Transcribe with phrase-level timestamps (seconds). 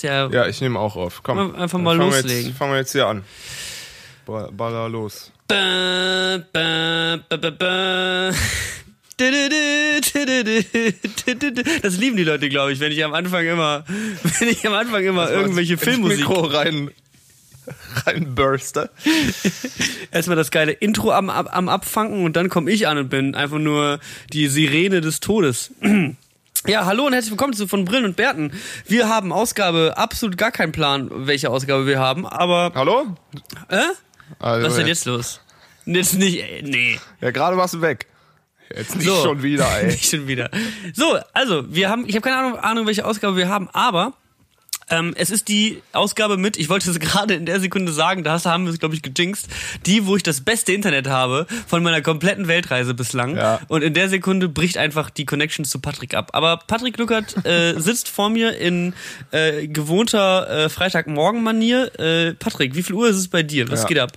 [0.00, 1.22] Ist ja, Ja, ich nehme auch auf.
[1.22, 1.54] Komm.
[1.54, 2.46] Einfach mal Fangen wir loslegen.
[2.48, 3.22] Jetzt, fangen wir jetzt hier an.
[4.24, 5.30] Ba- Baller los.
[5.46, 8.30] Ba, ba, ba, ba, ba.
[11.82, 13.84] Das lieben die Leute, glaube ich, wenn ich am Anfang immer,
[14.38, 16.20] wenn ich am Anfang immer irgendwelche ins Filmmusik.
[16.20, 16.90] Mikro rein,
[18.06, 18.88] rein burste.
[20.12, 23.58] Erstmal das geile Intro am, am Abfangen und dann komme ich an und bin einfach
[23.58, 24.00] nur
[24.32, 25.72] die Sirene des Todes.
[26.66, 28.52] Ja, hallo und herzlich willkommen zu von Brillen und Bärten.
[28.86, 33.16] Wir haben Ausgabe, absolut gar keinen Plan, welche Ausgabe wir haben, aber, Hallo?
[33.68, 33.80] äh?
[34.38, 35.40] Also, Was ist denn jetzt los?
[35.86, 37.00] Jetzt nicht, ey, nee.
[37.20, 38.06] Ja, gerade warst du weg.
[38.76, 39.22] Jetzt nicht So.
[39.22, 39.86] schon wieder, ey.
[39.90, 40.50] Nicht schon wieder.
[40.94, 44.12] So, also, wir haben, ich habe keine Ahnung, Ahnung, welche Ausgabe wir haben, aber
[44.90, 48.42] ähm, es ist die Ausgabe mit, ich wollte es gerade in der Sekunde sagen, da
[48.44, 49.48] haben wir es, glaube ich, gejinxt,
[49.86, 53.36] die, wo ich das beste Internet habe von meiner kompletten Weltreise bislang.
[53.36, 53.60] Ja.
[53.68, 56.30] Und in der Sekunde bricht einfach die Connection zu Patrick ab.
[56.32, 58.94] Aber Patrick Luckert äh, sitzt vor mir in
[59.30, 61.98] äh, gewohnter äh, Freitagmorgen-Manier.
[61.98, 63.70] Äh, Patrick, wie viel Uhr ist es bei dir?
[63.70, 63.88] Was Ja.
[63.88, 64.12] geht ab?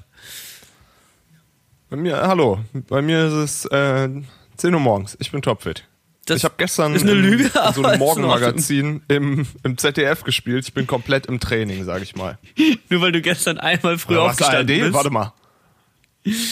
[1.90, 2.60] Bei mir, hallo.
[2.90, 4.10] Bei mir ist es äh,
[4.58, 5.16] 10 Uhr morgens.
[5.20, 5.84] Ich bin topfit.
[6.26, 8.28] Das ich habe gestern ist eine Lüge, in so aber ist in einem Ordnung.
[8.28, 10.66] Morgenmagazin im, im ZDF gespielt.
[10.66, 12.38] Ich bin komplett im Training, sag ich mal.
[12.90, 14.82] Nur weil du gestern einmal früh Was, aufgestanden ARD?
[14.84, 14.94] bist.
[14.94, 15.34] Warte mal.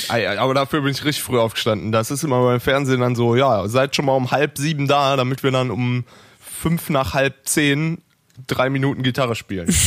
[0.10, 1.94] Ei, Aber dafür bin ich richtig früh aufgestanden.
[1.94, 5.16] Das ist immer beim Fernsehen dann so, ja, seid schon mal um halb sieben da,
[5.16, 6.04] damit wir dann um
[6.42, 8.00] fünf nach halb zehn
[8.48, 9.74] drei Minuten Gitarre spielen.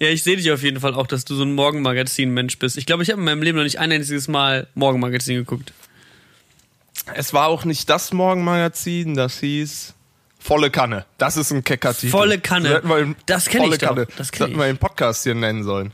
[0.00, 2.76] Ja, ich sehe dich auf jeden Fall auch, dass du so ein Morgenmagazin-Mensch bist.
[2.76, 5.72] Ich glaube, ich habe in meinem Leben noch nicht ein einziges Mal Morgenmagazin geguckt.
[7.14, 9.94] Es war auch nicht das Morgenmagazin, das hieß
[10.38, 11.04] Volle Kanne.
[11.18, 12.12] Das ist ein kecker Titel.
[12.12, 12.76] Volle Kanne.
[13.00, 13.88] im- Das kenn ich Volle doch.
[13.88, 14.06] Kanne.
[14.16, 15.92] Das kenn hätten wir den Podcast hier nennen sollen.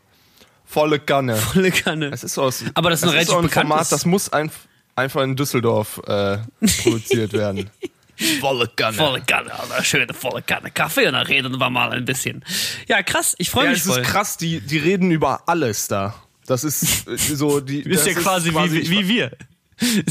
[0.66, 1.36] Volle Kanne.
[1.36, 2.06] Volle Kanne.
[2.12, 4.50] Es ist aus, Aber das ist es ein relativ auch ein Format, das muss ein,
[4.94, 6.38] einfach in Düsseldorf äh,
[6.82, 7.70] produziert werden.
[8.40, 8.96] Volle Kanne.
[8.98, 12.44] Volle Kanne, also schöne volle Kanne Kaffee und dann reden wir mal ein bisschen.
[12.86, 14.00] Ja, krass, ich freue Ja, mich es voll.
[14.02, 16.14] ist krass, die, die reden über alles da.
[16.46, 17.82] Das ist äh, so die.
[17.88, 19.32] Das ja quasi, wie, wie wir.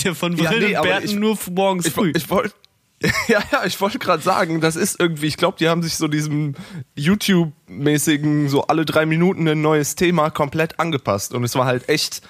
[0.04, 2.12] Ja von Ja, Brillen nee, und Bärten ich- nur morgens Ich, früh.
[2.16, 2.54] ich wollte.
[3.28, 6.08] Ja, ja, ich wollte gerade sagen, das ist irgendwie, ich glaube, die haben sich so
[6.08, 6.54] diesem
[6.96, 11.34] YouTube-mäßigen, so alle drei Minuten ein neues Thema komplett angepasst.
[11.34, 12.22] Und es war halt echt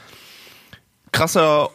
[1.11, 1.69] krasser,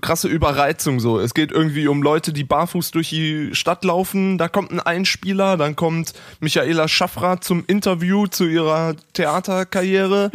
[0.00, 1.18] krasse Überreizung so.
[1.18, 4.38] Es geht irgendwie um Leute, die barfuß durch die Stadt laufen.
[4.38, 10.30] Da kommt ein Einspieler, dann kommt Michaela Schaffrath zum Interview zu ihrer Theaterkarriere.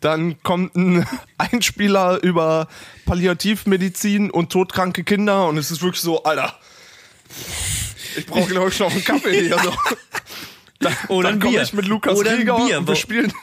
[0.00, 1.06] Dann kommt ein
[1.38, 2.68] Einspieler über
[3.06, 6.58] Palliativmedizin und todkranke Kinder und es ist wirklich so, Alter.
[8.16, 9.58] Ich brauche, glaube ich, noch einen Kaffee hier.
[9.58, 9.72] So.
[10.80, 13.32] Dann, Oder dann komme ich mit Lukas Oder ein Krieger Bier, und wir spielen.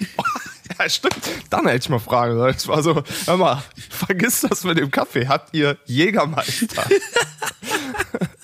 [0.79, 1.15] Ja, stimmt.
[1.49, 2.55] Dann hätte ich mal fragen sollen.
[2.55, 5.27] Es war so, hör mal, vergiss das mit dem Kaffee.
[5.27, 6.85] Habt ihr Jägermeister?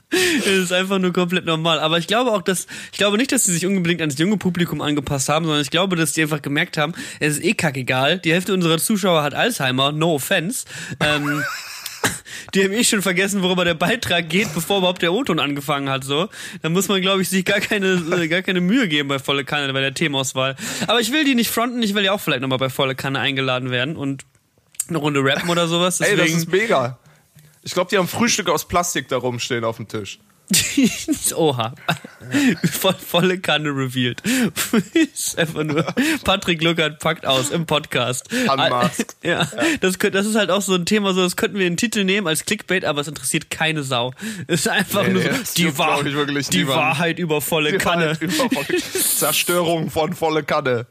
[0.10, 1.80] Das ist einfach nur komplett normal.
[1.80, 4.82] Aber ich glaube auch, dass, ich glaube nicht, dass sie sich unbedingt ans junge Publikum
[4.82, 8.18] angepasst haben, sondern ich glaube, dass die einfach gemerkt haben, es ist eh kackegal.
[8.20, 10.66] Die Hälfte unserer Zuschauer hat Alzheimer, no offense.
[11.02, 11.44] Ähm,
[12.54, 16.04] die haben eh schon vergessen, worüber der Beitrag geht, bevor überhaupt der O-Ton angefangen hat,
[16.04, 16.30] so.
[16.62, 19.46] Da muss man, glaube ich, sich gar keine, äh, gar keine Mühe geben bei Volle
[19.46, 20.56] Kanne, bei der Themauswahl.
[20.88, 23.20] Aber ich will die nicht fronten, ich will ja auch vielleicht nochmal bei Volle Kanne
[23.20, 24.26] eingeladen werden und
[24.90, 26.00] eine Runde rappen oder sowas.
[26.00, 27.00] Ey, Deswegen, das ist mega.
[27.64, 30.20] Ich glaube, die haben Frühstück aus Plastik da rumstehen auf dem Tisch.
[31.36, 31.74] Oha.
[32.72, 34.22] Voll, volle Kanne revealed.
[35.14, 35.84] ist einfach nur,
[36.24, 38.30] Patrick Luckert packt aus im Podcast.
[38.32, 39.16] Unmasked.
[39.24, 39.50] Ja,
[39.82, 41.78] Das, könnt- das ist halt auch so ein Thema, so das könnten wir in den
[41.78, 44.14] Titel nehmen als Clickbait, aber es interessiert keine Sau.
[44.48, 46.68] Es ist einfach Nee, nur so, das die, Wahr die.
[46.68, 48.18] Wahrheit über volle Die Kanne.
[48.22, 50.86] Über volle- Zerstörung von volle Kanne.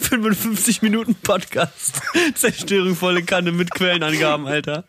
[0.00, 2.00] 55 Minuten Podcast.
[2.34, 4.84] Zerstörung volle Kanne mit Quellenangaben, Alter.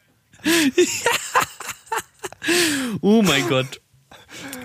[3.02, 3.82] Oh mein Gott.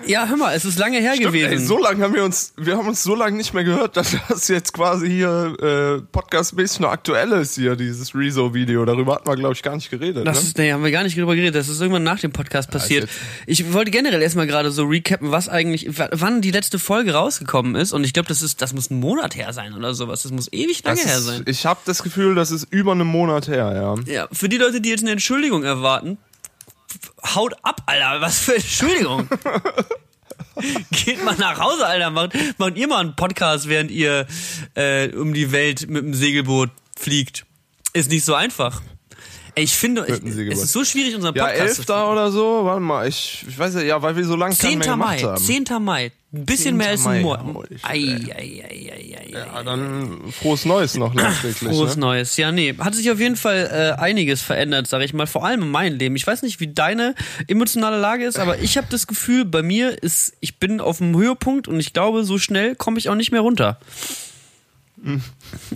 [0.07, 1.51] Ja, hör mal, es ist lange her Stimmt, gewesen.
[1.51, 4.15] ey, so lange haben wir uns, wir haben uns so lange nicht mehr gehört, dass
[4.27, 8.83] das jetzt quasi hier äh, podcastmäßig noch aktuell ist hier, dieses Rezo-Video.
[8.85, 10.25] Darüber hatten wir, glaube ich, gar nicht geredet.
[10.25, 10.47] Das ne?
[10.47, 11.55] ist, nee, haben wir gar nicht drüber geredet.
[11.55, 13.09] Das ist irgendwann nach dem Podcast passiert.
[13.45, 17.93] Ich wollte generell erstmal gerade so recappen, was eigentlich, wann die letzte Folge rausgekommen ist.
[17.93, 20.23] Und ich glaube, das ist, das muss ein Monat her sein oder sowas.
[20.23, 21.43] Das muss ewig lange das her ist, sein.
[21.45, 23.71] Ich habe das Gefühl, das ist über einen Monat her,
[24.07, 24.11] ja.
[24.11, 26.17] Ja, für die Leute, die jetzt eine Entschuldigung erwarten,
[27.35, 28.21] haut ab, Alter.
[28.21, 29.27] Was für Entschuldigung.
[30.91, 32.09] Geht mal nach Hause, Alter.
[32.09, 34.27] Macht, macht ihr mal einen Podcast, während ihr
[34.75, 37.45] äh, um die Welt mit dem Segelboot fliegt.
[37.93, 38.81] Ist nicht so einfach.
[39.55, 42.09] Ey, ich finde, ich, es ist so schwierig, unseren Ja, Podcast zu 11.
[42.11, 44.79] oder so, warte mal, ich, ich weiß ja, ja, weil wir so lange keinen 10.
[44.79, 45.43] mehr gemacht Mai, haben.
[45.43, 45.65] 10.
[45.81, 46.11] Mai.
[46.33, 46.77] Ein bisschen 10.
[46.77, 47.43] mehr als ein Monat.
[49.31, 51.69] Ja, dann frohes Neues noch nachträglich.
[51.69, 52.01] Frohes ne?
[52.01, 52.37] Neues.
[52.37, 52.73] Ja, nee.
[52.77, 55.27] Hat sich auf jeden Fall äh, einiges verändert, sage ich mal.
[55.27, 56.15] Vor allem in meinem Leben.
[56.15, 57.15] Ich weiß nicht, wie deine
[57.47, 61.15] emotionale Lage ist, aber ich habe das Gefühl, bei mir ist, ich bin auf dem
[61.17, 63.79] Höhepunkt und ich glaube, so schnell komme ich auch nicht mehr runter.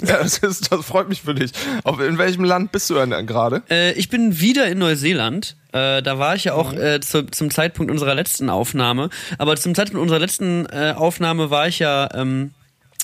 [0.02, 1.52] Ja, das, ist, das freut mich für dich.
[1.84, 3.64] Auf, in welchem Land bist du denn gerade?
[3.70, 5.56] Äh, ich bin wieder in Neuseeland.
[5.72, 6.78] Äh, da war ich ja auch Mhm.
[6.82, 9.10] äh, zu, zum Zeitpunkt unserer letzten Aufnahme.
[9.38, 12.52] Aber zum Zeitpunkt unserer letzten äh, Aufnahme war ich ja, ähm,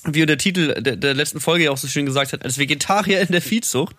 [0.03, 3.21] wie der Titel der, der letzten Folge ja auch so schön gesagt hat, als Vegetarier
[3.21, 3.95] in der Viehzucht.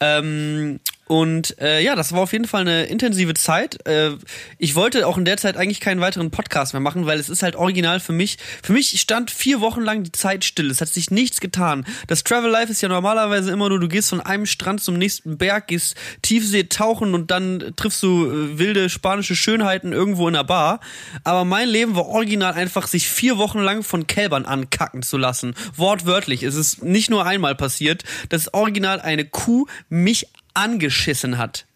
[0.00, 3.86] Ähm, und äh, ja, das war auf jeden Fall eine intensive Zeit.
[3.86, 4.12] Äh,
[4.58, 7.42] ich wollte auch in der Zeit eigentlich keinen weiteren Podcast mehr machen, weil es ist
[7.42, 8.38] halt original für mich.
[8.62, 10.70] Für mich stand vier Wochen lang die Zeit still.
[10.70, 11.84] Es hat sich nichts getan.
[12.06, 15.36] Das Travel Life ist ja normalerweise immer nur, du gehst von einem Strand zum nächsten
[15.36, 20.44] Berg, gehst Tiefsee tauchen und dann triffst du äh, wilde spanische Schönheiten irgendwo in einer
[20.44, 20.80] Bar.
[21.22, 25.54] Aber mein Leben war original einfach, sich vier Wochen lang von Kälbern ankacken zu lassen.
[25.76, 26.42] Wortwörtlich.
[26.42, 31.66] Es ist nicht nur einmal passiert, dass original eine Kuh mich angeschissen hat.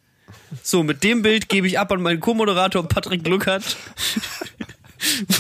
[0.62, 3.76] So, mit dem Bild gebe ich ab an meinen Co-Moderator Patrick Gluckert.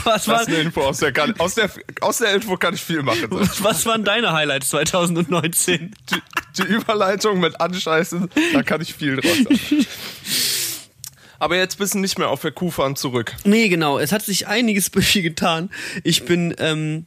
[0.04, 1.68] Was, war, Info aus der, kann, aus der,
[2.00, 3.28] aus der Info kann ich viel machen.
[3.30, 5.94] was waren deine Highlights 2019?
[6.10, 9.86] Die, die Überleitung mit Anscheißen, da kann ich viel draus sagen.
[11.40, 13.34] Aber jetzt bist du nicht mehr auf der Kuhfahren zurück.
[13.44, 13.98] Nee, genau.
[13.98, 15.70] Es hat sich einiges getan.
[16.04, 17.06] Ich bin, ähm,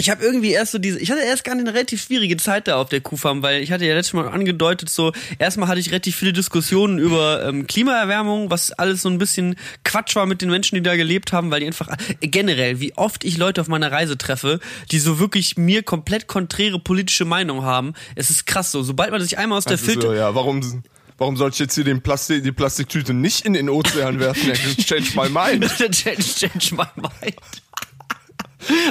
[0.00, 2.76] ich habe irgendwie erst so diese, ich hatte erst gar eine relativ schwierige Zeit da
[2.76, 6.16] auf der Kuhfarm, weil ich hatte ja letztes Mal angedeutet, so erstmal hatte ich relativ
[6.16, 10.74] viele Diskussionen über ähm, Klimaerwärmung, was alles so ein bisschen Quatsch war mit den Menschen,
[10.74, 11.88] die da gelebt haben, weil die einfach
[12.20, 14.58] äh, generell, wie oft ich Leute auf meiner Reise treffe,
[14.90, 17.92] die so wirklich mir komplett konträre politische Meinung haben.
[18.14, 18.82] Es ist krass so.
[18.82, 20.82] Sobald man sich einmal aus der Also Filter so, ja, warum,
[21.18, 24.48] warum soll ich jetzt hier den Plastik, die Plastiktüte nicht in den Ozean werfen?
[24.48, 25.70] Ja, change my mind.
[25.92, 27.36] change, change my mind.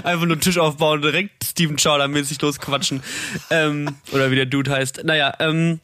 [0.04, 3.04] Einfach nur Tisch aufbauen, direkt Steven Chowder-mäßig losquatschen.
[3.50, 5.04] ähm, oder wie der Dude heißt.
[5.04, 5.80] Naja, ähm.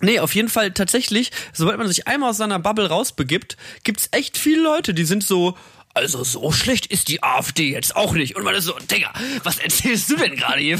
[0.00, 4.36] Nee, auf jeden Fall tatsächlich, sobald man sich einmal aus seiner Bubble rausbegibt, gibt's echt
[4.36, 5.56] viele Leute, die sind so,
[5.94, 8.36] also so schlecht ist die AfD jetzt auch nicht.
[8.36, 9.12] Und man ist so, Digga,
[9.44, 10.78] was erzählst du denn gerade hier?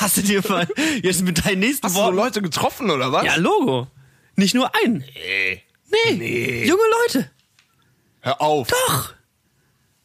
[0.00, 0.66] Hast du dir mal
[1.02, 2.16] jetzt mit deinen nächsten Hast du so Worten...
[2.16, 3.24] Leute getroffen oder was?
[3.26, 3.88] ja, Logo.
[4.36, 5.04] Nicht nur einen.
[5.14, 5.62] Nee.
[6.16, 6.64] Nee.
[6.66, 7.30] Junge Leute.
[8.20, 8.68] Hör auf.
[8.68, 9.14] Doch.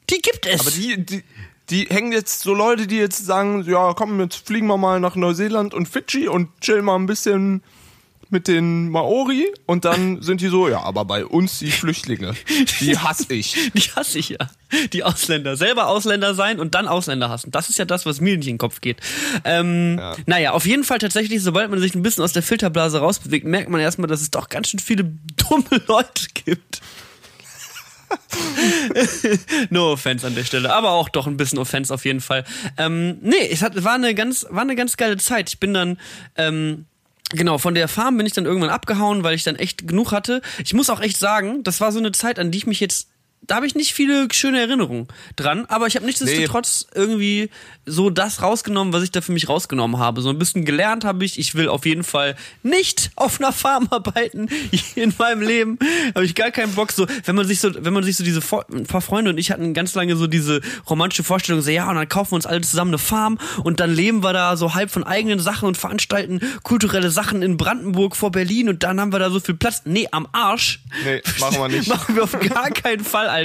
[0.10, 0.60] Die gibt es.
[0.62, 1.24] Aber die, die,
[1.70, 5.16] die hängen jetzt so Leute, die jetzt sagen, ja, komm, jetzt fliegen wir mal nach
[5.16, 7.62] Neuseeland und Fidschi und chillen mal ein bisschen
[8.32, 12.34] mit den Maori und dann sind die so, ja, aber bei uns die Flüchtlinge,
[12.80, 13.56] die hasse ich.
[13.74, 14.38] Die hasse ich ja.
[14.94, 15.58] Die Ausländer.
[15.58, 17.50] Selber Ausländer sein und dann Ausländer hassen.
[17.50, 18.98] Das ist ja das, was mir nicht in den Kopf geht.
[19.46, 20.16] Ähm, Ja.
[20.28, 23.70] Naja, auf jeden Fall tatsächlich, sobald man sich ein bisschen aus der Filterblase rausbewegt, merkt
[23.70, 25.06] man erstmal, dass es doch ganz schön viele
[25.50, 26.82] dumme Leute gibt.
[29.70, 32.44] no offense an der Stelle, aber auch doch ein bisschen Offense auf jeden Fall.
[32.78, 35.50] Ähm, nee, es hat, war eine ganz, war eine ganz geile Zeit.
[35.50, 36.00] Ich bin dann,
[36.36, 36.86] ähm,
[37.32, 40.42] Genau, von der Farm bin ich dann irgendwann abgehauen, weil ich dann echt genug hatte.
[40.66, 43.09] Ich muss auch echt sagen, das war so eine Zeit, an die ich mich jetzt
[43.50, 47.50] da habe ich nicht viele schöne Erinnerungen dran, aber ich habe nichtsdestotrotz irgendwie
[47.84, 50.22] so das rausgenommen, was ich da für mich rausgenommen habe.
[50.22, 53.88] So ein bisschen gelernt habe ich, ich will auf jeden Fall nicht auf einer Farm
[53.90, 54.50] arbeiten
[54.96, 55.80] in meinem Leben.
[56.14, 58.42] Habe ich gar keinen Bock so, wenn man sich so wenn man sich so diese
[58.72, 61.96] ein paar Freunde und ich hatten ganz lange so diese romantische Vorstellung, so ja, und
[61.96, 64.92] dann kaufen wir uns alle zusammen eine Farm und dann leben wir da so halb
[64.92, 69.20] von eigenen Sachen und veranstalten kulturelle Sachen in Brandenburg vor Berlin und dann haben wir
[69.20, 69.82] da so viel Platz.
[69.86, 70.82] Nee, am Arsch.
[71.04, 71.88] Nee, machen wir nicht.
[71.88, 73.39] Machen wir auf gar keinen Fall, Alter.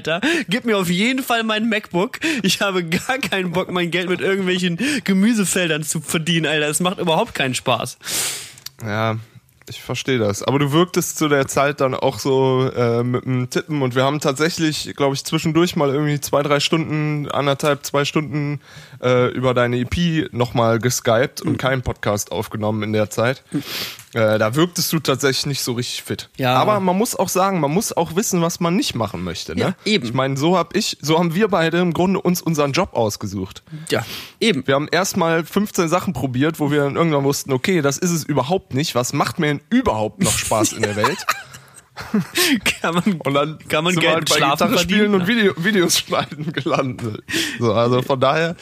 [0.48, 2.18] Gib mir auf jeden Fall mein MacBook.
[2.42, 6.68] Ich habe gar keinen Bock, mein Geld mit irgendwelchen Gemüsefeldern zu verdienen, Alter.
[6.68, 7.98] Das macht überhaupt keinen Spaß.
[8.84, 9.16] Ja,
[9.68, 10.42] ich verstehe das.
[10.42, 14.04] Aber du wirktest zu der Zeit dann auch so äh, mit dem Tippen und wir
[14.04, 18.60] haben tatsächlich, glaube ich, zwischendurch mal irgendwie zwei, drei Stunden, anderthalb, zwei Stunden
[19.04, 23.44] äh, über deine EP nochmal geskypt und keinen Podcast aufgenommen in der Zeit.
[24.14, 26.30] Äh, da wirktest du tatsächlich nicht so richtig fit.
[26.36, 26.54] Ja.
[26.54, 29.54] Aber man muss auch sagen, man muss auch wissen, was man nicht machen möchte.
[29.54, 29.60] Ne?
[29.60, 30.06] Ja, eben.
[30.06, 33.62] Ich meine, so hab ich, so haben wir beide im Grunde uns unseren Job ausgesucht.
[33.90, 34.04] Ja,
[34.40, 34.66] eben.
[34.66, 38.24] Wir haben erstmal 15 Sachen probiert, wo wir dann irgendwann wussten, okay, das ist es
[38.24, 38.94] überhaupt nicht.
[38.94, 41.26] Was macht mir denn überhaupt noch Spaß in der Welt?
[42.64, 45.52] Kann man, Und dann kann man sind Geld halt bei Schlafen Gitarre spielen und Video,
[45.56, 47.22] Videos schneiden gelandet.
[47.58, 48.56] So, also von daher,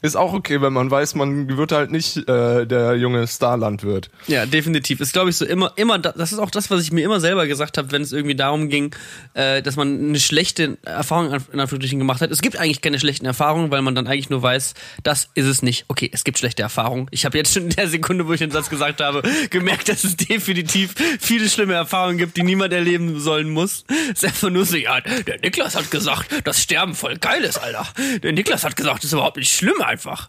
[0.00, 4.10] Ist auch okay, wenn man weiß, man wird halt nicht äh, der junge Starlandwirt.
[4.28, 5.00] Ja, definitiv.
[5.00, 7.48] Ist, glaube ich, so immer, immer, das ist auch das, was ich mir immer selber
[7.48, 8.94] gesagt habe, wenn es irgendwie darum ging,
[9.34, 12.30] äh, dass man eine schlechte Erfahrung in Anführungsstrichen gemacht hat.
[12.30, 15.62] Es gibt eigentlich keine schlechten Erfahrungen, weil man dann eigentlich nur weiß, das ist es
[15.62, 15.84] nicht.
[15.88, 17.08] Okay, es gibt schlechte Erfahrungen.
[17.10, 20.04] Ich habe jetzt schon in der Sekunde, wo ich den Satz gesagt habe, gemerkt, dass
[20.04, 23.84] es definitiv viele schlimme Erfahrungen gibt, die niemand erleben sollen muss.
[24.12, 27.58] Es ist einfach nur so, ja, der Niklas hat gesagt, dass Sterben voll geil ist,
[27.58, 27.88] Alter.
[28.22, 30.28] Der Niklas hat gesagt, das ist überhaupt nicht schlimm einfach.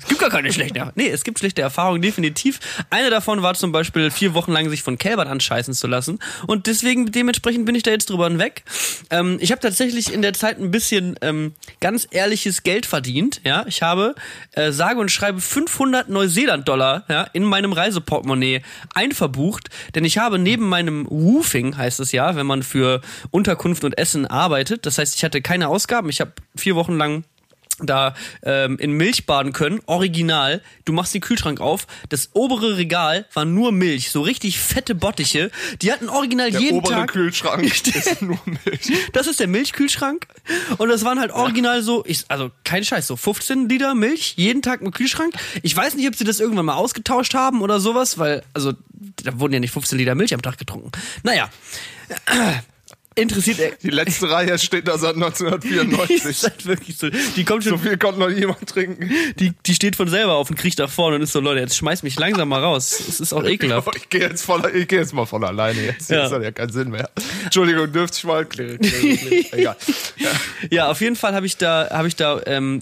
[0.00, 0.92] Es gibt gar keine Erfahrungen.
[0.94, 2.58] Nee, es gibt schlechte Erfahrungen, definitiv.
[2.90, 6.18] Eine davon war zum Beispiel vier Wochen lang sich von Kälbern anscheißen zu lassen.
[6.46, 8.64] Und deswegen, dementsprechend bin ich da jetzt drüber hinweg.
[9.10, 13.40] Ähm, ich habe tatsächlich in der Zeit ein bisschen ähm, ganz ehrliches Geld verdient.
[13.44, 14.14] Ja, Ich habe
[14.52, 18.62] äh, sage und schreibe 500 Neuseeland-Dollar ja, in meinem Reiseportemonnaie
[18.94, 19.68] einverbucht.
[19.94, 23.00] Denn ich habe neben meinem Woofing, heißt es ja, wenn man für
[23.30, 24.86] Unterkunft und Essen arbeitet.
[24.86, 26.08] Das heißt, ich hatte keine Ausgaben.
[26.08, 27.24] Ich habe vier Wochen lang
[27.78, 30.62] da ähm, in Milch baden können, original.
[30.84, 35.50] Du machst den Kühlschrank auf, das obere Regal war nur Milch, so richtig fette Bottiche.
[35.82, 37.12] Die hatten original der jeden obere Tag.
[37.12, 38.92] Kühlschrank ist nur Milch.
[39.12, 40.26] Das ist der Milchkühlschrank
[40.78, 44.62] und das waren halt original so, ich, also kein Scheiß, so 15 Liter Milch jeden
[44.62, 45.34] Tag im Kühlschrank.
[45.62, 48.72] Ich weiß nicht, ob sie das irgendwann mal ausgetauscht haben oder sowas, weil also
[49.22, 50.90] da wurden ja nicht 15 Liter Milch am Tag getrunken.
[51.22, 51.50] Naja.
[53.16, 53.70] Interessiert er.
[53.82, 56.24] Die letzte Reihe steht da seit 1994.
[56.24, 57.08] ist halt wirklich so.
[57.36, 59.08] Die kommt schon so viel konnte noch niemand trinken.
[59.36, 61.76] Die, die steht von selber auf und kriecht nach vorne und ist so, Leute, jetzt
[61.76, 63.00] schmeiß mich langsam mal raus.
[63.08, 63.88] Es ist auch ekelhaft.
[63.96, 65.80] Ich gehe jetzt, voll, ich geh jetzt mal von alleine.
[65.80, 66.22] Jetzt, Ja.
[66.24, 67.08] jetzt hat ja keinen Sinn mehr.
[67.44, 68.44] Entschuldigung, dürfte ich mal.
[68.46, 68.78] Klirr.
[69.52, 69.76] Egal.
[70.16, 70.30] Ja.
[70.70, 72.80] Ja, auf jeden Fall habe ich da, habe ich da, ähm,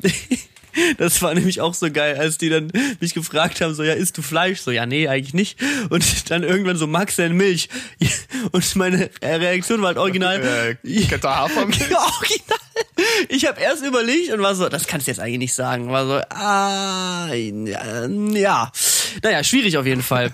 [0.99, 4.19] das war nämlich auch so geil, als die dann mich gefragt haben, so, ja, isst
[4.19, 4.61] du Fleisch?
[4.61, 5.59] So, ja, nee, eigentlich nicht.
[5.91, 7.69] Und dann irgendwann so, magst du denn Milch?
[8.53, 10.33] Und meine Reaktion war halt original.
[10.53, 11.81] Äh, Kette Hafermilch.
[11.95, 12.59] Original.
[13.29, 15.89] Ich habe erst überlegt und war so, das kannst du jetzt eigentlich nicht sagen.
[15.89, 18.73] War so, ah, ja.
[19.23, 20.33] Naja, schwierig auf jeden Fall.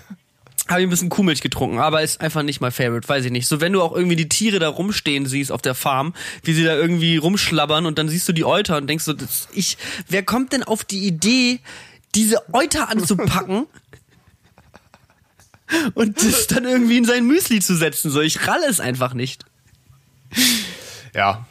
[0.69, 3.47] Habe ich ein bisschen Kuhmilch getrunken, aber ist einfach nicht mein Favorite, weiß ich nicht.
[3.47, 6.63] So, wenn du auch irgendwie die Tiere da rumstehen siehst auf der Farm, wie sie
[6.63, 10.21] da irgendwie rumschlabbern und dann siehst du die Euter und denkst so, das, ich, wer
[10.21, 11.59] kommt denn auf die Idee,
[12.13, 13.65] diese Euter anzupacken
[15.95, 18.11] und das dann irgendwie in sein Müsli zu setzen?
[18.11, 19.45] So, ich ralle es einfach nicht.
[21.15, 21.47] Ja.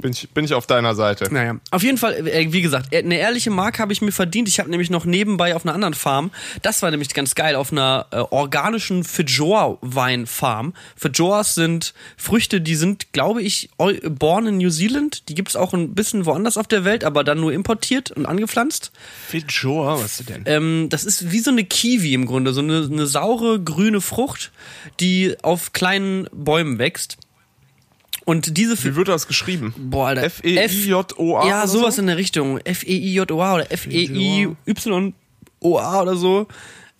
[0.00, 1.32] Bin ich, bin ich auf deiner Seite.
[1.32, 4.48] Naja, auf jeden Fall, äh, wie gesagt, eine ehrliche Mark habe ich mir verdient.
[4.48, 6.30] Ich habe nämlich noch nebenbei auf einer anderen Farm,
[6.62, 10.74] das war nämlich ganz geil, auf einer äh, organischen Feijoa-Wein-Farm.
[10.96, 15.28] Feijoas sind Früchte, die sind, glaube ich, born in New Zealand.
[15.28, 18.92] Die gibt's auch ein bisschen woanders auf der Welt, aber dann nur importiert und angepflanzt.
[19.28, 20.42] Fidjoa, was ist denn?
[20.46, 24.52] Ähm, das ist wie so eine Kiwi im Grunde, so eine, eine saure grüne Frucht,
[25.00, 27.18] die auf kleinen Bäumen wächst.
[28.24, 29.74] Und diese Wie wird das geschrieben?
[29.76, 30.24] Boah, Alter.
[30.24, 32.00] F-E-I-J-O-A Ja, sowas so?
[32.00, 32.58] in der Richtung.
[32.58, 33.70] F-E-I-J-O-A oder
[34.74, 36.46] F-E-I-Y-O-A oder so.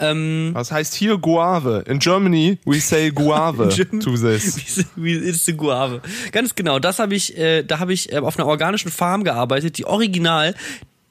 [0.00, 1.84] Ähm, Was heißt hier Guave?
[1.86, 3.68] In Germany we say Guave
[4.00, 4.84] to this.
[4.96, 6.02] Wie ist die Guave?
[6.32, 9.78] Ganz genau, das habe ich, äh, da habe ich äh, auf einer organischen Farm gearbeitet,
[9.78, 10.54] die original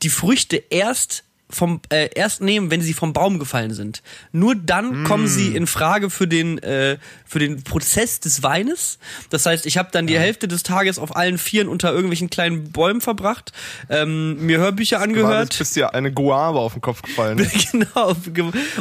[0.01, 4.01] die Früchte erst vom äh, erst nehmen, wenn sie vom Baum gefallen sind.
[4.31, 8.99] Nur dann kommen sie in Frage für den äh, für den Prozess des Weines.
[9.29, 12.71] Das heißt, ich habe dann die Hälfte des Tages auf allen Vieren unter irgendwelchen kleinen
[12.71, 13.51] Bäumen verbracht,
[13.89, 15.51] ähm, mir Hörbücher angehört.
[15.51, 17.37] das bis dir eine Guave auf den Kopf gefallen
[17.71, 18.15] genau.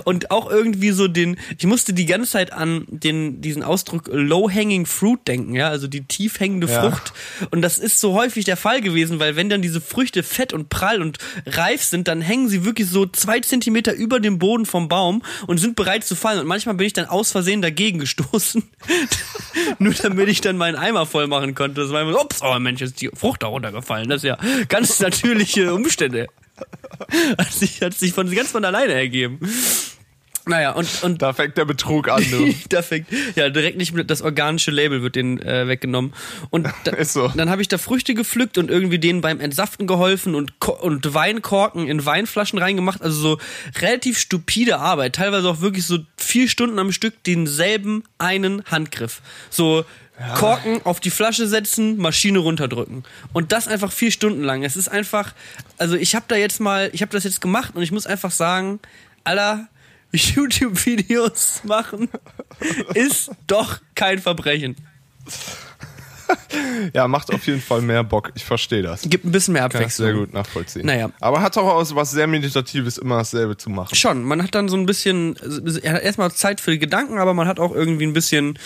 [0.04, 4.86] Und auch irgendwie so den, ich musste die ganze Zeit an den, diesen Ausdruck low-hanging
[4.86, 6.80] fruit denken, ja, also die tief hängende Ja.
[6.80, 7.12] Frucht.
[7.50, 10.68] Und das ist so häufig der Fall gewesen, weil wenn dann diese Früchte fett und
[10.68, 14.88] prall und reif sind, dann hängen sie wirklich so zwei Zentimeter über dem Boden vom
[14.88, 16.40] Baum und sind bereit zu fallen.
[16.40, 18.62] Und manchmal bin ich dann aus Versehen dagegen gestoßen.
[19.78, 21.81] Nur damit ich dann meinen Eimer voll machen konnte.
[21.81, 24.09] Das war immer so, ups, oh Mensch, ist die Frucht da runtergefallen.
[24.09, 24.38] Das ist ja
[24.69, 26.28] ganz natürliche Umstände.
[27.38, 29.40] Hat sich, hat sich von, ganz von alleine ergeben.
[30.44, 32.52] Naja, und, und Da fängt der Betrug an, du.
[32.68, 33.06] da fängt,
[33.37, 36.12] ja, direkt nicht mit das organische Label wird denen äh, weggenommen.
[36.50, 37.28] Und da, Ist so.
[37.28, 41.87] dann habe ich da Früchte gepflückt und irgendwie denen beim Entsaften geholfen und, und Weinkorken
[41.87, 43.02] in Weinflaschen reingemacht.
[43.02, 43.38] Also so
[43.80, 45.14] relativ stupide Arbeit.
[45.14, 49.22] Teilweise auch wirklich so vier Stunden am Stück denselben einen Handgriff.
[49.49, 49.84] So
[50.34, 53.04] Korken auf die Flasche setzen, Maschine runterdrücken.
[53.32, 54.62] Und das einfach vier Stunden lang.
[54.62, 55.34] Es ist einfach,
[55.78, 58.30] also ich habe da jetzt mal, ich habe das jetzt gemacht und ich muss einfach
[58.30, 58.80] sagen,
[59.25, 59.68] aller
[60.12, 62.09] YouTube-Videos machen
[62.95, 64.76] ist doch kein Verbrechen.
[66.95, 68.33] Ja, macht auf jeden Fall mehr Bock.
[68.35, 69.02] Ich verstehe das.
[69.02, 70.07] Gibt ein bisschen mehr Kann Abwechslung.
[70.07, 70.87] sehr gut nachvollziehen.
[70.87, 71.11] Naja.
[71.21, 73.95] Aber hat auch aus was sehr Meditatives, immer dasselbe zu machen.
[73.95, 75.37] Schon, man hat dann so ein bisschen,
[75.83, 78.59] er hat erstmal Zeit für die Gedanken, aber man hat auch irgendwie ein bisschen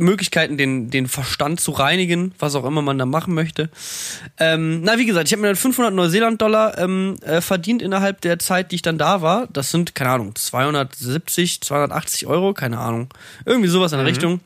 [0.00, 3.70] Möglichkeiten, den, den Verstand zu reinigen, was auch immer man da machen möchte.
[4.38, 8.72] Ähm, na, wie gesagt, ich habe mir 500 Neuseeland-Dollar ähm, äh, verdient innerhalb der Zeit,
[8.72, 9.48] die ich dann da war.
[9.52, 13.08] Das sind, keine Ahnung, 270, 280 Euro, keine Ahnung.
[13.44, 14.08] Irgendwie sowas in der mhm.
[14.08, 14.40] Richtung.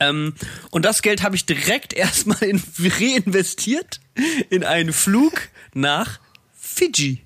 [0.00, 0.34] Ähm,
[0.70, 4.00] und das Geld habe ich direkt erstmal in, reinvestiert
[4.50, 5.32] in einen Flug
[5.74, 6.20] nach
[6.58, 7.22] Fiji.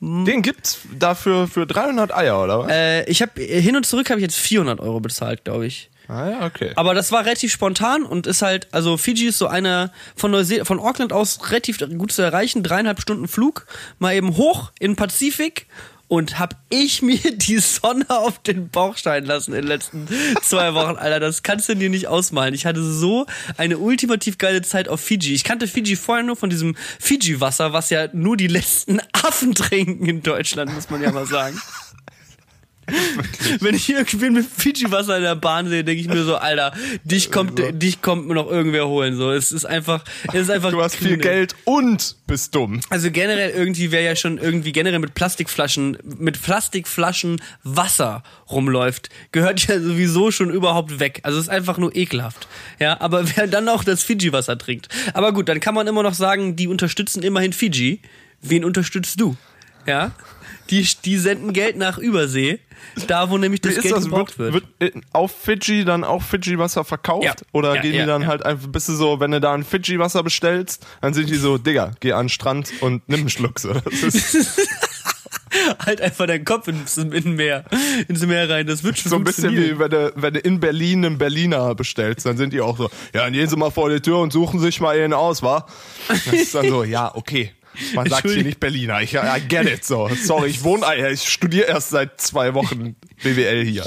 [0.00, 2.70] Den gibt's dafür für 300 Eier, oder was?
[2.70, 5.90] Äh, ich habe hin und zurück habe ich jetzt 400 Euro bezahlt, glaube ich.
[6.08, 6.72] Ah ja, okay.
[6.74, 10.64] Aber das war relativ spontan und ist halt, also Fiji ist so eine von Neuseel
[10.64, 13.66] von Auckland aus relativ gut zu erreichen, dreieinhalb Stunden Flug,
[13.98, 15.66] mal eben hoch in den Pazifik
[16.08, 20.08] und hab ich mir die Sonne auf den Bauch scheinen lassen in den letzten
[20.42, 21.20] zwei Wochen, Alter.
[21.20, 22.54] Das kannst du dir nicht ausmalen.
[22.54, 23.26] Ich hatte so
[23.58, 25.34] eine ultimativ geile Zeit auf Fiji.
[25.34, 30.06] Ich kannte Fiji vorher nur von diesem Fiji-Wasser, was ja nur die letzten Affen trinken
[30.06, 31.60] in Deutschland, muss man ja mal sagen.
[33.60, 36.72] Wenn ich irgendwen mit Fiji-Wasser in der Bahn sehe, denke ich mir so, Alter,
[37.04, 39.16] dich kommt, dich kommt mir noch irgendwer holen.
[39.16, 40.70] So, es ist einfach, es ist einfach.
[40.70, 42.80] Du hast viel Geld und bist dumm.
[42.90, 49.66] Also generell irgendwie, wer ja schon irgendwie generell mit Plastikflaschen, mit Plastikflaschen Wasser rumläuft, gehört
[49.66, 51.20] ja sowieso schon überhaupt weg.
[51.22, 52.48] Also es ist einfach nur ekelhaft.
[52.78, 54.88] Ja, aber wer dann auch das Fiji-Wasser trinkt.
[55.14, 58.00] Aber gut, dann kann man immer noch sagen, die unterstützen immerhin Fiji.
[58.40, 59.36] Wen unterstützt du?
[59.86, 60.12] Ja?
[60.70, 62.60] Die, die senden Geld nach Übersee,
[63.06, 64.04] da wo nämlich das Geld das?
[64.04, 64.54] gebraucht wird.
[64.78, 67.24] Wird auf Fidschi dann auch Fidschi-Wasser verkauft?
[67.24, 67.34] Ja.
[67.52, 69.64] Oder ja, gehen ja, die dann halt einfach, bist du so, wenn du da ein
[69.64, 73.58] Fidschi-Wasser bestellst, dann sind die so, Digga, geh an den Strand und nimm einen Schluck.
[73.58, 73.74] So.
[75.84, 77.64] Halt einfach deinen Kopf ins, ins Meer,
[78.06, 78.66] ins Meer rein.
[78.66, 81.74] Das wird schon So ein bisschen wie wenn du, wenn du in Berlin einen Berliner
[81.74, 84.32] bestellst, dann sind die auch so, ja, dann gehen sie mal vor die Tür und
[84.32, 85.66] suchen sich mal einen aus, wa?
[86.08, 87.52] Das ist dann so, ja, okay.
[87.94, 89.00] Man sagt hier nicht Berliner.
[89.02, 90.08] Ich I get it so.
[90.08, 93.84] Sorry, ich wohne, ich studiere erst seit zwei Wochen BWL hier.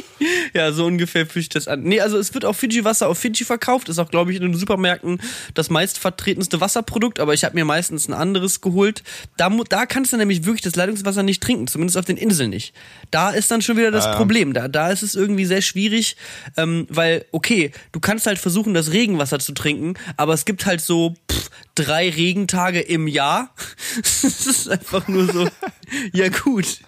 [0.54, 1.82] ja, so ungefähr fühle ich das an.
[1.82, 3.88] Nee, also es wird auch Fiji-Wasser auf Fiji verkauft.
[3.88, 5.20] Ist auch, glaube ich, in den Supermärkten
[5.54, 7.20] das meistvertretenste Wasserprodukt.
[7.20, 9.02] Aber ich habe mir meistens ein anderes geholt.
[9.36, 11.66] Da, da kannst du nämlich wirklich das Leitungswasser nicht trinken.
[11.66, 12.74] Zumindest auf den Inseln nicht.
[13.10, 14.16] Da ist dann schon wieder das ah, ja.
[14.16, 14.52] Problem.
[14.52, 16.16] Da, da ist es irgendwie sehr schwierig,
[16.56, 19.94] ähm, weil, okay, du kannst halt versuchen, das Regenwasser zu trinken.
[20.16, 23.54] Aber es gibt halt so pff, drei Regentage im Jahr.
[23.96, 25.48] das ist einfach nur so,
[26.12, 26.80] ja gut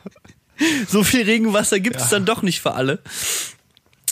[0.88, 2.18] so viel Regenwasser gibt es ja.
[2.18, 3.00] dann doch nicht für alle.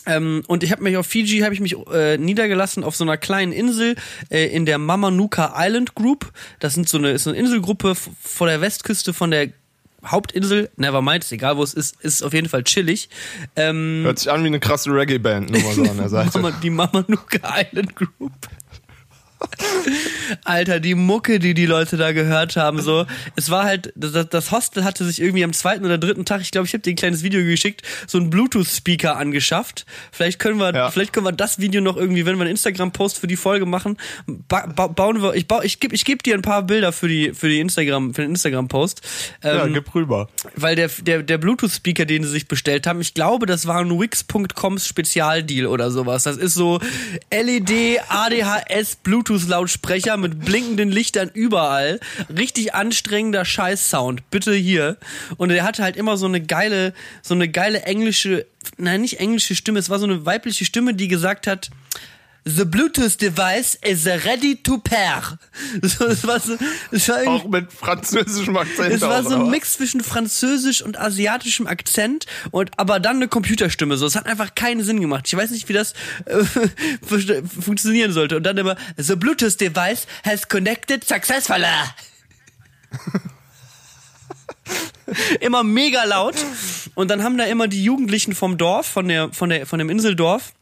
[0.07, 3.17] Ähm, und ich habe mich auf Fiji habe ich mich äh, niedergelassen auf so einer
[3.17, 3.97] kleinen Insel
[4.31, 6.33] äh, in der Mamanuka Island Group.
[6.59, 9.51] Das sind so eine, ist eine Inselgruppe vor der Westküste von der
[10.05, 13.11] Hauptinsel, Nevermind, ist egal wo es ist, ist auf jeden Fall chillig.
[13.57, 16.39] Ähm, Hört sich an wie eine krasse Reggae-Band, nur mal so an der Seite.
[16.39, 18.33] Mama, die Mamanuka Island Group.
[20.45, 23.07] Alter, die Mucke, die die Leute da gehört haben, so.
[23.37, 26.51] Es war halt, das, das Hostel hatte sich irgendwie am zweiten oder dritten Tag, ich
[26.51, 29.87] glaube, ich habe dir ein kleines Video geschickt, so ein Bluetooth-Speaker angeschafft.
[30.13, 30.91] Vielleicht können wir, ja.
[30.91, 33.97] vielleicht können wir das Video noch irgendwie, wenn wir einen Instagram-Post für die Folge machen,
[34.27, 37.09] ba ba bauen wir, ich baue, ich gebe, ich gebe dir ein paar Bilder für
[37.09, 39.03] die, für die Instagram, für den Instagram-Post.
[39.43, 40.29] Ähm, ja, gib rüber.
[40.55, 43.99] Weil der, der, der Bluetooth-Speaker, den sie sich bestellt haben, ich glaube, das war ein
[43.99, 46.25] Wix.coms Spezialdeal oder sowas.
[46.25, 46.81] Das ist so
[47.33, 52.01] LED, ADHS, Bluetooth Bluetooth-Lautsprecher mit blinkenden Lichtern überall.
[52.37, 54.31] Richtig anstrengender Scheiß-Sound.
[54.31, 54.97] Bitte hier.
[55.37, 56.93] Und er hatte halt immer so eine geile,
[57.23, 58.47] so eine geile englische,
[58.77, 61.71] nein, nicht englische Stimme, es war so eine weibliche Stimme, die gesagt hat,
[62.45, 65.23] The Bluetooth device is ready to pair.
[65.83, 66.57] So, es war so,
[66.91, 68.93] es war auch mit französischem Akzent.
[68.93, 73.97] Es war so ein Mix zwischen französisch und asiatischem Akzent und aber dann eine Computerstimme.
[73.97, 75.25] So, es hat einfach keinen Sinn gemacht.
[75.27, 75.93] Ich weiß nicht, wie das
[76.25, 76.45] äh,
[77.61, 78.37] funktionieren sollte.
[78.37, 81.67] Und dann immer The Bluetooth device has connected successfully.
[85.41, 86.37] immer mega laut.
[86.95, 89.91] Und dann haben da immer die Jugendlichen vom Dorf, von der, von der, von dem
[89.91, 90.53] Inseldorf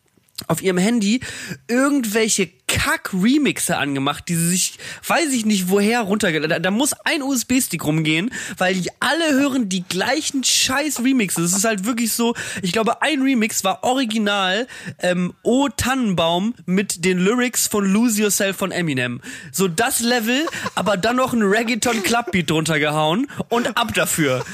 [0.46, 1.20] auf ihrem Handy
[1.66, 6.50] irgendwelche Kack-Remixe angemacht, die sie sich, weiß ich nicht woher runtergeladen.
[6.50, 11.44] Da, da muss ein USB-Stick rumgehen, weil die alle hören die gleichen scheiß Remixes.
[11.44, 14.68] Es ist halt wirklich so, ich glaube, ein Remix war original
[15.00, 19.20] ähm, O Tannenbaum mit den Lyrics von Lose Yourself von Eminem.
[19.50, 24.44] So das Level, aber dann noch ein Reggaeton Clubbeat drunter gehauen und ab dafür.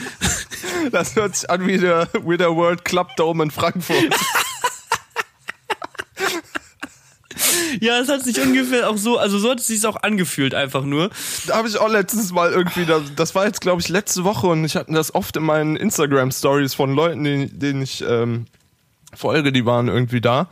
[0.93, 4.15] Das hört sich an wie der, wie der World Club Dome in Frankfurt.
[7.81, 10.85] Ja, es hat sich ungefähr auch so, also so hat es sich auch angefühlt einfach
[10.85, 11.11] nur.
[11.47, 14.65] Da habe ich auch letztes Mal irgendwie, das war jetzt glaube ich letzte Woche und
[14.65, 18.47] ich hatte das oft in meinen Instagram Stories von Leuten, denen, denen ich ähm,
[19.15, 20.49] folge, die waren irgendwie da.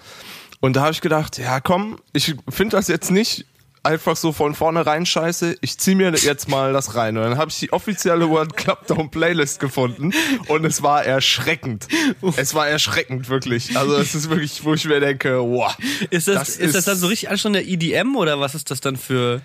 [0.61, 3.47] Und da habe ich gedacht, ja komm, ich finde das jetzt nicht
[3.83, 7.17] einfach so von vornherein scheiße, ich zieh mir jetzt mal das rein.
[7.17, 10.13] Und dann habe ich die offizielle World Club Down Playlist gefunden
[10.49, 11.89] und es war erschreckend.
[12.37, 13.77] Es war erschreckend, wirklich.
[13.77, 15.77] Also es ist wirklich, wo ich mir denke, wow.
[16.11, 18.81] Ist das, das ist, das dann so richtig anstrengend der EDM oder was ist das
[18.81, 19.41] dann für...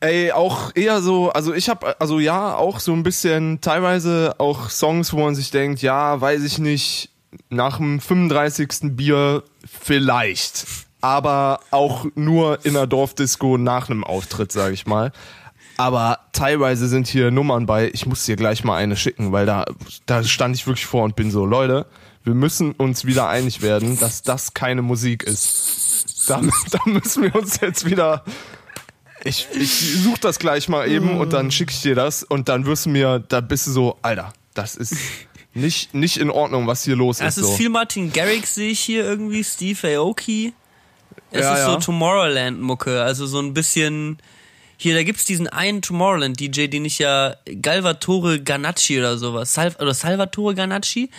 [0.00, 4.68] Ey, auch eher so, also ich habe also ja, auch so ein bisschen teilweise auch
[4.68, 7.10] Songs, wo man sich denkt, ja, weiß ich nicht,
[7.50, 8.96] nach dem 35.
[8.96, 10.66] Bier vielleicht
[11.02, 15.12] aber auch nur in einer Dorfdisco nach einem Auftritt, sage ich mal.
[15.76, 19.64] Aber teilweise sind hier Nummern bei, ich muss dir gleich mal eine schicken, weil da,
[20.06, 21.86] da stand ich wirklich vor und bin so, Leute,
[22.24, 26.28] wir müssen uns wieder einig werden, dass das keine Musik ist.
[26.28, 28.24] Da, da müssen wir uns jetzt wieder.
[29.24, 32.66] Ich, ich such das gleich mal eben und dann schicke ich dir das und dann
[32.66, 34.94] wirst du mir, da bist du so, Alter, das ist
[35.54, 37.36] nicht, nicht in Ordnung, was hier los das ist.
[37.38, 37.56] Das ist so.
[37.56, 40.52] viel Martin Garrix, sehe ich hier irgendwie, Steve Aoki.
[41.32, 41.70] Es Ja, ist ja.
[41.72, 44.18] so Tomorrowland-Mucke, also so ein bisschen.
[44.76, 49.54] Hier, da gibt's diesen einen Tomorrowland-DJ, den ich ja Galvatore Ganacci oder sowas.
[49.54, 51.10] Sal oder Salvatore Ganacci.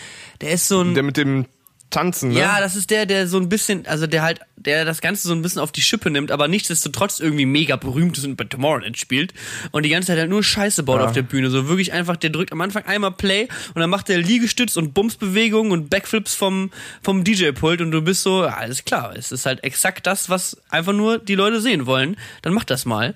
[0.41, 0.93] Der ist so ein.
[0.95, 1.45] Der mit dem
[1.93, 2.39] Tanzen, ne?
[2.39, 5.33] Ja, das ist der, der so ein bisschen, also der halt, der das Ganze so
[5.33, 8.97] ein bisschen auf die Schippe nimmt, aber nichtsdestotrotz irgendwie mega berühmt ist und bei Tomorrowland
[8.97, 9.33] spielt
[9.71, 11.05] und die ganze Zeit halt nur Scheiße baut Ja.
[11.05, 11.49] auf der Bühne.
[11.49, 14.93] So wirklich einfach, der drückt am Anfang einmal Play und dann macht der Liegestütz und
[14.93, 19.45] Bumsbewegungen und Backflips vom, vom DJ-Pult und du bist so, ja, alles klar, es ist
[19.45, 22.17] halt exakt das, was einfach nur die Leute sehen wollen.
[22.41, 23.15] Dann mach das mal.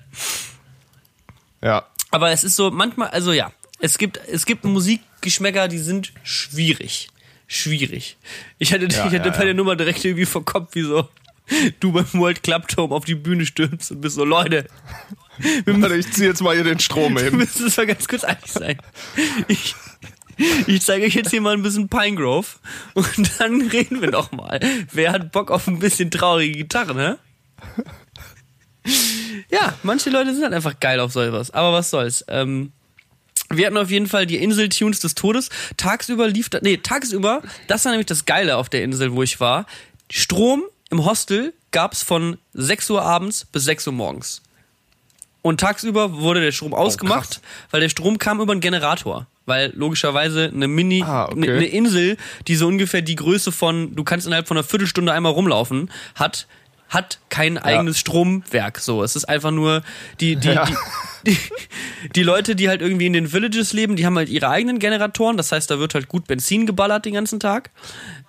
[1.62, 1.86] ja.
[2.10, 7.08] Aber es ist so, manchmal, also ja, es gibt, es gibt Musikgeschmäcker, die sind schwierig.
[7.48, 8.16] Schwierig.
[8.58, 11.08] Ich hatte, Ja, ich hatte ja, bei der Nummer direkt irgendwie vor Kopf, wie so
[11.80, 14.66] du beim World Club Turm auf die Bühne stürmst und bist so, Leute,
[15.66, 17.36] Warte, ich zieh jetzt mal hier den Strom wir hin.
[17.36, 18.78] müssen es mal ganz kurz einig sein.
[19.48, 19.74] Ich,
[20.66, 22.46] ich zeige euch jetzt hier mal ein bisschen Pinegrove
[22.94, 24.60] und dann reden wir noch mal.
[24.92, 27.18] Wer hat Bock auf ein bisschen traurige Gitarre, ne?
[29.50, 31.50] Ja, manche Leute sind halt einfach geil auf sowas.
[31.50, 32.24] Aber was soll's.
[32.28, 32.72] Ähm,
[33.50, 35.48] wir hatten auf jeden Fall die Insel-Tunes des Todes.
[35.76, 39.40] Tagsüber lief da, nee, tagsüber, das war nämlich das Geile auf der Insel, wo ich
[39.40, 39.66] war.
[40.10, 44.42] Strom im Hostel gab's von 6 Uhr abends bis 6 Uhr morgens.
[45.42, 49.26] Und tagsüber wurde der Strom ausgemacht, weil der Strom kam über einen Generator.
[49.46, 51.34] Weil logischerweise eine Mini, Ah, okay.
[51.48, 52.16] eine, eine Insel,
[52.48, 56.46] die so ungefähr die Größe von, du kannst innerhalb von einer Viertelstunde einmal rumlaufen, hat,
[56.88, 58.78] hat kein eigenes Stromwerk.
[58.78, 59.82] So, es ist einfach nur
[60.20, 60.64] die, die, Ja.
[61.26, 61.38] die, die,
[62.14, 65.36] die Leute, die halt irgendwie in den Villages leben, die haben halt ihre eigenen Generatoren.
[65.36, 67.70] Das heißt, da wird halt gut Benzin geballert den ganzen Tag.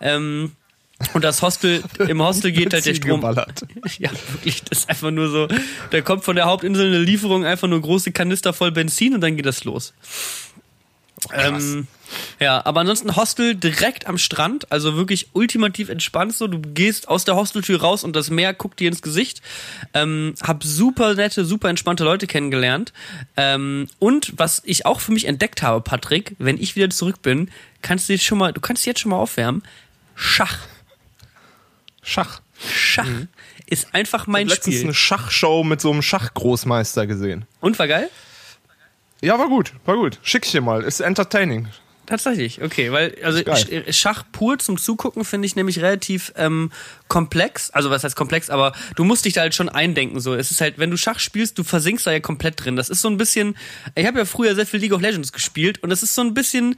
[0.02, 0.52] Ähm,
[1.14, 3.22] und das Hostel, im Hostel geht halt der Strom.
[3.22, 3.66] geballert.
[4.00, 5.48] Ja, wirklich, das ist einfach nur so.
[5.92, 9.38] Da kommt von der Hauptinsel eine Lieferung, einfach nur große Kanister voll Benzin und dann
[9.38, 9.94] geht das los.
[11.34, 11.88] Ähm,
[12.40, 16.48] ja, aber ansonsten Hostel direkt am Strand, also wirklich ultimativ entspannt so.
[16.48, 19.42] Du gehst aus der Hosteltür raus und das Meer guckt dir ins Gesicht.
[19.94, 22.94] Ähm, hab super nette, super entspannte Leute kennengelernt.
[23.38, 27.52] Ähm, und was ich auch für mich entdeckt habe, Patrick, wenn ich wieder zurück bin,
[27.82, 29.64] kannst du jetzt schon mal, du kannst dich jetzt schon mal aufwärmen.
[30.16, 30.60] Schach.
[32.02, 32.42] Schach.
[32.68, 33.08] Schach
[33.70, 34.88] ist einfach mein Letztens Spiel.
[34.88, 37.46] eine Schachshow mit so einem Schachgroßmeister gesehen.
[37.62, 38.10] Und war geil?
[39.22, 40.20] Ja, war gut, war gut.
[40.24, 40.84] Schick ich dir mal.
[40.84, 41.68] Ist entertaining.
[42.10, 43.38] Tatsächlich, okay, weil also.
[43.40, 46.72] Sch- Schach pur zum Zugucken finde ich nämlich relativ ähm,
[47.08, 47.70] komplex.
[47.70, 50.20] Also was heißt komplex, aber du musst dich da halt schon eindenken.
[50.20, 52.76] So, es ist halt, wenn du Schach spielst, du versinkst da ja komplett drin.
[52.76, 53.56] Das ist so ein bisschen.
[53.94, 56.34] Ich habe ja früher sehr viel League of Legends gespielt und das ist so ein
[56.34, 56.78] bisschen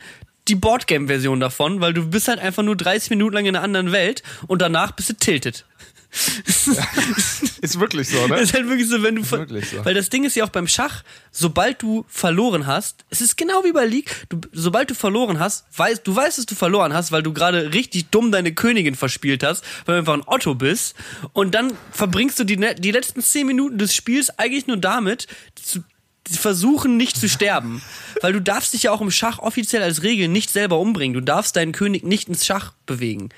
[0.49, 3.93] die Boardgame-Version davon, weil du bist halt einfach nur 30 Minuten lang in einer anderen
[3.93, 5.63] Welt und danach bist du tilted.
[7.61, 8.39] Ist wirklich so, ne?
[8.39, 9.83] ist halt wirklich so, wenn du ver- wirklich so.
[9.85, 13.63] weil das Ding ist ja auch beim Schach, sobald du verloren hast, es ist genau
[13.63, 17.11] wie bei League, du, sobald du verloren hast, weißt du weißt, dass du verloren hast,
[17.11, 20.95] weil du gerade richtig dumm deine Königin verspielt hast, weil du einfach ein Otto bist
[21.33, 25.27] und dann verbringst du die ne- die letzten zehn Minuten des Spiels eigentlich nur damit
[25.55, 25.83] zu
[26.29, 27.81] versuchen nicht zu sterben,
[28.21, 31.13] weil du darfst dich ja auch im Schach offiziell als Regel nicht selber umbringen.
[31.13, 33.29] Du darfst deinen König nicht ins Schach bewegen.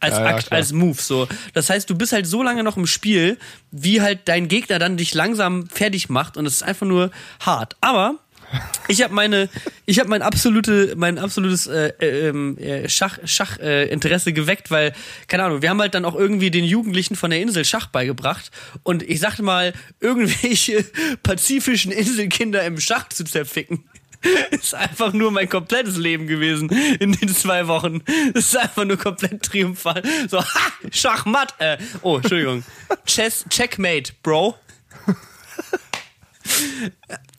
[0.00, 0.58] Als Ja, ja, Akt, klar.
[0.58, 1.28] als Move so.
[1.52, 3.38] Das heißt, du bist halt so lange noch im Spiel,
[3.70, 7.10] wie halt dein Gegner dann dich langsam fertig macht und es ist einfach nur
[7.40, 7.76] hart.
[7.80, 8.16] Aber
[8.88, 9.48] ich habe meine,
[9.86, 14.70] ich habe mein absolute, mein absolutes äh, äh, ähm, äh, Schach, Schach äh, Interesse geweckt,
[14.70, 14.92] weil
[15.28, 18.50] keine Ahnung, wir haben halt dann auch irgendwie den Jugendlichen von der Insel Schach beigebracht
[18.82, 20.84] und ich sagte mal, irgendwelche
[21.22, 23.84] pazifischen Inselkinder im Schach zu zerficken.
[24.50, 26.68] Ist einfach nur mein komplettes Leben gewesen
[27.00, 28.02] in den zwei Wochen.
[28.34, 30.02] Das ist einfach nur komplett triumphal.
[30.28, 31.54] So, ha, Schachmatt.
[31.58, 32.62] Äh, oh, Entschuldigung.
[33.06, 34.56] Chess, Checkmate, Bro.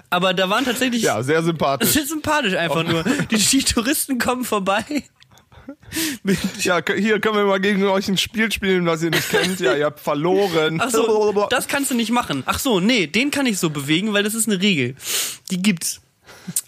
[0.09, 1.95] Aber da waren tatsächlich Ja, sehr sympathisch.
[1.95, 3.03] ist sympathisch einfach nur.
[3.03, 4.83] Die, die Touristen kommen vorbei.
[6.59, 9.59] Ja, hier können wir mal gegen euch ein Spiel spielen, was ihr nicht kennt.
[9.59, 10.79] Ja, ihr habt verloren.
[10.81, 12.43] Ach so, das kannst du nicht machen.
[12.45, 14.95] Ach so, nee, den kann ich so bewegen, weil das ist eine Regel.
[15.49, 16.01] Die gibt's.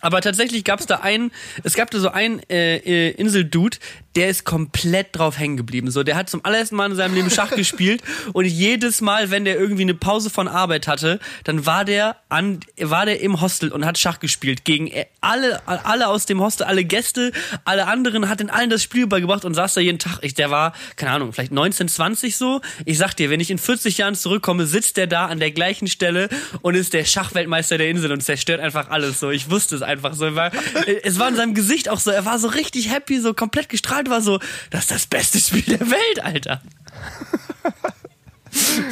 [0.02, 1.32] Aber tatsächlich gab's da einen,
[1.64, 3.78] es gab da so einen äh, äh, Inseldude,
[4.15, 5.91] der ist komplett drauf hängen geblieben.
[5.91, 8.02] So, der hat zum allerersten Mal in seinem Leben Schach gespielt
[8.34, 12.60] und jedes Mal, wenn der irgendwie eine Pause von Arbeit hatte, dann war der an,
[12.80, 16.84] war der im Hostel und hat Schach gespielt gegen alle, alle aus dem Hostel, alle
[16.84, 17.32] Gäste,
[17.65, 20.19] alle anderen, hat in allen das Spiel beigebracht und saß da jeden Tag.
[20.21, 22.62] Ich, der war, keine Ahnung, vielleicht 19, 20 so.
[22.86, 25.88] Ich sag dir, wenn ich in 40 Jahren zurückkomme, sitzt der da an der gleichen
[25.88, 26.30] Stelle
[26.62, 29.32] und ist der Schachweltmeister der Insel und zerstört einfach alles so.
[29.32, 30.36] Ich wusste es einfach so.
[30.36, 30.52] War,
[31.04, 34.03] es war in seinem Gesicht auch so, er war so richtig happy, so komplett gestrahlt,
[34.10, 34.39] war so,
[34.70, 36.62] das ist das beste Spiel der Welt, Alter.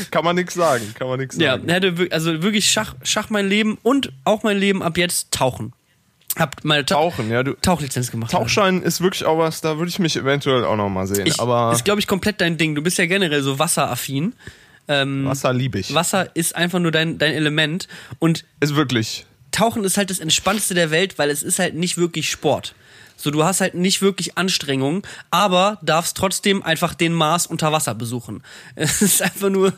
[0.10, 1.72] Kann man nichts sagen, kann man nichts Ja, sagen.
[1.72, 5.74] hatte wir- also wirklich Schach, Schach mein Leben und auch mein Leben ab jetzt Tauchen.
[6.38, 7.54] Hab meine Ta Tauchen, ja, du.
[7.62, 8.32] Tauchlizenz gemacht.
[8.32, 11.28] Tauchschein ist wirklich auch was, da würde ich mich eventuell auch noch mal sehen.
[11.28, 12.74] ich, aber ist, glaube ich, komplett dein Ding.
[12.74, 14.34] Du bist ja generell so wasseraffin.
[14.88, 15.94] Ähm, Wasser liebe ich.
[15.94, 17.88] Wasser ist einfach nur dein, dein Element.
[18.18, 19.26] Und Ist wirklich.
[19.52, 22.74] Tauchen ist halt das Entspannendste der Welt, weil es ist halt nicht wirklich Sport.
[23.22, 27.94] So, du hast halt nicht wirklich Anstrengung, aber darfst trotzdem einfach den Mars unter Wasser
[27.94, 28.42] besuchen.
[28.76, 29.74] Es ist einfach nur,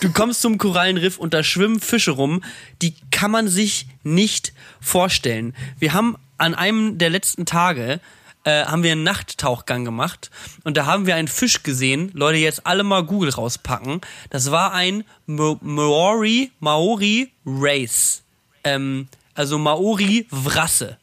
[0.00, 2.44] du kommst zum Korallenriff und da schwimmen Fische rum,
[2.82, 5.54] die kann man sich nicht vorstellen.
[5.78, 8.00] Wir haben an einem der letzten Tage
[8.44, 10.30] äh, haben wir einen Nachttauchgang gemacht
[10.64, 12.10] und da haben wir einen Fisch gesehen.
[12.12, 14.02] Leute, jetzt alle mal Google rauspacken.
[14.28, 18.22] Das war ein Maori, Maori Race.
[18.62, 20.98] Ähm, also Maori Wrasse.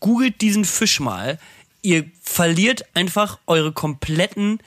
[0.00, 1.38] Googelt diesen Fisch mal.
[1.82, 4.58] Ihr verliert einfach eure kompletten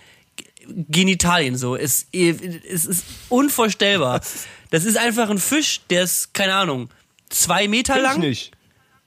[0.67, 1.75] Genitalien so.
[1.75, 4.21] Es, es ist unvorstellbar.
[4.69, 6.89] Das ist einfach ein Fisch, der ist, keine Ahnung,
[7.29, 8.19] zwei Meter ich lang.
[8.19, 8.51] nicht.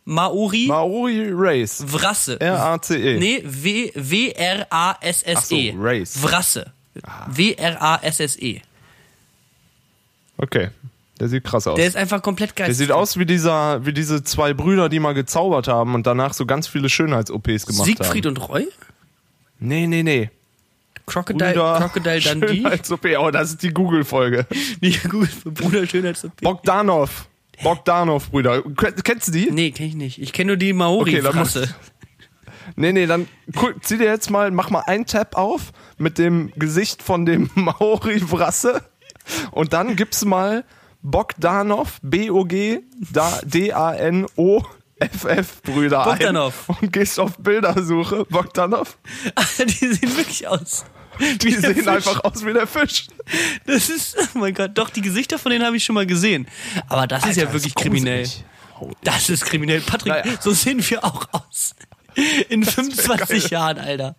[0.06, 1.82] Maori Maori Race.
[1.86, 2.38] Wrasse.
[2.38, 3.18] R-A-C-E.
[3.18, 5.72] Nee, W- W-R-A-S-S-E.
[5.72, 6.22] So, Race.
[6.22, 6.72] Wrasse.
[7.28, 8.60] W-R-A-S-S-E.
[10.36, 10.68] Okay.
[11.20, 11.76] Der sieht krass aus.
[11.76, 12.66] Der ist einfach komplett geil.
[12.66, 16.34] Der sieht aus wie dieser, wie diese zwei Brüder, die mal gezaubert haben und danach
[16.34, 18.36] so ganz viele Schönheits-OPs gemacht Siegfried haben.
[18.36, 18.68] und Roy?
[19.60, 20.30] Nee, nee, nee.
[21.06, 22.48] Crocodile, Brüder Crocodile Dundee?
[22.62, 24.46] Schönheits-OP, oh, das ist die Google-Folge.
[25.08, 26.40] Gut für Bruder Schönheits-OP.
[26.40, 27.28] Bogdanov.
[27.62, 28.62] Bogdanov, Brüder.
[28.62, 29.50] Ken- Kennst du die?
[29.52, 30.20] Nee, kenn ich nicht.
[30.20, 31.60] Ich kenne nur die Okay, Maori-Frasse.
[31.60, 31.74] musst-
[32.76, 36.50] Nee, nee, dann guck, zieh dir jetzt mal, mach mal einen Tab auf mit dem
[36.56, 38.82] Gesicht von dem Maori-Wrasse
[39.52, 40.64] und dann gibst mal
[41.04, 42.80] Bogdanov, B-O-G,
[43.12, 46.68] da- D-A-N-O-F-F, Brüder Bogdanov.
[46.70, 48.96] ein und gehst auf Bildersuche, Bogdanov.
[49.34, 50.84] Alter, die sehen wirklich aus.
[51.42, 51.86] Die sehen Fisch.
[51.86, 53.06] einfach aus wie der Fisch.
[53.66, 56.48] Das ist, oh mein Gott, doch, die Gesichter von denen habe ich schon mal gesehen.
[56.88, 58.26] Aber das ist ja wirklich kriminell.
[59.04, 59.80] Das ist kriminell.
[59.82, 60.32] Patrick, Naja.
[60.40, 61.74] so sehen wir auch aus.
[62.48, 64.14] In 25 Jahren, Alter.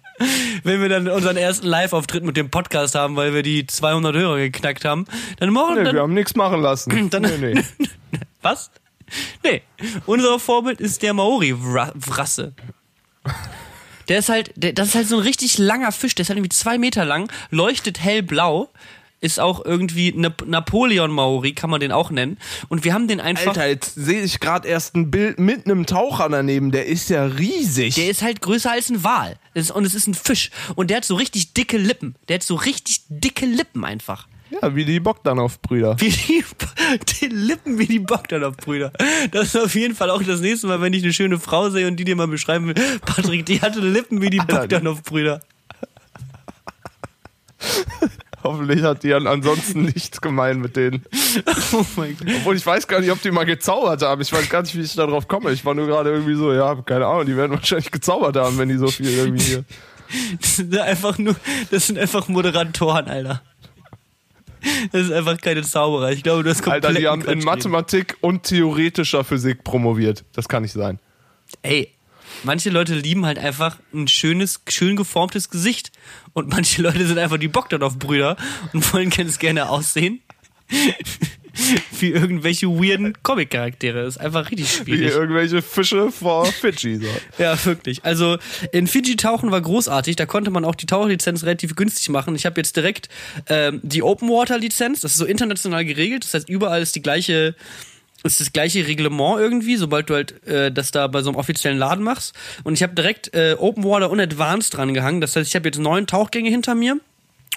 [0.64, 4.38] Wenn wir dann unseren ersten Live-Auftritt mit dem Podcast haben, weil wir die 200 Hörer
[4.38, 5.06] geknackt haben,
[5.40, 7.10] dann morgen, Nee, dann, wir haben nichts machen lassen.
[7.10, 7.64] Dann- nee, nee.
[8.42, 8.72] Was?
[9.44, 9.62] Nee.
[10.06, 12.54] Unser Vorbild ist der Maori-Wrasse.
[14.08, 16.38] Der ist halt, der, das ist halt so ein richtig langer Fisch, der ist halt
[16.38, 18.70] irgendwie zwei Meter lang, leuchtet hellblau,
[19.22, 22.38] ist auch irgendwie Nap Napoleon Maori, kann man den auch nennen.
[22.70, 23.48] Und wir haben den einfach.
[23.48, 27.26] Alter, jetzt sehe ich gerade erst ein Bild mit einem Taucher daneben, der ist ja
[27.26, 27.96] riesig.
[27.96, 29.38] Der ist halt größer als ein Wal.
[29.54, 30.52] Ist, und es ist ein Fisch.
[30.76, 32.16] Und der hat so richtig dicke Lippen.
[32.28, 34.28] Der hat so richtig dicke Lippen einfach.
[34.62, 36.00] ja, wie die Bogdanov-Brüder.
[36.00, 36.44] Wie die,
[37.22, 38.92] die Lippen wie die Bogdanov-Brüder.
[39.32, 41.88] Das ist auf jeden Fall auch das nächste Mal, wenn ich eine schöne Frau sehe
[41.88, 42.76] und die dir mal beschreiben will.
[43.06, 45.40] Patrick, die hatte Lippen wie die- Bogdanov-Brüder.
[48.46, 51.04] Hoffentlich hat die an ansonsten nichts gemein mit denen.
[51.74, 52.28] Oh mein Gott.
[52.38, 54.22] Obwohl ich weiß gar nicht, ob die mal gezaubert haben.
[54.22, 55.52] Ich weiß gar nicht, wie ich da drauf komme.
[55.52, 58.70] Ich war nur gerade irgendwie so, ja, keine Ahnung, die werden wahrscheinlich gezaubert haben, wenn
[58.70, 59.66] die so viel irgendwie hier.
[60.40, 61.36] Das sind einfach nur,
[61.72, 63.42] das sind einfach Moderatoren, Alter.
[64.92, 66.12] Das ist einfach keine Zauberer.
[66.12, 70.24] Ich glaube, du hast komplett Alter, die haben in Mathematik und theoretischer Physik promoviert.
[70.34, 71.00] Das kann nicht sein.
[71.64, 71.95] Ey,
[72.44, 75.92] manche Leute lieben halt einfach ein schönes, schön geformtes Gesicht.
[76.34, 78.38] Und manche Leute sind einfach die Bogdanov-Brüder
[78.74, 80.22] und wollen ganz gerne aussehen.
[82.00, 84.04] Wie irgendwelche weirden Comic-Charaktere.
[84.04, 85.14] Das ist einfach richtig Wie schwierig.
[85.14, 86.98] irgendwelche Fische vor Fidschi.
[86.98, 87.08] So.
[87.38, 88.04] Ja, wirklich.
[88.04, 88.38] Also
[88.74, 90.18] in Fiji tauchen war großartig.
[90.18, 92.36] Da konnte man auch die Tauchlizenz relativ günstig machen.
[92.36, 93.08] Ich habe jetzt direkt
[93.48, 95.00] ähm, die Open Water Lizenz.
[95.00, 96.26] Das ist so international geregelt.
[96.26, 97.56] Das heißt, überall ist die gleiche
[98.26, 101.78] ist das gleiche Reglement irgendwie, sobald du halt äh, das da bei so einem offiziellen
[101.78, 102.34] Laden machst.
[102.64, 105.22] Und ich habe direkt äh, Open Water und Advanced dran gehangen.
[105.22, 106.98] Das heißt, ich habe jetzt neun Tauchgänge hinter mir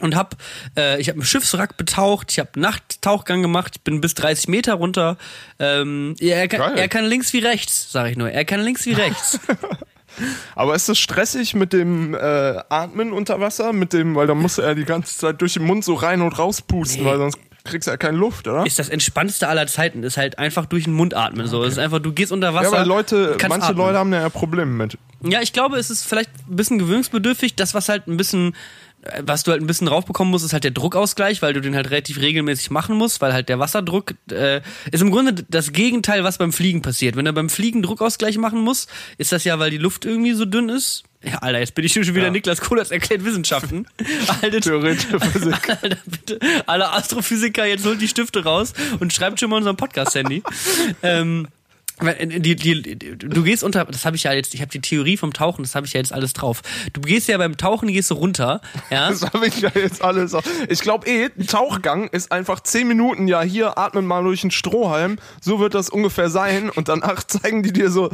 [0.00, 0.36] und hab
[0.76, 4.74] äh, ich habe einen Schiffswrack betaucht, ich habe Nachttauchgang gemacht, ich bin bis 30 Meter
[4.74, 5.16] runter.
[5.58, 8.30] Ähm, er, kann, er kann links wie rechts, sage ich nur.
[8.30, 9.40] Er kann links wie rechts.
[10.54, 13.72] Aber ist das stressig mit dem äh, Atmen unter Wasser?
[13.72, 16.36] Mit dem, weil da muss er die ganze Zeit durch den Mund so rein und
[16.38, 17.08] raus pusten, Nee.
[17.08, 18.66] weil sonst kriegst du ja keine Luft, oder?
[18.66, 21.46] Ist das entspannteste aller Zeiten, ist halt einfach durch den Mund atmen.
[21.46, 22.72] So, es ist einfach, du gehst unter Wasser.
[22.72, 23.78] ja, weil Leute, manche atmen.
[23.78, 24.98] Leute haben da ja Probleme mit.
[25.22, 27.56] Ja, ich glaube, es ist vielleicht ein bisschen gewöhnungsbedürftig.
[27.56, 28.54] Das, was halt ein bisschen,
[29.02, 31.74] äh, was du halt ein bisschen raufbekommen musst, ist halt der Druckausgleich, weil du den
[31.74, 36.24] halt relativ regelmäßig machen musst, weil halt der Wasserdruck äh, ist im Grunde das Gegenteil,
[36.24, 37.16] was beim Fliegen passiert.
[37.16, 38.86] Wenn er beim Fliegen Druckausgleich machen muss,
[39.18, 41.04] ist das ja, weil die Luft irgendwie so dünn ist.
[41.22, 42.30] Ja, Alter, jetzt bin ich schon wieder Ja.
[42.30, 43.86] Niklas Kohlers erklärt Wissenschaften.
[44.42, 45.68] Alter, Theoretische Physik.
[45.82, 46.38] Alter, bitte.
[46.66, 50.42] Alle Astrophysiker, jetzt holt die Stifte raus und schreibt schon mal unserem Podcast-Handy.
[51.02, 51.57] ähm, weil,
[52.00, 55.32] die, die, du gehst unter, das habe ich ja jetzt, ich habe die Theorie vom
[55.32, 56.62] Tauchen, das habe ich ja jetzt alles drauf.
[56.92, 59.08] Du gehst ja beim Tauchen, gehst du runter, ja.
[59.18, 60.34] Das habe ich ja jetzt alles.
[60.34, 64.42] auch- Ich glaube eh, ein Tauchgang ist einfach 10 Minuten, ja, hier atmen mal durch
[64.44, 65.18] einen Strohhalm.
[65.40, 66.70] So wird das ungefähr sein.
[66.70, 68.10] Und danach zeigen die dir so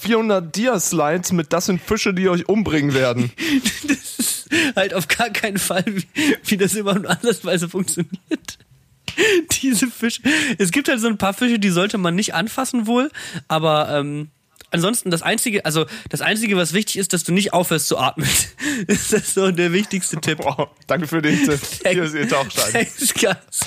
[0.00, 3.32] 400 Dia-Slides mit, das sind Fische, die euch umbringen werden.
[3.88, 6.04] Das ist halt auf gar keinen Fall, wie,
[6.44, 8.58] wie das immer nur andersweise funktioniert.
[9.62, 10.22] Diese Fische.
[10.58, 13.10] Es gibt halt so ein paar Fische, die sollte man nicht anfassen wohl,
[13.48, 14.30] aber ähm,
[14.70, 18.28] ansonsten das einzige, also das einzige, was wichtig ist, dass du nicht aufhörst zu atmen.
[18.86, 20.38] ist das so der wichtigste Tipp.
[20.38, 21.60] Wow, danke für den Tipp.
[21.82, 22.72] Hier ist ihr Tauchschein.
[22.72, 23.60] Thanks, guys.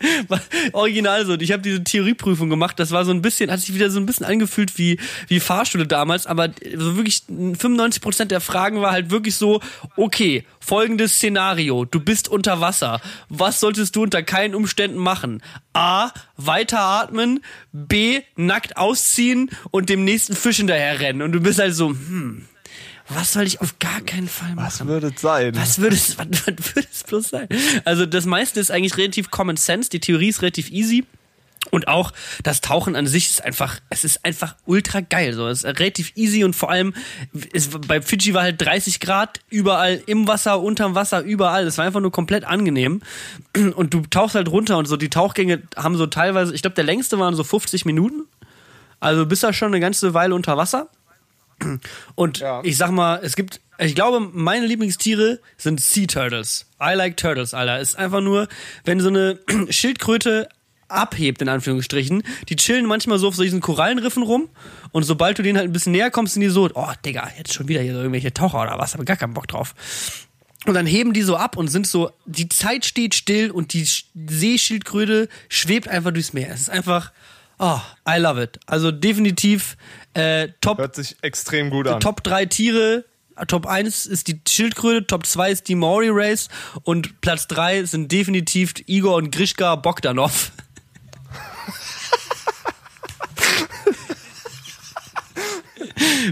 [0.72, 1.34] Original so.
[1.34, 2.78] Ich habe diese Theorieprüfung gemacht.
[2.78, 5.86] Das war so ein bisschen, hat sich wieder so ein bisschen angefühlt wie wie Fahrschule
[5.86, 6.26] damals.
[6.26, 9.60] Aber so wirklich 95 Prozent der Fragen war halt wirklich so:
[9.96, 13.00] Okay, folgendes Szenario: Du bist unter Wasser.
[13.28, 15.42] Was solltest du unter keinen Umständen machen?
[15.72, 16.10] A.
[16.36, 17.40] Weiter atmen.
[17.72, 18.22] B.
[18.36, 21.22] Nackt ausziehen und dem nächsten Fisch hinterher rennen.
[21.22, 22.46] Und du bist halt so: Hm.
[23.14, 24.66] Was soll ich auf gar keinen Fall machen?
[24.66, 25.54] Was würde es sein?
[25.54, 27.48] Was würde es, was, was würde es bloß sein?
[27.84, 31.04] Also das meiste ist eigentlich relativ Common Sense, die Theorie ist relativ easy.
[31.70, 35.34] Und auch das Tauchen an sich ist einfach, es ist einfach ultra geil.
[35.34, 36.94] So, es ist relativ easy und vor allem,
[37.52, 41.66] es, bei Fidschi war halt 30 Grad, überall im Wasser, unterm Wasser, überall.
[41.66, 43.02] Es war einfach nur komplett angenehm.
[43.74, 46.84] Und du tauchst halt runter und so, die Tauchgänge haben so teilweise, ich glaube, der
[46.84, 48.22] längste waren so 50 Minuten.
[48.98, 50.88] Also bist da schon eine ganze Weile unter Wasser.
[52.14, 52.60] Und Ja.
[52.64, 56.66] ich sag mal, es gibt, ich glaube, meine Lieblingstiere sind Sea Turtles.
[56.82, 57.80] I like Turtles, Alter.
[57.80, 58.48] Ist einfach nur,
[58.84, 59.38] wenn so eine
[59.70, 60.48] Schildkröte
[60.88, 64.48] abhebt, in Anführungsstrichen, die chillen manchmal so auf so diesen Korallenriffen rum
[64.90, 67.54] und sobald du denen halt ein bisschen näher kommst, sind die so, oh, Digga, jetzt
[67.54, 69.74] schon wieder hier so irgendwelche Taucher oder was, hab gar keinen Bock drauf.
[70.66, 73.86] Und dann heben die so ab und sind so, die Zeit steht still und die
[73.86, 76.50] Sch- Seeschildkröte schwebt einfach durchs Meer.
[76.52, 77.12] Es ist einfach,
[77.60, 78.58] oh, I love it.
[78.66, 79.76] Also definitiv
[80.14, 82.00] äh, Top Hört sich extrem gut an.
[82.00, 83.04] Top 3 Tiere.
[83.46, 86.48] Top 1 ist die Schildkröte, Top 2 ist die Maori Race
[86.82, 90.52] und Platz 3 sind definitiv Igor und Grishka Bogdanov.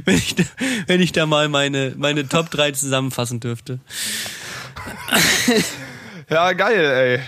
[0.04, 0.44] wenn, ich da,
[0.86, 3.78] wenn ich da mal meine, meine Top 3 zusammenfassen dürfte.
[6.28, 7.22] Ja, geil, ey.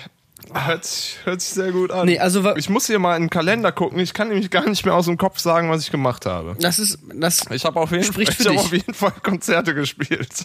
[0.53, 2.07] Hört sich, hört sich sehr gut an.
[2.07, 3.99] Nee, also ich muss hier mal in den Kalender gucken.
[4.01, 6.57] Ich kann nämlich gar nicht mehr aus dem Kopf sagen, was ich gemacht habe.
[6.61, 9.75] Das ist, das, Ich habe auf, jeden- Spricht ich für hab auf jeden Fall Konzerte
[9.75, 10.29] gespielt.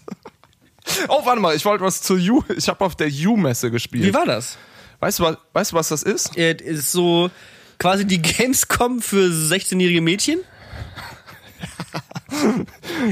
[1.07, 2.43] Oh, warte mal, ich wollte was zur U.
[2.55, 4.03] Ich habe auf der U-Messe gespielt.
[4.03, 4.55] wie war das?
[4.99, 6.37] Weißt du, was, weißt du, was das ist?
[6.37, 7.31] Äh, ist so
[7.79, 10.41] quasi die Gamescom für 16-jährige Mädchen.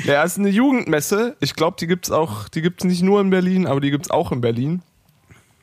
[0.05, 1.35] Ja, es ist eine Jugendmesse.
[1.39, 4.31] Ich glaube, die gibt's auch, die gibt's nicht nur in Berlin, aber die gibt's auch
[4.31, 4.81] in Berlin.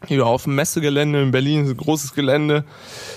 [0.07, 2.65] Hier auf dem Messegelände in Berlin ist ein großes Gelände.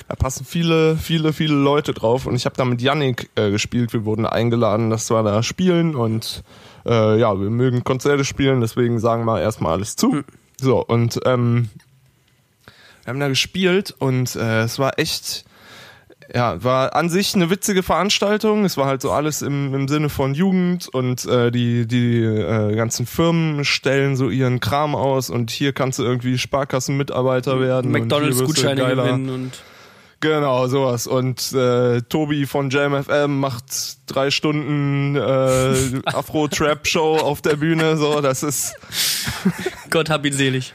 [0.10, 2.26] Da passen viele, viele, viele Leute drauf.
[2.26, 3.94] Und ich habe da mit Yannick äh, gespielt.
[3.94, 5.96] Wir wurden eingeladen, dass wir da spielen.
[5.96, 6.44] Und
[6.86, 10.24] äh, ja, wir mögen Konzerte spielen, deswegen sagen wir erstmal alles zu.
[10.60, 11.70] So, und ähm,
[13.04, 15.46] wir haben da gespielt und äh, es war echt,
[16.34, 18.66] ja, war an sich eine witzige Veranstaltung.
[18.66, 22.76] Es war halt so alles im, im Sinne von Jugend und äh, die, die äh,
[22.76, 27.92] ganzen Firmen stellen so ihren Kram aus und hier kannst du irgendwie Sparkassenmitarbeiter werden.
[27.92, 29.64] McDonalds-Gutscheine gewinnen und
[30.24, 31.06] Genau, sowas.
[31.06, 33.66] Und äh, Tobi von JamFM macht
[34.06, 35.20] drei Stunden äh,
[36.06, 37.98] Afro-Trap-Show auf der Bühne.
[37.98, 38.74] So, das ist.
[39.90, 40.74] Gott hab ihn selig.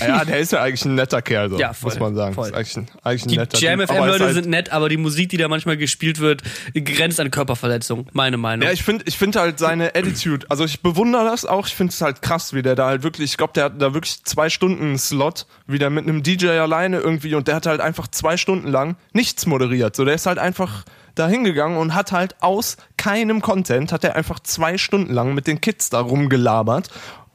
[0.00, 2.34] Ja, der ist ja eigentlich ein netter Kerl, so, Ja, voll, muss man sagen.
[2.34, 2.48] voll.
[2.48, 3.58] Ist eigentlich ein, eigentlich ein Die netter.
[3.58, 6.42] Jam Leute halt- sind nett, aber die Musik, die da manchmal gespielt wird,
[6.74, 8.66] grenzt an Körperverletzung, meine Meinung.
[8.66, 11.92] Ja, ich finde ich find halt seine Attitude, also ich bewundere das auch, ich finde
[11.92, 14.50] es halt krass, wie der da halt wirklich, ich glaube, der hat da wirklich zwei
[14.50, 18.36] Stunden Slot, wie der mit einem DJ alleine irgendwie und der hat halt einfach zwei
[18.36, 19.96] Stunden lang nichts moderiert.
[19.96, 24.16] So, der ist halt einfach da hingegangen und hat halt aus keinem Content, hat er
[24.16, 26.88] einfach zwei Stunden lang mit den Kids da rumgelabert.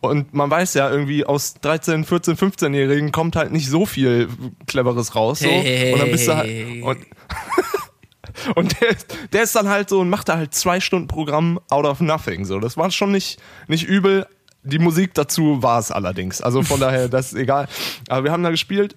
[0.09, 4.29] Und man weiß ja, irgendwie aus 13, 14, 15-Jährigen kommt halt nicht so viel
[4.67, 5.39] Cleveres raus.
[5.39, 5.47] So.
[5.49, 6.83] Hey, und dann bist du halt.
[6.83, 6.97] Und
[8.55, 8.95] Und der,
[9.31, 12.45] der ist dann halt so und macht da halt zwei Stunden Programm out of nothing.
[12.45, 14.27] So, das war schon nicht, nicht übel.
[14.63, 16.41] Die Musik dazu war es allerdings.
[16.41, 17.67] Also von daher, das ist egal.
[18.09, 18.95] Aber wir haben da gespielt.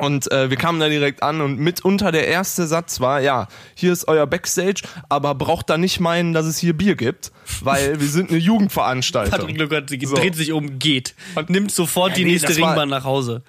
[0.00, 3.92] Und äh, wir kamen da direkt an und mitunter der erste Satz war, ja, hier
[3.92, 7.30] ist euer Backstage, aber braucht da nicht meinen, dass es hier Bier gibt,
[7.60, 9.38] weil wir sind eine Jugendveranstaltung.
[9.38, 10.14] Patrick Luckert So.
[10.14, 11.14] dreht sich um, geht.
[11.48, 13.42] Nimmt sofort die nee, nächste Ringbahn nach Hause.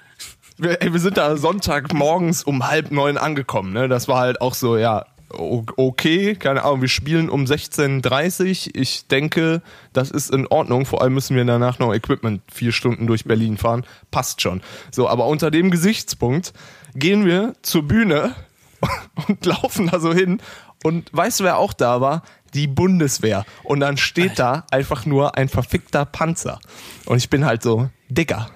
[0.57, 3.71] wir, ey, wir sind da Sonntagmorgens um halb neun angekommen.
[3.73, 3.87] Ne?
[3.87, 8.81] Das war halt auch so, ja, okay, keine Ahnung, wir spielen um 16.30 Uhr.
[8.81, 9.61] Ich denke,
[9.91, 10.85] das ist in Ordnung.
[10.85, 13.85] Vor allem müssen wir danach noch Equipment vier Stunden durch Berlin fahren.
[14.11, 14.61] Passt schon.
[14.91, 16.53] So, aber unter dem Gesichtspunkt
[16.95, 18.35] gehen wir zur Bühne
[19.27, 20.41] und laufen da so hin.
[20.83, 22.23] Und weißt du, wer auch da war?
[22.53, 23.45] Die Bundeswehr.
[23.63, 26.59] Und dann steht da einfach nur ein verfickter Panzer.
[27.05, 28.49] Und ich bin halt so, Digga,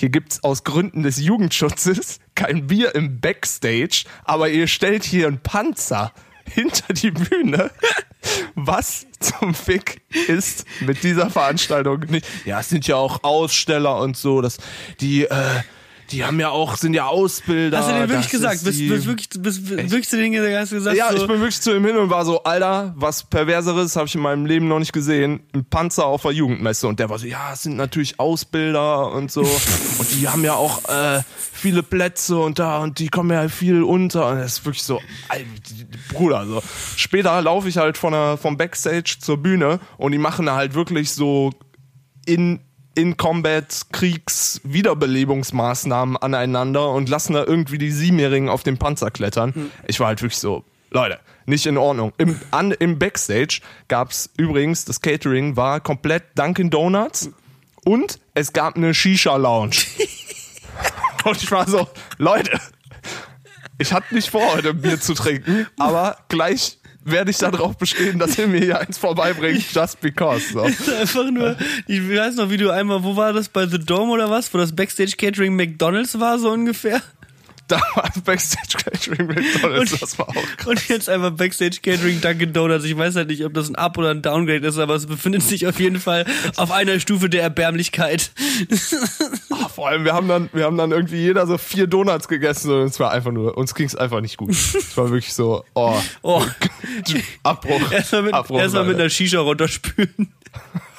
[0.00, 5.42] hier gibt's aus Gründen des Jugendschutzes kein Bier im Backstage, aber ihr stellt hier einen
[5.42, 6.14] Panzer
[6.46, 7.70] hinter die Bühne.
[8.54, 12.26] Was zum Fick ist mit dieser Veranstaltung nicht?
[12.46, 14.56] Ja, es sind ja auch Aussteller und so, dass
[15.00, 15.60] die, äh,
[16.10, 17.78] die haben ja auch, sind ja Ausbilder.
[17.78, 18.56] Hast du den wirklich gesagt?
[18.56, 20.96] ist Bist, bist wirklich, bist, wirklich zu denen gesagt?
[20.96, 24.06] ja, so, ich bin wirklich zu ihm hin und war so, Alter, was Perverseres habe
[24.06, 25.40] ich in meinem Leben noch nicht gesehen.
[25.54, 26.88] Ein Panzer auf der Jugendmesse.
[26.88, 29.42] Und der war so, ja, es sind natürlich Ausbilder und so.
[29.98, 33.82] und die haben ja auch äh, viele Plätze und da und die kommen ja viel
[33.82, 34.30] unter.
[34.30, 35.44] Und das ist wirklich so, Alter,
[36.12, 36.62] Bruder, so.
[36.96, 40.74] Später laufe ich halt von der, vom Backstage zur Bühne und die machen da halt
[40.74, 41.50] wirklich so
[42.26, 42.60] in
[42.94, 49.70] in Combat Kriegs Wiederbelebungsmaßnahmen aneinander und lassen da irgendwie die Siebenjährigen auf den Panzer klettern.
[49.86, 52.12] Ich war halt wirklich so, Leute, nicht in Ordnung.
[52.18, 57.30] Im, an, im Backstage gab's übrigens, das Catering war komplett Dunkin' Donuts
[57.84, 59.76] und es gab eine Shisha-Lounge.
[61.24, 61.88] und ich war so,
[62.18, 62.58] Leute,
[63.78, 68.18] ich hatte nicht vor, heute ein Bier zu trinken, aber gleich werde ich darauf bestehen,
[68.18, 70.52] dass ihr mir hier eins vorbeibringt, just because.
[70.52, 70.60] So.
[71.00, 74.30] Einfach nur, ich weiß noch, wie du einmal, wo war das, bei The Dome oder
[74.30, 77.02] was, wo das Backstage Catering McDonalds war, so ungefähr?
[77.70, 80.66] Da war Backstage Catering McDonalds, das war auch krass.
[80.66, 82.84] Und jetzt einfach Backstage Catering Dunkin' Donuts.
[82.84, 85.42] Ich weiß halt nicht, ob das ein Up- oder ein Downgrade ist, aber es befindet
[85.42, 88.30] sich auf jeden Fall auf einer Stufe der Erbärmlichkeit.
[89.62, 92.70] Ah, vor allem, wir haben dann, wir haben dann irgendwie jeder so vier Donuts gegessen
[92.72, 94.50] und es war einfach nur, uns ging es einfach nicht gut.
[94.52, 96.42] Es war wirklich so, oh, Oh,
[97.42, 97.92] Abbruch.
[97.92, 100.32] erstmal mit, Abbruch, erst mal mit einer Shisha runterspülen.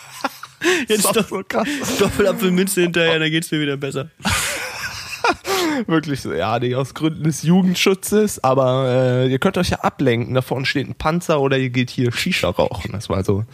[0.87, 1.67] Jetzt doch so krass.
[1.97, 4.11] Doppelapfelminze hinterher, dann geht's mir wieder besser.
[5.87, 10.33] Wirklich so, ja, nee, aus Gründen des Jugendschutzes, aber äh, ihr könnt euch ja ablenken.
[10.33, 12.91] Da vorne steht ein Panzer oder ihr geht hier Shisha rauchen.
[12.91, 13.45] Das war so.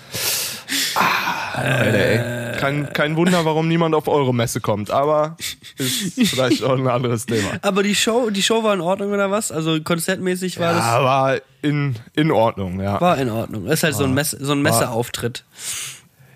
[0.95, 2.59] Ah, Leute, ey.
[2.59, 5.37] Kein, kein Wunder, warum niemand auf eure Messe kommt, aber
[5.77, 7.51] ist vielleicht auch ein anderes Thema.
[7.61, 9.51] Aber die Show, die Show war in Ordnung oder was?
[9.51, 12.99] Also konzertmäßig war das Ja, war in, in Ordnung, ja.
[12.99, 13.67] war in Ordnung.
[13.67, 15.45] Ist halt so ein Messe, so ein Messeauftritt.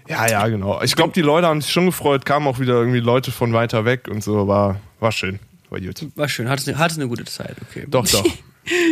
[0.07, 0.81] Ja, ja, genau.
[0.83, 3.85] Ich glaube, die Leute haben sich schon gefreut, kamen auch wieder irgendwie Leute von weiter
[3.85, 5.39] weg und so, war, war schön.
[5.71, 6.05] War gut.
[6.15, 7.85] War schön, hattest eine, hattest eine gute Zeit, okay.
[7.89, 8.23] Doch, doch.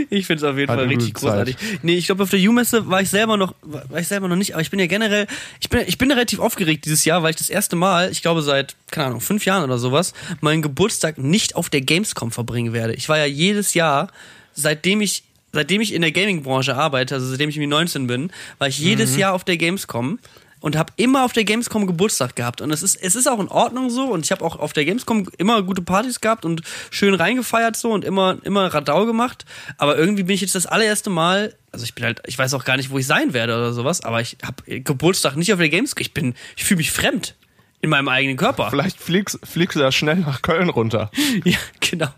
[0.09, 1.55] Ich finde es auf jeden Hatte Fall richtig großartig.
[1.84, 4.53] Nee, ich glaube, auf der U-Messe war ich selber noch, war ich selber noch nicht,
[4.53, 5.27] aber ich bin ja generell,
[5.61, 8.41] ich bin, ich bin relativ aufgeregt dieses Jahr, weil ich das erste Mal, ich glaube
[8.41, 12.95] seit, keine Ahnung, fünf Jahren oder sowas, meinen Geburtstag nicht auf der Gamescom verbringen werde.
[12.95, 14.11] Ich war ja jedes Jahr,
[14.53, 15.23] seitdem ich,
[15.53, 19.15] seitdem ich in der Gaming-Branche arbeite, also seitdem ich irgendwie 19 bin, war ich jedes
[19.17, 20.17] Jahr auf der Gamescom
[20.60, 23.47] und habe immer auf der Gamescom Geburtstag gehabt und es ist es ist auch in
[23.47, 27.14] Ordnung so und ich habe auch auf der Gamescom immer gute Partys gehabt und schön
[27.14, 29.45] reingefeiert so und immer immer Radau gemacht,
[29.78, 32.66] aber irgendwie bin ich jetzt das allererste Mal, also ich bin halt ich weiß auch
[32.66, 35.70] gar nicht, wo ich sein werde oder sowas, aber ich habe Geburtstag nicht auf der
[35.70, 37.36] Gamescom, ich bin ich fühle mich fremd
[37.82, 38.70] in meinem eigenen Körper.
[38.70, 41.12] Vielleicht fliegst, fliegst du da schnell nach Köln runter.
[41.45, 42.10] Ja, genau.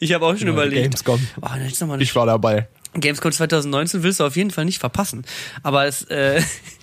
[0.00, 0.82] Ich habe auch schon überlegt.
[0.82, 1.28] Gamescom.
[1.42, 2.68] Oh, Ich war dabei.
[2.94, 5.24] Gamescom 2019 willst du auf jeden Fall nicht verpassen.
[5.62, 6.40] Aber es äh,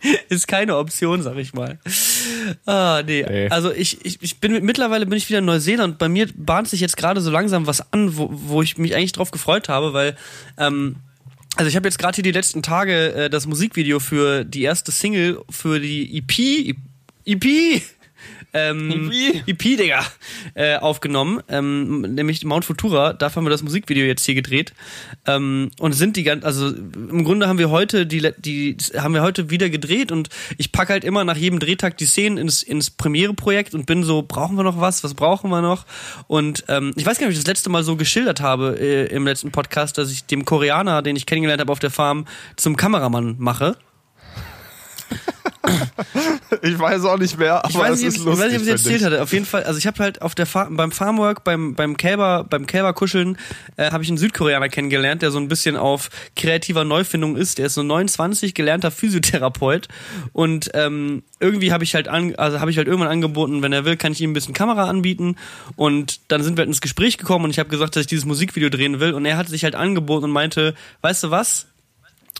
[0.28, 1.78] ist keine Option, sag ich mal.
[2.66, 3.24] Ah, nee.
[3.28, 3.48] Nee.
[3.48, 5.98] Also ich, ich, ich bin mittlerweile bin ich wieder in Neuseeland.
[5.98, 9.12] Bei mir bahnt sich jetzt gerade so langsam was an, wo, wo ich mich eigentlich
[9.12, 10.16] drauf gefreut habe, weil
[10.58, 10.96] ähm,
[11.56, 14.92] also ich habe jetzt gerade hier die letzten Tage äh, das Musikvideo für die erste
[14.92, 16.76] Single für die EP
[17.24, 17.82] EP
[18.56, 19.48] ähm, EP?
[19.48, 20.04] EP, Digga,
[20.54, 23.12] äh, aufgenommen, ähm, nämlich Mount Futura.
[23.12, 24.72] Dafür haben wir das Musikvideo jetzt hier gedreht
[25.26, 29.22] ähm, und sind die ganz, also im Grunde haben wir heute die, die haben wir
[29.22, 30.28] heute wieder gedreht und
[30.58, 34.22] ich pack halt immer nach jedem Drehtag die Szenen ins, ins Premiere-Projekt und bin so,
[34.22, 35.04] brauchen wir noch was?
[35.04, 35.84] Was brauchen wir noch?
[36.26, 39.06] Und ähm, ich weiß gar nicht, ob ich das letzte Mal so geschildert habe äh,
[39.06, 42.26] im letzten Podcast, dass ich dem Koreaner, den ich kennengelernt habe auf der Farm,
[42.56, 43.76] zum Kameramann mache.
[46.62, 48.44] ich weiß auch nicht mehr, aber ich weiß es nicht, ist ich lustig.
[48.44, 49.22] weiß nicht, ob ich finde erzählt hatte.
[49.22, 52.44] Auf jeden Fall, also ich habe halt auf der Fa beim Farmwork, beim beim Kälber,
[52.48, 53.36] beim Kälberkuscheln,
[53.76, 57.58] äh, habe ich einen Südkoreaner kennengelernt, der so ein bisschen auf kreativer Neufindung ist.
[57.58, 59.88] Der ist so 29, gelernter Physiotherapeut
[60.32, 63.84] und ähm, irgendwie habe ich halt an, also habe ich halt irgendwann angeboten, wenn er
[63.84, 65.36] will, kann ich ihm ein bisschen Kamera anbieten
[65.74, 68.24] und dann sind wir halt ins Gespräch gekommen und ich habe gesagt, dass ich dieses
[68.24, 71.66] Musikvideo drehen will und er hat sich halt angeboten und meinte, weißt du was?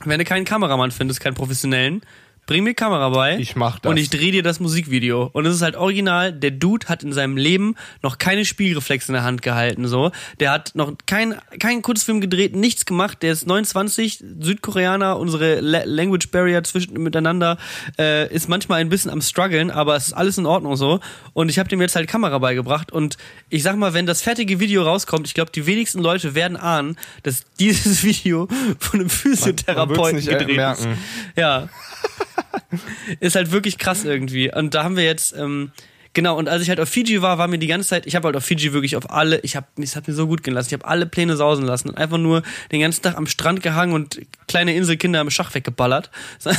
[0.05, 2.03] Wenn du keinen Kameramann findest, keinen professionellen,
[2.47, 3.39] bring mir Kamera bei.
[3.39, 3.91] Ich mach das.
[3.91, 5.31] Und ich drehe dir das Musikvideo.
[5.33, 9.15] Und es ist halt original, der Dude hat in seinem Leben noch keine Spielreflex in
[9.15, 10.13] der Hand gehalten, so.
[10.41, 13.23] Der hat noch kein, keinen Kurzfilm gedreht, nichts gemacht.
[13.23, 17.59] Der ist 29, Südkoreaner, unsere La Language Barrier zwischen miteinander
[17.99, 21.01] äh, ist manchmal ein bisschen am struggeln, aber es ist alles in Ordnung so.
[21.33, 22.93] Und ich habe dem jetzt halt Kamera beigebracht.
[22.93, 23.17] Und
[23.49, 26.97] ich sag mal, wenn das fertige Video rauskommt, ich glaube, die wenigsten Leute werden ahnen,
[27.25, 30.57] dass dieses Video von einem Physiotherapeuten nicht, äh, gedreht ist.
[30.57, 30.99] merken.
[31.37, 31.69] Ja.
[33.21, 34.53] ist halt wirklich krass irgendwie.
[34.53, 35.73] Und da haben wir jetzt, ähm,
[36.17, 38.27] genau, und als ich halt auf Fiji war, war mir die ganze Zeit, ich habe
[38.27, 40.73] halt auf Fiji wirklich auf alle, ich habe, es hat mir so gut gelassen, ich
[40.73, 42.43] habe alle Pläne sausen lassen und einfach nur
[42.73, 46.11] den ganzen Tag am Strand gehangen und kleine Inselkinder im Schach weggeballert.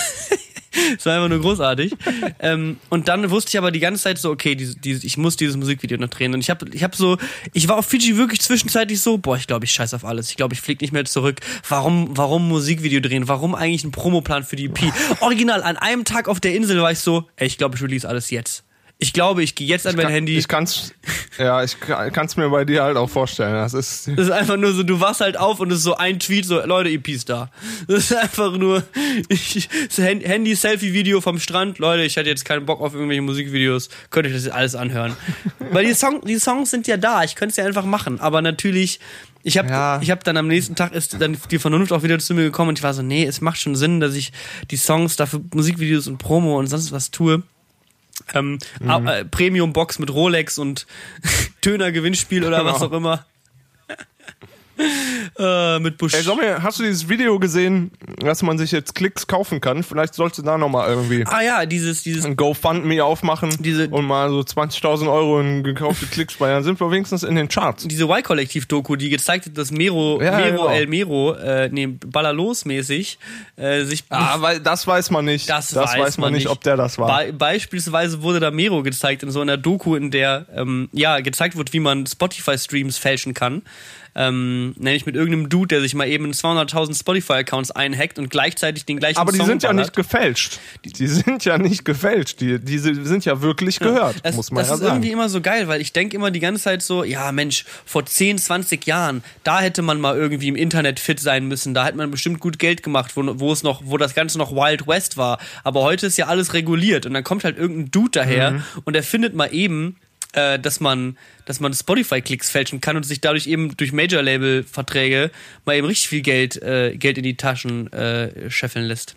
[0.95, 1.95] Das war einfach nur großartig.
[2.39, 5.35] ähm, und dann wusste ich aber die ganze Zeit so, okay, diese, diese, ich muss
[5.35, 6.35] dieses Musikvideo noch drehen.
[6.35, 7.17] Und ich habe ich hab so,
[7.53, 10.29] ich war auf Fiji wirklich zwischenzeitlich so, boah, ich glaube, ich scheiß auf alles.
[10.29, 11.39] Ich glaube, ich flieg nicht mehr zurück.
[11.67, 13.27] Warum, warum Musikvideo drehen?
[13.27, 14.93] Warum eigentlich ein Promoplan für die EP?
[15.21, 18.07] Original, an einem Tag auf der Insel war ich so, ey, ich glaube, ich release
[18.07, 18.66] alles jetzt.
[18.99, 20.37] Ich glaube, ich gehe jetzt an mein kann, Handy.
[20.39, 20.91] Ich kann's,
[21.37, 23.53] ja, ich kann es mir bei dir halt auch vorstellen.
[23.53, 25.95] Das ist, Das ist einfach nur so, du wachst halt auf und es ist so
[25.97, 27.51] ein Tweet, so, Leute, EP ist da.
[27.87, 28.81] Das ist einfach nur,
[29.29, 31.77] ich, so Hand- Handy-Selfie-Video vom Strand.
[31.77, 33.89] Leute, ich hatte jetzt keinen Bock auf irgendwelche Musikvideos.
[34.09, 35.15] Könnt ihr das jetzt alles anhören.
[35.71, 38.19] Weil die, Song, die Songs sind ja da, ich könnte es ja einfach machen.
[38.19, 38.99] Aber natürlich,
[39.43, 39.99] ich habe Ja.
[40.01, 42.69] ich hab dann am nächsten Tag ist dann die Vernunft auch wieder zu mir gekommen
[42.69, 44.31] und ich war so, nee, es macht schon Sinn, dass ich
[44.71, 47.43] die Songs dafür Musikvideos und Promo und sonst was tue.
[48.33, 49.07] Ähm, Mhm.
[49.07, 50.85] äh, Premium-Box mit Rolex und
[51.61, 52.85] Töner-Gewinnspiel oder was Genau.
[52.87, 53.25] auch immer.
[55.39, 56.13] äh, mit Busch.
[56.13, 59.83] Ey, sag mir, hast du dieses Video gesehen, dass man sich jetzt Klicks kaufen kann?
[59.83, 64.05] Vielleicht sollst du da nochmal irgendwie ah ja, dieses, dieses, ein GoFundMe aufmachen Diese- und
[64.05, 66.49] mal so 20.000 Euro in gekaufte Klicks bei.
[66.49, 67.87] Dann sind wir wenigstens in den Charts.
[67.87, 70.69] diese Y-Kollektiv-Doku, die gezeigt hat, dass Mero, Ja, Mero genau.
[70.69, 73.17] El Mero, äh, nee, Ballerlos-mäßig,
[73.55, 75.49] äh, sich Ah, weil das weiß man nicht.
[75.49, 77.25] Das, weiß, man nicht, ob der das war.
[77.25, 81.57] Be beispielsweise wurde da Mero gezeigt in so einer Doku, in der ähm, ja gezeigt
[81.57, 83.63] wird, wie man Spotify-Streams fälschen kann.
[84.19, 88.83] Ähm, nämlich mit irgendeinem Dude, der sich mal eben in 200.000 Spotify-Accounts einhackt und gleichzeitig
[88.85, 89.85] den gleichen Aber die Song sind ja ballert.
[89.85, 90.59] nicht gefälscht.
[90.83, 92.41] Die sind ja nicht gefälscht.
[92.41, 95.13] Die, die sind ja wirklich gehört, Das, muss man das ja ist irgendwie sagen.
[95.19, 98.39] immer so geil, weil ich denke immer die ganze Zeit so, ja Mensch, vor 10,
[98.39, 102.09] 20 Jahren, da hätte man mal irgendwie im Internet fit sein müssen, da hätte man
[102.09, 105.37] bestimmt gut Geld gemacht, wo, wo es noch, wo das Ganze noch Wild West war.
[105.63, 108.63] Aber heute ist ja alles reguliert und dann kommt halt irgendein Dude daher Mhm.
[108.85, 109.97] und er findet mal eben,
[110.37, 115.31] äh, dass man, dass man Spotify-Klicks fälschen kann und sich dadurch eben durch Major-Label-Verträge
[115.65, 119.15] mal eben richtig viel Geld, äh, Geld in die Taschen äh, scheffeln lässt.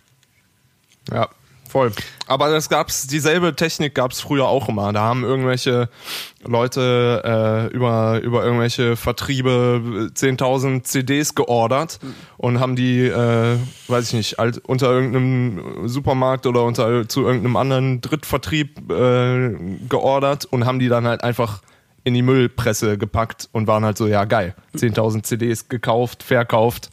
[1.13, 1.29] Ja,
[1.71, 1.93] voll.
[2.27, 4.93] Aber das gab's, dieselbe Technik gab's früher auch immer.
[4.93, 5.89] Da haben irgendwelche
[6.45, 7.23] Leute
[7.71, 11.99] äh, über, über irgendwelche Vertriebe 10.000 CDs geordert
[12.37, 13.57] und haben die, äh,
[13.89, 19.57] weiß ich nicht, halt unter irgendeinem Supermarkt oder unter zu irgendeinem anderen Drittvertrieb äh,
[19.89, 21.61] geordert und haben die dann halt einfach
[22.05, 26.91] in die Müllpresse gepackt und waren halt so, ja geil, 10.000 CDs gekauft, verkauft,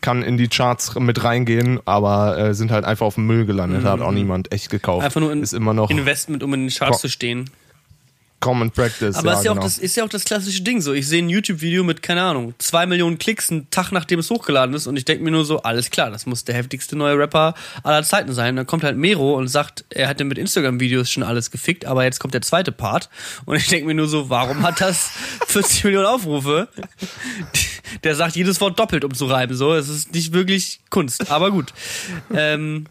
[0.00, 3.84] kann in die Charts mit reingehen, aber äh, sind halt einfach auf dem Müll gelandet,
[3.84, 5.04] hat auch niemand echt gekauft.
[5.04, 7.50] Einfach nur ein ist immer noch Investment, um in den Charts zu stehen.
[8.40, 9.16] Common Practice.
[9.16, 9.62] Aber ja, ist, ja genau.
[9.62, 10.92] auch das, ist ja auch das klassische Ding so.
[10.92, 14.74] Ich sehe ein YouTube-Video mit, keine Ahnung, zwei Millionen Klicks einen Tag nachdem es hochgeladen
[14.74, 17.54] ist und ich denke mir nur so, alles klar, das muss der heftigste neue Rapper
[17.82, 18.50] aller Zeiten sein.
[18.50, 22.04] Und dann kommt halt Mero und sagt, er hatte mit Instagram-Videos schon alles gefickt, aber
[22.04, 23.08] jetzt kommt der zweite Part.
[23.46, 25.10] Und ich denke mir nur so, warum hat das
[25.46, 26.68] 40 Millionen Aufrufe?
[28.04, 29.54] Der sagt jedes Wort doppelt, um zu reiben.
[29.54, 31.72] So, es ist nicht wirklich Kunst, aber gut.
[32.34, 32.86] Ähm,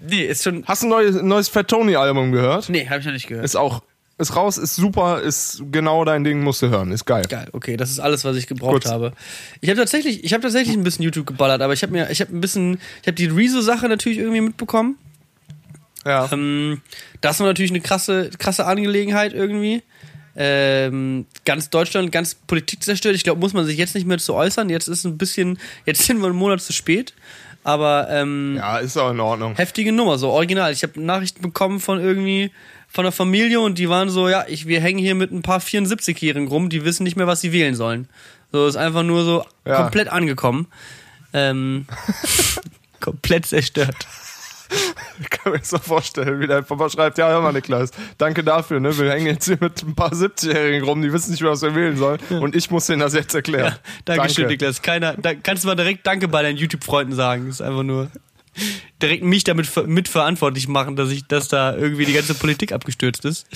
[0.00, 0.64] nee, ist schon.
[0.66, 2.68] Hast du ein neues, neues Fat Tony Album gehört?
[2.68, 3.44] Nee, habe ich noch nicht gehört.
[3.44, 3.82] Ist auch,
[4.16, 7.24] ist raus, ist super, ist genau dein Ding, musst du hören, ist geil.
[7.28, 8.86] Geil, okay, das ist alles, was ich gebraucht Gut.
[8.86, 9.12] habe.
[9.60, 12.20] Ich habe tatsächlich, ich habe tatsächlich ein bisschen YouTube geballert, aber ich habe mir, ich
[12.20, 14.98] habe ein bisschen, ich habe die Rezo-Sache natürlich irgendwie mitbekommen.
[16.04, 16.28] Ja.
[16.32, 16.80] Ähm,
[17.20, 19.82] das war natürlich eine krasse, krasse Angelegenheit irgendwie.
[20.36, 23.14] Ähm, ganz Deutschland, ganz Politik zerstört.
[23.14, 24.68] Ich glaube, muss man sich jetzt nicht mehr zu äußern.
[24.68, 27.14] Jetzt ist ein bisschen, jetzt sind wir einen Monat zu spät.
[27.62, 29.56] Aber ähm, ja, ist auch in Ordnung.
[29.56, 30.70] heftige Nummer, so original.
[30.72, 32.50] Ich habe Nachrichten bekommen von irgendwie
[32.94, 35.58] von der Familie und die waren so, ja, ich, wir hängen hier mit ein paar
[35.58, 38.08] 74-Jährigen rum, die wissen nicht mehr, was sie wählen sollen.
[38.52, 39.82] So ist einfach nur so Ja.
[39.82, 40.68] komplett angekommen.
[41.32, 41.86] Ähm,
[43.00, 44.06] komplett zerstört.
[45.20, 48.44] Ich kann mir das so vorstellen, wie der Papa schreibt, ja, hör mal, Niklas, danke
[48.44, 48.96] dafür, ne?
[48.96, 51.74] Wir hängen jetzt hier mit ein paar 70-Jährigen rum, die wissen nicht mehr, was wir
[51.74, 52.20] wählen sollen.
[52.30, 53.74] Und ich muss denen das jetzt erklären.
[54.04, 54.52] Dankeschön, Danke.
[54.52, 54.82] Niklas.
[54.82, 57.46] Keiner, da kannst du mal direkt Danke bei deinen YouTube-Freunden sagen.
[57.48, 58.08] Das ist einfach nur
[59.02, 63.24] direkt mich damit ver- mitverantwortlich machen, dass ich, dass da irgendwie die ganze Politik abgestürzt
[63.24, 63.46] ist.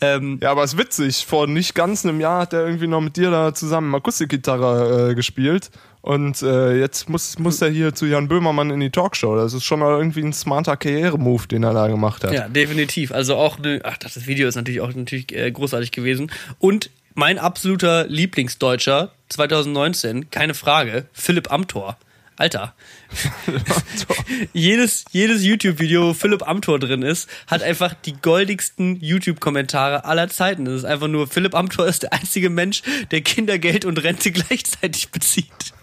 [0.00, 1.24] Ähm, Ja, aber es ist witzig.
[1.26, 5.14] Vor nicht ganz einem Jahr hat er irgendwie noch mit dir da zusammen Akustikgitarre äh,
[5.14, 5.70] gespielt.
[6.00, 9.36] Und äh, jetzt muss, muss er hier zu Jan Böhmermann in die Talkshow.
[9.36, 12.32] Das ist schon mal irgendwie ein smarter Karrieremove, den er da gemacht hat.
[12.32, 13.12] Ja, definitiv.
[13.12, 16.32] Also auch eine, ach, das Video ist natürlich auch natürlich äh, großartig gewesen.
[16.58, 21.96] Und mein absoluter Lieblingsdeutscher 2019, keine Frage, Philipp Amthor.
[22.36, 22.74] Alter.
[24.52, 30.64] jedes jedes YouTube-Video, wo Philipp Amthor drin ist, hat einfach die goldigsten YouTube-Kommentare aller Zeiten.
[30.64, 35.10] Das ist einfach nur, Philipp Amthor ist der einzige Mensch, der Kindergeld und Rente gleichzeitig
[35.10, 35.74] bezieht.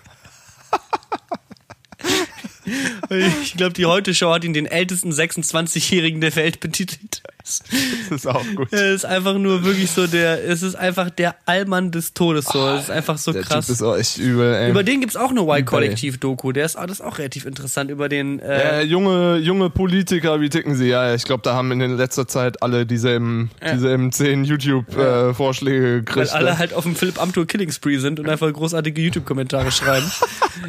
[3.10, 7.24] Ich glaube, die Heute-Show hat ihn den ältesten 26-Jährigen der Welt betitelt.
[8.10, 8.72] Das ist auch gut.
[8.72, 12.68] Er ist einfach nur wirklich so der, es ist einfach der Allmann des Todes so.
[12.70, 13.68] Es ist einfach so Der krass.
[13.68, 14.70] Typ ist auch echt übel, ey.
[14.72, 16.52] Über den gibt's auch eine Y-Kollektiv-Doku.
[16.52, 18.40] Der ist, ah, das ist auch relativ interessant über den.
[18.40, 20.88] Äh, äh, junge, junge Politiker, wie ticken sie?
[20.88, 26.34] Ja, ich glaube, da haben in letzter Zeit alle dieselben, dieselben zehn YouTube-Vorschläge weil gekriegt.
[26.34, 26.58] alle ne?
[26.58, 30.10] halt auf dem Philipp Amthor Killing Spree sind und einfach großartige YouTube-Kommentare schreiben.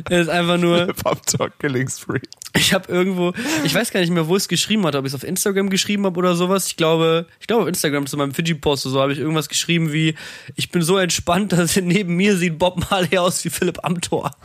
[0.08, 2.20] Er ist einfach nur, Pump Talk Killing Spree.
[2.56, 3.32] ich habe irgendwo,
[3.64, 6.04] ich weiß gar nicht mehr, wo es geschrieben hatte, ob ich es auf Instagram geschrieben
[6.06, 6.69] habe oder sowas.
[6.70, 9.92] Ich glaube, ich glaube auf Instagram zu meinem Fiji-Post oder so habe ich irgendwas geschrieben
[9.92, 10.14] wie,
[10.54, 14.30] ich bin so entspannt, dass neben mir sieht Bob Marley aus wie Philipp Amthor.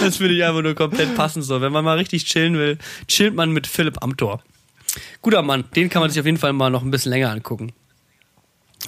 [0.00, 1.60] Das finde ich einfach nur komplett passend so.
[1.60, 2.76] Wenn man mal richtig chillen will,
[3.06, 4.42] chillt man mit Philipp Amthor.
[5.22, 7.72] Guter Mann, den kann man sich auf jeden Fall mal noch ein bisschen länger angucken.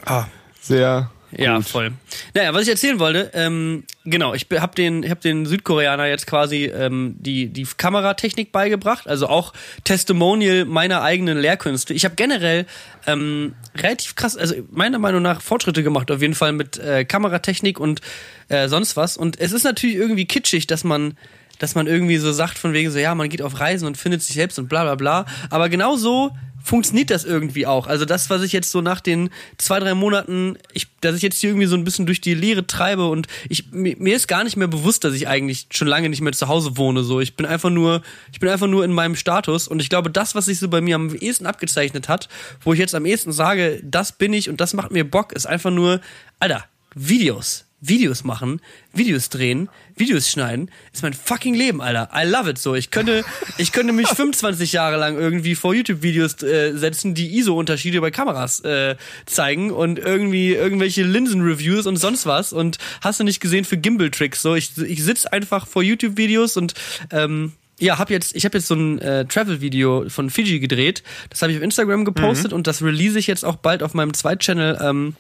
[0.05, 0.25] Ah,
[0.61, 1.67] Sehr ja, gut.
[1.67, 1.93] voll.
[2.35, 6.27] Naja, was ich erzählen wollte, ähm, genau, ich habe den, ich hab den Südkoreaner jetzt
[6.27, 9.53] quasi ähm, die, die Kameratechnik beigebracht, also auch
[9.85, 11.95] Testimonial meiner eigenen Lehrkünste.
[11.95, 12.67] Ich habe generell
[13.07, 17.81] ähm, relativ krass, also meiner Meinung nach Fortschritte gemacht, auf jeden Fall mit äh, Kameratechnik
[17.81, 18.01] und
[18.49, 19.17] äh, sonst was.
[19.17, 21.17] Und es ist natürlich irgendwie kitschig, dass man
[21.59, 24.21] dass man irgendwie so sagt von wegen so, ja, man geht auf Reisen und findet
[24.21, 25.27] sich selbst und bla bla bla.
[25.49, 26.33] Aber genau so
[26.63, 27.87] funktioniert das irgendwie auch.
[27.87, 31.41] Also das, was ich jetzt so nach den zwei, drei Monaten, ich, dass ich jetzt
[31.41, 34.45] hier irgendwie so ein bisschen durch die Leere treibe und ich, mir, mir ist gar
[34.45, 37.03] nicht mehr bewusst, dass ich eigentlich schon lange nicht mehr zu Hause wohne.
[37.03, 38.03] So, ich bin einfach nur,
[38.33, 40.81] ich bin einfach nur in meinem Status und ich glaube, das, was sich so bei
[40.81, 42.29] mir am ehesten abgezeichnet hat,
[42.61, 45.47] wo ich jetzt am ehesten sage, das bin ich und das macht mir Bock, ist
[45.47, 46.01] einfach nur,
[46.39, 47.65] Alter, Videos.
[47.83, 48.61] Videos machen,
[48.95, 52.09] Videos drehen, Videos schneiden, ist mein fucking Leben, Alter.
[52.15, 52.77] I love it so.
[52.77, 53.25] Ich könnte,
[53.59, 58.61] ich könnte mich 25 Jahre lang irgendwie vor YouTube-Videos äh, setzen, die ISO-Unterschiede bei Kameras
[58.61, 58.95] äh,
[59.27, 62.53] zeigen und irgendwie irgendwelche Linsen-Reviews und sonst was.
[62.53, 64.43] Und hast du nicht gesehen für Gimbal-Tricks?
[64.43, 66.75] So, ich, ich sitze einfach vor YouTube-Videos und
[67.11, 71.03] ähm, ja, hab jetzt, ich habe jetzt so ein äh, Travel-Video von Fiji gedreht.
[71.31, 74.15] Das habe ich auf Instagram gepostet und das release ich jetzt auch bald auf meinem
[74.15, 75.17] Zweit-Channel ähm,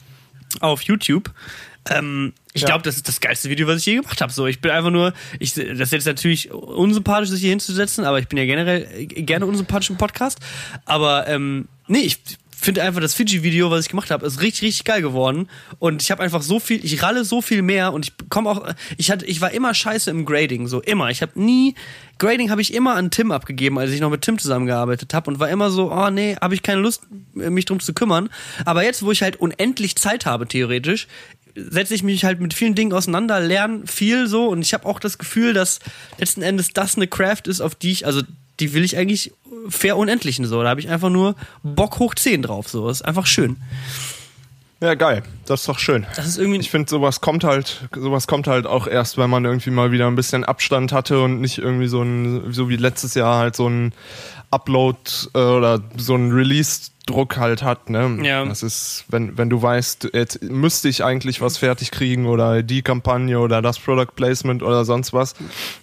[0.60, 1.32] auf YouTube.
[1.90, 2.68] Ähm, ich Ja.
[2.68, 4.32] glaube, das ist das geilste Video, was ich je gemacht habe.
[4.32, 8.18] So, ich bin einfach nur, ich, das ist jetzt natürlich unsympathisch, sich hier hinzusetzen, aber
[8.18, 10.38] ich bin ja generell äh, gerne unsympathisch im Podcast.
[10.84, 12.18] Aber ähm, nee, ich
[12.50, 15.48] finde einfach das Fiji-Video, was ich gemacht habe, ist richtig, richtig geil geworden.
[15.80, 18.64] Und ich habe einfach so viel, ich ralle so viel mehr und ich komme auch,
[18.96, 21.10] ich hatte, ich war immer scheiße im Grading, so immer.
[21.10, 21.74] Ich habe nie,
[22.18, 25.40] Grading habe ich immer an Tim abgegeben, als ich noch mit Tim zusammengearbeitet habe und
[25.40, 27.02] war immer so, oh nee, habe ich keine Lust,
[27.34, 28.28] mich drum zu kümmern.
[28.64, 31.08] Aber jetzt, wo ich halt unendlich Zeit habe, theoretisch,
[31.54, 35.00] setze ich mich halt mit vielen Dingen auseinander, lerne viel so und ich habe auch
[35.00, 35.78] das Gefühl, dass
[36.18, 38.22] letzten Endes das eine Craft ist, auf die ich, also
[38.60, 39.32] die will ich eigentlich
[39.68, 40.62] fair unendlichen so.
[40.62, 42.68] Da habe ich einfach nur Bock hoch 10 drauf.
[42.68, 43.56] So, ist einfach schön.
[44.80, 45.22] Ja, geil.
[45.46, 46.06] Das ist doch schön.
[46.16, 46.58] Das ist irgendwie.
[46.58, 50.08] Ich finde, sowas kommt halt, sowas kommt halt auch erst, wenn man irgendwie mal wieder
[50.08, 53.68] ein bisschen Abstand hatte und nicht irgendwie so ein, so wie letztes Jahr halt so
[53.68, 53.92] ein
[54.52, 54.98] Upload
[55.34, 58.18] äh, oder so ein Release-Druck halt hat, ne?
[58.22, 58.44] Ja.
[58.44, 62.82] Das ist, wenn, wenn du weißt, jetzt müsste ich eigentlich was fertig kriegen oder die
[62.82, 65.34] Kampagne oder das Product Placement oder sonst was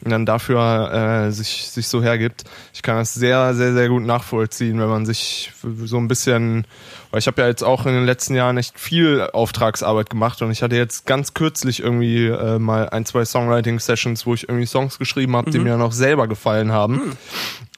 [0.01, 2.43] und dann dafür äh, sich, sich so hergibt.
[2.73, 6.65] Ich kann das sehr, sehr, sehr gut nachvollziehen, wenn man sich so ein bisschen
[7.11, 10.51] weil ich habe ja jetzt auch in den letzten Jahren echt viel Auftragsarbeit gemacht und
[10.51, 14.99] ich hatte jetzt ganz kürzlich irgendwie äh, mal ein, zwei Songwriting-Sessions, wo ich irgendwie Songs
[14.99, 17.17] geschrieben habe, die mir auch selber gefallen haben.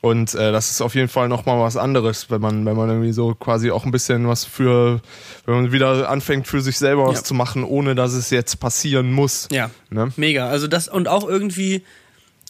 [0.01, 3.11] Und äh, das ist auf jeden Fall nochmal was anderes, wenn man, wenn man irgendwie
[3.11, 4.99] so quasi auch ein bisschen was für,
[5.45, 7.23] wenn man wieder anfängt für sich selber was Ja.
[7.23, 9.47] zu machen, ohne dass es jetzt passieren muss.
[9.51, 10.11] Ja, Ne?
[10.15, 10.47] mega.
[10.47, 11.83] Also das und auch irgendwie,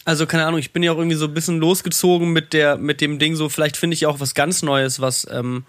[0.06, 3.02] also keine Ahnung, ich bin ja auch irgendwie so ein bisschen losgezogen mit der, mit
[3.02, 5.64] dem Ding so, vielleicht finde ich auch was ganz Neues, was, ähm,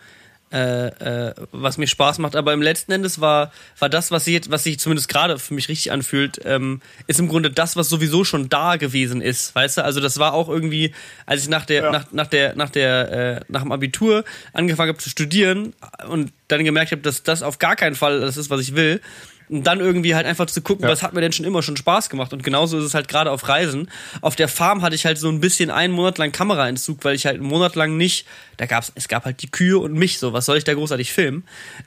[0.54, 0.88] äh,
[1.30, 2.36] äh, was mir Spaß macht.
[2.36, 5.68] Aber im letzten Endes war, war das, was sich, was sich zumindest gerade für mich
[5.68, 9.56] richtig anfühlt, ähm, ist im Grunde das, was sowieso schon da gewesen ist.
[9.56, 9.84] Weißt du?
[9.84, 10.93] Also das war auch irgendwie,
[11.26, 11.91] als ich nach der, ja.
[11.91, 14.24] nach, nach der, nach der, äh, nach dem Abitur
[14.54, 15.74] angefangen habe zu studieren
[16.08, 19.01] und dann gemerkt habe, dass das auf gar keinen Fall das ist, was ich will
[19.49, 20.91] und dann irgendwie halt einfach zu gucken, ja.
[20.91, 22.33] was hat mir denn schon immer schon Spaß gemacht.
[22.33, 23.89] Und genauso ist es halt gerade auf Reisen.
[24.21, 27.25] Auf der Farm hatte ich halt so ein bisschen einen Monat lang Kameraentzug, weil ich
[27.25, 28.25] halt einen Monat lang nicht,
[28.57, 31.11] da gab's, es gab halt die Kühe und mich so, was soll ich da großartig
[31.11, 31.43] filmen?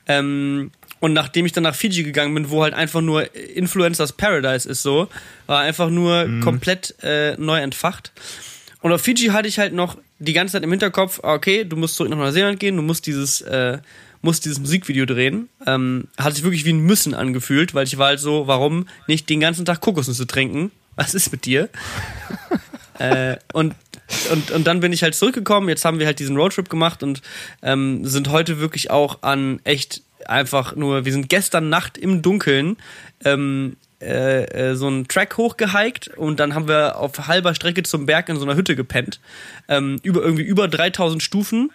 [0.07, 4.69] Ähm, und nachdem ich dann nach Fiji gegangen bin, wo halt einfach nur Influencers Paradise
[4.69, 5.09] ist so,
[5.47, 6.43] war einfach nur mhm.
[6.43, 8.13] komplett äh, neu entfacht.
[8.81, 11.97] Und auf Fiji hatte ich halt noch die ganze Zeit im Hinterkopf, okay, du musst
[11.97, 13.79] zurück nach Neuseeland gehen, du musst dieses äh,
[14.23, 15.49] muss dieses Musikvideo drehen.
[15.67, 19.29] Ähm, hat sich wirklich wie ein Müssen angefühlt, weil ich war halt so, warum nicht
[19.29, 20.71] den ganzen Tag Kokosnüsse trinken?
[20.97, 21.69] Was ist mit dir?
[22.99, 23.75] äh, und
[24.31, 25.69] und, und dann bin ich halt zurückgekommen.
[25.69, 27.23] Jetzt haben wir halt diesen Roadtrip gemacht und
[27.63, 32.77] ähm, sind heute wirklich auch an echt einfach nur, wir sind gestern Nacht im Dunkeln
[33.25, 38.07] ähm, äh, äh, so einen Track hochgehiked und dann haben wir auf halber Strecke zum
[38.07, 39.21] Berg in so einer Hütte gepennt.
[39.69, 41.71] Ähm, über irgendwie über 3000 Stufen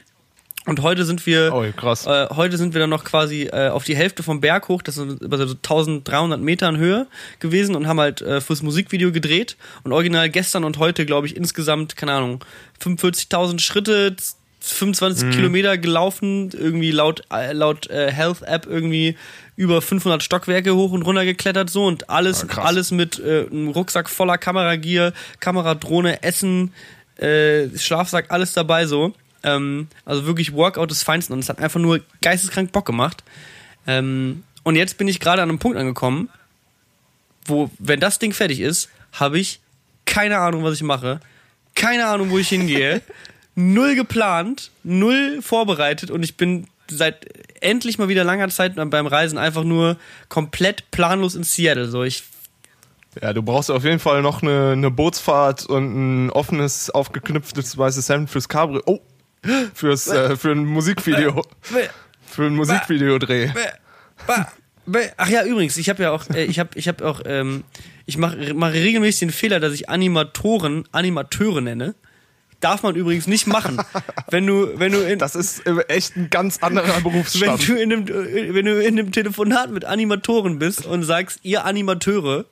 [0.67, 2.05] und heute sind wir, oh, krass.
[2.05, 4.97] Äh, heute sind wir dann noch quasi äh, auf die Hälfte vom Berg hoch, das
[4.97, 7.07] ist über so 1300 Metern Höhe
[7.39, 9.57] gewesen und haben halt äh, fürs Musikvideo gedreht.
[9.83, 12.45] Und original gestern und heute, glaube ich, insgesamt, keine Ahnung,
[12.79, 14.15] 45.000 Schritte,
[14.59, 15.31] 25 mhm.
[15.31, 19.17] Kilometer gelaufen, irgendwie laut, äh, laut äh, Health App irgendwie
[19.55, 23.69] über 500 Stockwerke hoch und runter geklettert so und alles, ja, alles mit äh, einem
[23.69, 26.73] Rucksack voller Kameragier, Kameradrohne, Essen,
[27.75, 29.13] Schlafsack, alles dabei so.
[29.43, 33.23] Ähm, also wirklich Workout des Feinsten und es hat einfach nur geisteskrank Bock gemacht.
[33.87, 36.29] Ähm, und jetzt bin ich gerade an einem Punkt angekommen,
[37.45, 39.59] wo, wenn das Ding fertig ist, habe ich
[40.05, 41.19] keine Ahnung, was ich mache,
[41.73, 43.01] keine Ahnung, wo ich hingehe,
[43.55, 47.25] null geplant, null vorbereitet und ich bin seit
[47.61, 49.97] endlich mal wieder langer Zeit beim Reisen einfach nur
[50.29, 51.87] komplett planlos in Seattle.
[51.87, 52.23] So, ich
[53.19, 58.07] ja, du brauchst auf jeden Fall noch eine, eine Bootsfahrt und ein offenes, aufgeknüpftes weißes
[58.07, 58.81] Hemd fürs Cabrio.
[58.85, 59.01] Oh,
[59.73, 61.43] fürs äh, für ein Musikvideo
[62.25, 63.51] für ein Musikvideodreh.
[65.17, 67.63] Ach ja, übrigens, ich habe ja auch äh, ich habe ich habe auch ähm,
[68.05, 71.95] ich mache mach regelmäßig den Fehler, dass ich Animatoren Animateure nenne.
[72.59, 73.81] Darf man übrigens nicht machen.
[74.29, 77.67] Wenn du, wenn du in, das ist echt ein ganz anderer Berufsstand.
[77.67, 81.65] Wenn du in einem, wenn du in einem Telefonat mit Animatoren bist und sagst, ihr
[81.65, 82.45] Animateure,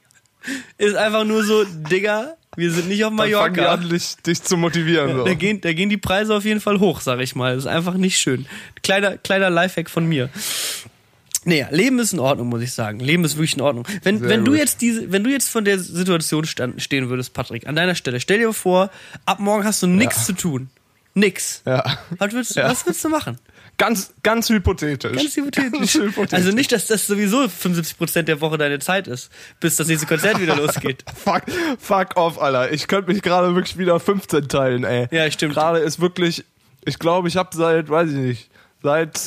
[0.77, 3.47] ist einfach nur so, Digga, wir sind nicht auf Mallorca.
[3.47, 5.17] Dann fangen an, dich, dich zu motivieren.
[5.17, 5.25] So.
[5.25, 7.55] Da, gehen, da gehen die Preise auf jeden Fall hoch, sag ich mal.
[7.55, 8.45] Das ist einfach nicht schön.
[8.83, 10.29] Kleiner, kleiner Lifehack von mir.
[11.45, 12.99] Nee, Leben ist in Ordnung, muss ich sagen.
[12.99, 13.87] Leben ist wirklich in Ordnung.
[14.03, 17.65] Wenn, wenn du jetzt diese, wenn du jetzt von der Situation stand, stehen würdest, Patrick,
[17.65, 18.91] an deiner Stelle, stell dir vor,
[19.25, 20.23] ab morgen hast du nichts ja.
[20.25, 20.69] zu tun.
[21.13, 21.61] Nix.
[21.65, 21.83] Ja.
[22.17, 22.69] Was willst, ja.
[22.69, 23.37] was willst du machen?
[23.79, 25.15] Ganz, ganz hypothetisch.
[25.15, 25.71] Ganz hypothetisch.
[25.71, 26.33] Ganz hypothetisch.
[26.33, 30.41] Also nicht, dass das sowieso 75% der Woche deine Zeit ist, bis das nächste Konzert
[30.41, 31.05] wieder losgeht.
[31.15, 31.43] fuck,
[31.79, 32.73] fuck off, Alter.
[32.73, 35.07] Ich könnte mich gerade wirklich wieder 15 teilen, ey.
[35.11, 35.53] Ja, stimmt.
[35.53, 36.43] Gerade ist wirklich,
[36.83, 38.51] ich glaube, ich habe seit, weiß ich nicht,
[38.83, 39.17] seit,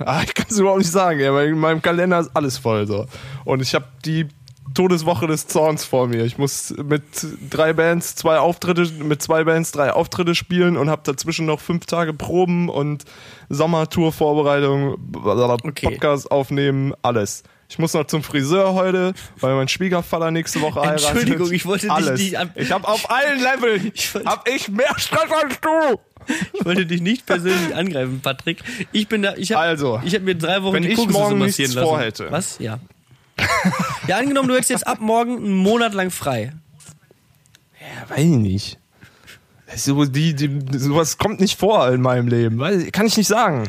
[0.00, 2.84] ah, ich kann es überhaupt nicht sagen, ey, weil in meinem Kalender ist alles voll
[2.88, 3.06] so.
[3.44, 4.26] Und ich habe die
[4.78, 6.24] Todeswoche des Zorns vor mir.
[6.24, 7.02] Ich muss mit
[7.50, 11.86] drei Bands zwei Auftritte, mit zwei Bands drei Auftritte spielen und habe dazwischen noch fünf
[11.86, 13.02] Tage Proben und
[13.48, 14.96] Sommertour-Vorbereitung,
[15.64, 15.86] okay.
[15.86, 17.42] Podcast aufnehmen, alles.
[17.68, 21.08] Ich muss noch zum Friseur heute, weil mein Schwiegervater nächste Woche heiratet.
[21.08, 22.20] Entschuldigung, ich wollte alles.
[22.20, 22.50] dich nicht.
[22.54, 25.98] Ich habe auf allen Leveln ich hab ich mehr Stress als du.
[26.52, 28.62] Ich wollte dich nicht persönlich angreifen, Patrick.
[28.92, 29.34] Ich bin da.
[29.34, 32.28] Ich habe also, ich hab mir drei Wochen wenn die ich morgen nichts vorhätte.
[32.30, 32.60] Was?
[32.60, 32.78] Ja
[34.06, 36.52] ja, angenommen, du hättest jetzt ab morgen einen Monat lang frei.
[37.80, 38.78] Ja, weiß ich nicht.
[39.76, 42.58] So, die, die, sowas kommt nicht vor in meinem Leben.
[42.90, 43.64] Kann ich nicht sagen.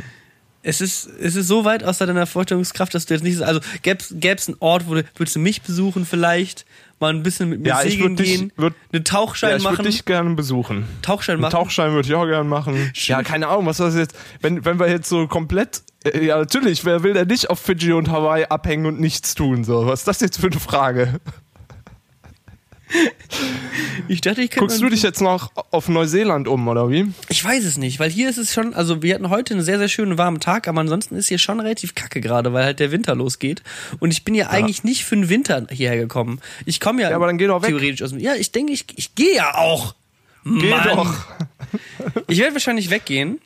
[0.62, 3.41] Es ist, es ist so weit außer deiner Vorstellungskraft, dass du jetzt nicht.
[3.41, 6.66] Also gäbe es einen Ort, wo du würdest du mich besuchen vielleicht,
[6.99, 9.74] mal ein bisschen mit mir ja, segeln gehen, würd, einen Tauchschein ja, ich machen.
[9.74, 10.86] Ich würde dich gerne besuchen.
[11.01, 11.55] Tauchschein machen.
[11.55, 12.91] Einen Tauchschein würde ich auch gerne machen.
[12.93, 14.16] Ja, keine Ahnung, was das jetzt.
[14.41, 16.86] Wenn, wenn wir jetzt so komplett äh, ja, natürlich.
[16.86, 19.64] Wer will denn nicht auf Fidschi und Hawaii abhängen und nichts tun?
[19.64, 21.20] So, was ist das jetzt für eine Frage?
[24.08, 24.50] Ich dachte, ich.
[24.52, 27.14] Guckst du dich jetzt noch auf Neuseeland um, oder wie?
[27.30, 29.78] Ich weiß es nicht, weil hier ist es schon, also wir hatten heute einen sehr,
[29.78, 32.92] sehr schönen warmen Tag, aber ansonsten ist hier schon relativ kacke gerade, weil halt der
[32.92, 33.62] Winter losgeht.
[34.00, 34.50] Und ich bin ja, ja.
[34.50, 36.40] eigentlich nicht für den Winter hierher gekommen.
[36.66, 37.70] Ich komme ja, ja, aber dann geh doch weg.
[37.70, 38.20] theoretisch aus dem.
[38.20, 39.94] Ja, ich denke, ich, ich gehe ja auch.
[40.44, 40.88] Geh Mann.
[40.88, 41.28] doch.
[42.28, 43.40] ich werde wahrscheinlich weggehen.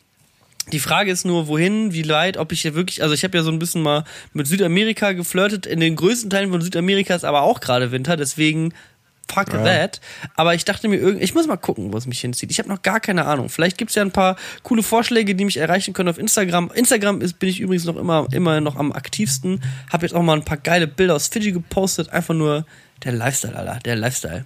[0.71, 3.43] Die Frage ist nur, wohin, wie weit, ob ich hier wirklich, also ich habe ja
[3.43, 7.41] so ein bisschen mal mit Südamerika geflirtet, in den größten Teilen von Südamerika ist aber
[7.41, 8.73] auch gerade Winter, deswegen
[9.31, 9.99] fuck that.
[10.35, 12.51] Aber ich dachte mir, irgend- ich muss mal gucken, wo es mich hinzieht.
[12.51, 13.49] Ich habe noch gar keine Ahnung.
[13.49, 16.71] Vielleicht gibt's ja ein paar coole Vorschläge, die mich erreichen können auf Instagram.
[16.73, 19.63] Instagram ist, bin ich übrigens noch immer, immer noch am aktivsten.
[19.91, 22.09] Habe jetzt auch mal ein paar geile Bilder aus Fiji gepostet.
[22.09, 22.65] Einfach nur
[23.03, 23.79] der Lifestyle, Alter.
[23.85, 24.45] Der Lifestyle.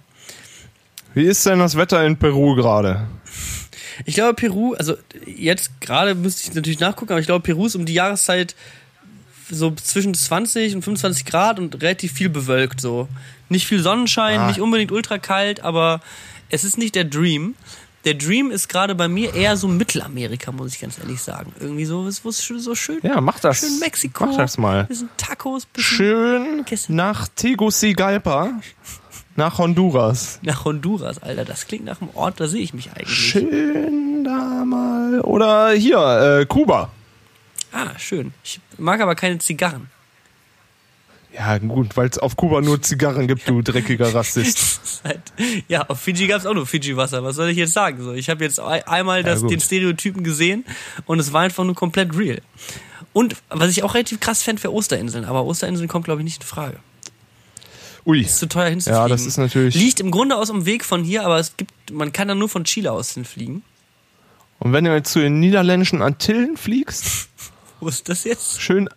[1.14, 3.06] Wie ist denn das Wetter in Peru gerade?
[4.04, 7.74] Ich glaube, Peru, also jetzt gerade müsste ich natürlich nachgucken, aber ich glaube, Peru ist
[7.74, 8.54] um die Jahreszeit
[9.50, 13.08] so zwischen 20 und 25 Grad und relativ viel bewölkt so.
[13.48, 14.46] Nicht viel Sonnenschein, Ah.
[14.48, 16.00] nicht unbedingt ultra kalt, aber
[16.50, 17.54] es ist nicht der Dream.
[18.04, 21.52] Der Dream ist gerade bei mir eher so Mittelamerika, muss ich ganz ehrlich sagen.
[21.60, 23.58] Irgendwie so, wo es schön- so schön, Ja, mach das.
[23.60, 24.26] schön Mexiko.
[24.26, 24.84] Mach das mal.
[24.84, 28.50] Bisschen Tacos, bisschen Schön nach Tegucigalpa,
[29.36, 30.38] nach Honduras.
[30.42, 31.44] nach Honduras, Alter.
[31.44, 33.10] Das klingt nach einem Ort, da sehe ich mich eigentlich.
[33.10, 35.20] Schön da mal.
[35.22, 36.90] Oder hier, äh, Kuba.
[37.72, 38.32] Ah, schön.
[38.44, 39.90] Ich mag aber keine Zigarren.
[41.34, 45.02] Ja, gut, weil es auf Kuba nur Zigarren gibt, du dreckiger Rassist.
[45.68, 47.22] Ja, auf Fiji gab es auch nur Fiji-Wasser.
[47.22, 48.02] Was soll ich jetzt sagen?
[48.02, 49.50] So, ich habe jetzt ei- einmal das, gut.
[49.50, 50.64] den Stereotypen gesehen
[51.06, 52.40] und es war einfach nur komplett real.
[53.12, 55.24] Und was ich auch relativ krass fände, wäre Osterinseln.
[55.24, 56.78] Aber Osterinseln kommt, glaube ich, nicht in Frage.
[58.06, 58.20] Ui.
[58.22, 59.02] Ist zu teuer hinzufliegen.
[59.02, 59.74] Ja, das ist natürlich.
[59.74, 62.48] Liegt im Grunde aus dem Weg von hier, aber es gibt, man kann dann nur
[62.48, 63.62] von Chile aus hinfliegen.
[64.60, 67.28] Und wenn du jetzt zu den niederländischen Antillen fliegst,
[67.80, 68.60] Wo ist das jetzt?
[68.60, 68.88] schön,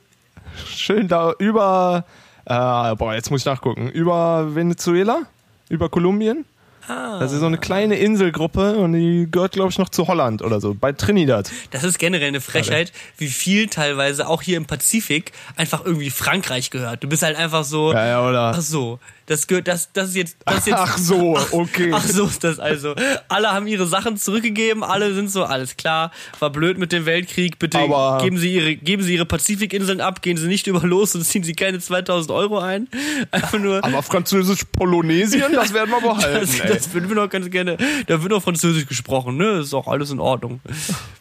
[0.66, 2.06] schön da über,
[2.46, 5.24] äh, boah, jetzt muss ich nachgucken, über Venezuela,
[5.70, 6.46] über Kolumbien.
[6.88, 7.20] Ah.
[7.20, 10.60] Das ist so eine kleine Inselgruppe und die gehört, glaube ich, noch zu Holland oder
[10.60, 11.50] so, bei Trinidad.
[11.70, 16.72] Das ist generell eine Frechheit, wie viel teilweise auch hier im Pazifik einfach irgendwie Frankreich
[16.72, 17.04] gehört.
[17.04, 18.54] Du bist halt einfach so, Ja, ja, oder?
[18.56, 19.00] ach so,
[19.32, 21.92] das gehört, das, das ist jetzt, das ist jetzt, Ach so, okay.
[21.94, 22.96] Ach so ist das also.
[23.30, 27.58] Alle haben ihre Sachen zurückgegeben, alle sind so, alles klar, war blöd mit dem Weltkrieg,
[27.58, 31.16] bitte Aber- geben Sie ihre, geben Sie ihre Pazifikinseln ab, gehen Sie nicht über los
[31.16, 32.90] und ziehen Sie keine 2000 Euro ein.
[33.32, 37.50] Einfach nur, Aber französisch Polonesien, das werden wir behalten, das, das würden wir doch ganz
[37.50, 37.78] gerne,
[38.08, 40.60] da wird auch Französisch gesprochen, ne, ist auch alles in Ordnung.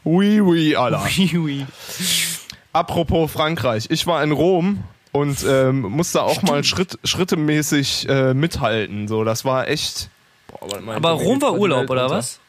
[0.02, 1.04] Oui, oui, Alter.
[1.16, 1.66] Oui, oui.
[2.72, 4.82] Apropos Frankreich, ich war in Rom
[5.12, 9.08] und ähm, musste auch mal Schritt, schrittemäßig äh, mithalten.
[9.08, 10.08] So, das war echt.
[10.48, 12.16] Boah, mal, Aber Rom war Urlaub, Welt oder unter.
[12.16, 12.40] was?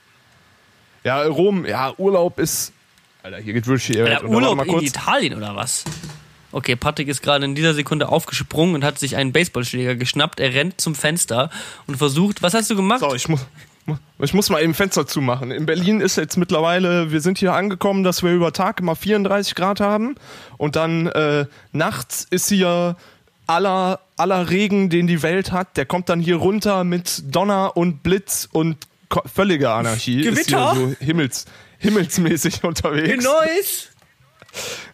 [1.04, 2.74] Ja, Rom, ja, Urlaub ist.
[3.24, 4.06] Alter, hier geht wirklich hier.
[4.06, 5.84] Alter, Urlaub in Italien oder was?
[6.52, 10.40] Okay, Patrick ist gerade in dieser Sekunde aufgesprungen und hat sich einen Baseballschläger geschnappt.
[10.40, 11.50] Er rennt zum Fenster
[11.88, 12.44] und versucht.
[12.44, 13.00] Was hast du gemacht?
[13.00, 13.46] So, ich muss.
[14.20, 15.52] Ich muss mal eben Fenster zumachen.
[15.52, 19.56] In Berlin ist jetzt mittlerweile, wir sind hier angekommen, dass wir über Tag immer 34
[19.56, 20.16] Grad haben
[20.58, 22.96] und dann äh, nachts ist hier
[23.48, 28.04] aller, aller Regen, den die Welt hat, der kommt dann hier runter mit Donner und
[28.04, 28.78] Blitz und
[29.10, 30.22] ko- völlige Anarchie.
[30.22, 30.72] Gewitter?
[30.72, 31.46] Ist hier so himmels,
[31.80, 33.24] himmelsmäßig unterwegs.
[33.24, 33.90] Neues!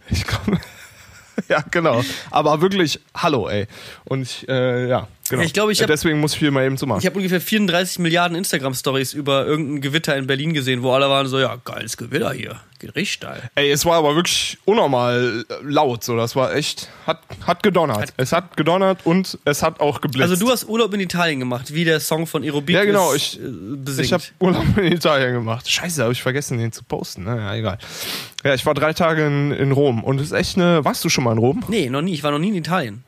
[0.09, 0.57] Ich komm,
[1.49, 2.01] ja, genau.
[2.31, 3.67] Aber wirklich, hallo, ey.
[4.05, 5.41] Und ich, äh, ja, genau.
[5.43, 6.99] Ich glaube, ich hab- Deswegen muss ich hier mal eben zumachen.
[6.99, 11.27] Ich habe ungefähr 34 Milliarden Instagram-Stories über irgendein Gewitter in Berlin gesehen, wo alle waren
[11.27, 12.59] so, ja, geiles Gewitter hier.
[12.79, 13.41] Geht richtig steil.
[13.55, 16.15] Ey, es war aber wirklich unnormal äh, laut, so.
[16.15, 18.13] Das war echt, hat, hat gedonnert.
[18.17, 20.29] es hat gedonnert und es hat auch geblitzt.
[20.29, 23.33] Also du hast Urlaub in Italien gemacht, wie der Song von Aerobic Ja, genau, es,
[23.33, 23.47] ich- äh,
[23.77, 24.05] besingt.
[24.05, 25.67] ich habe Urlaub in Italien gemacht.
[25.71, 27.23] Scheiße, habe ich vergessen, den zu posten.
[27.23, 27.79] Naja, egal.
[28.43, 30.85] Ja, ich war drei Tage in, in Rom und es ist echt eine.
[30.85, 31.63] Warst du schon mal in Rom?
[31.69, 32.13] nee, noch nie.
[32.13, 33.03] Ich war noch nie in Italien.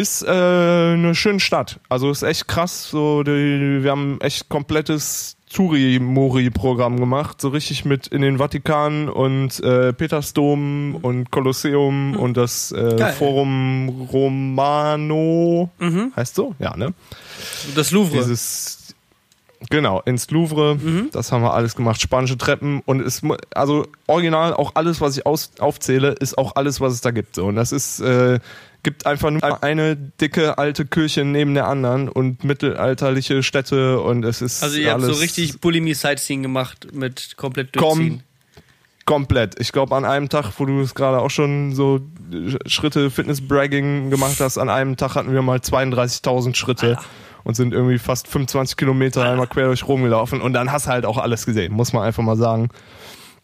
[0.00, 1.78] Ist äh, eine schöne Stadt.
[1.90, 2.88] Also ist echt krass.
[2.88, 7.38] So, die, wir haben echt komplettes Turi-Mori-Programm gemacht.
[7.42, 13.12] So richtig mit in den Vatikan und äh, Petersdom und Kolosseum und das äh, Geil.
[13.12, 15.68] Forum Romano.
[16.16, 16.54] Heißt so?
[16.58, 16.94] Ja, ne?
[17.74, 18.16] Das Louvre.
[18.16, 18.80] Dieses
[19.68, 20.78] Genau, ins Louvre,
[21.12, 23.20] das haben wir alles gemacht, spanische Treppen und es
[23.54, 27.34] also original auch alles, was ich aus, aufzähle, ist auch alles, was es da gibt.
[27.34, 27.44] So.
[27.44, 28.40] Und das ist, äh,
[28.82, 34.42] gibt einfach nur eine dicke alte Kirche neben der anderen und mittelalterliche Städte und es
[34.42, 38.22] ist also ihr habt so richtig Bulimie-Sightseeing gemacht mit komplett durchziehen.
[39.04, 39.60] komplett.
[39.60, 42.00] Ich glaube, an einem Tag, wo du es gerade auch schon so
[42.32, 46.98] äh, Schritte Fitness-Bragging gemacht hast, an einem Tag hatten wir mal 32.000 Schritte
[47.44, 50.90] und sind irgendwie fast 25 Kilometer einmal quer durch Rom gelaufen und dann hast du
[50.90, 52.68] halt auch alles gesehen, muss man einfach mal sagen.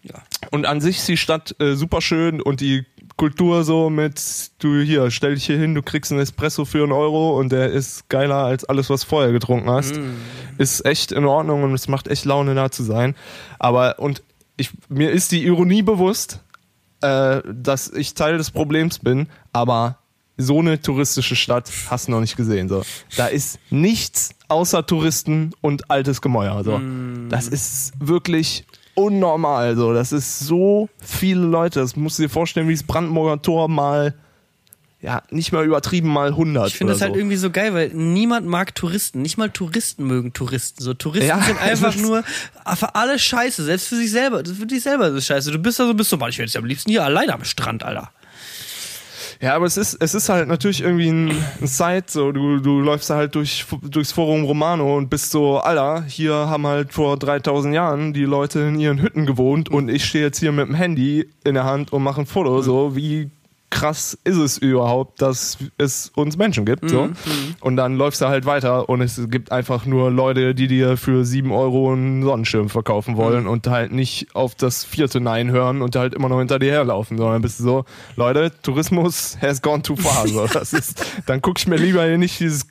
[0.02, 0.22] Ja.
[0.50, 2.84] Und an sich ist die Stadt äh, super schön und die
[3.16, 6.92] Kultur so mit, du hier, stell dich hier hin, du kriegst einen Espresso für einen
[6.92, 9.98] Euro und der ist geiler als alles, was vorher getrunken hast.
[10.58, 13.14] Ist echt in Ordnung und es macht echt Laune da zu sein.
[13.58, 14.22] Aber, und
[14.56, 16.40] ich, mir ist die Ironie bewusst,
[17.00, 19.98] äh, dass ich Teil des Problems bin, aber
[20.36, 22.68] so eine touristische Stadt hast du noch nicht gesehen.
[22.68, 22.82] So.
[23.16, 26.62] Da ist nichts außer Touristen und altes Gemäuer.
[26.62, 26.80] So.
[27.30, 28.66] Das ist wirklich
[28.96, 29.76] unnormal.
[29.76, 29.92] So.
[29.92, 31.80] Das ist so viele Leute.
[31.80, 34.14] Das musst du dir vorstellen, wie das Brandenburger Tor mal
[35.06, 36.68] ja, nicht mal übertrieben mal 100.
[36.68, 37.18] Ich finde das halt so.
[37.18, 39.22] irgendwie so geil, weil niemand mag Touristen.
[39.22, 40.82] Nicht mal Touristen mögen Touristen.
[40.82, 43.62] So Touristen Ja, sind einfach nur für alles scheiße.
[43.62, 44.42] Selbst für sich selber.
[44.44, 45.52] Für dich selber ist es scheiße.
[45.52, 47.44] Du bist da so, bist so, Mann, ich wäre jetzt am liebsten hier alleine am
[47.44, 48.10] Strand, Alter.
[49.40, 51.30] Ja, aber es ist, es ist halt natürlich irgendwie ein,
[51.60, 56.04] ein Site, so, du, du läufst halt durch, durchs Forum Romano und bist so, Alter,
[56.04, 60.24] hier haben halt vor 3000 Jahren die Leute in ihren Hütten gewohnt und ich stehe
[60.24, 63.30] jetzt hier mit dem Handy in der Hand und mache ein Foto, so, wie
[63.76, 67.10] krass ist es überhaupt, dass es uns Menschen gibt, so.
[67.60, 71.26] Und dann läufst du halt weiter und es gibt einfach nur Leute, die dir für
[71.26, 75.94] 7 Euro einen Sonnenschirm verkaufen wollen und halt nicht auf das vierte Nein hören und
[75.94, 77.84] halt immer noch hinter dir herlaufen, sondern bist du so,
[78.16, 80.46] Leute, Tourismus has gone too far, so.
[80.56, 82.66] Das ist, dann guck ich mir lieber hier nicht dieses,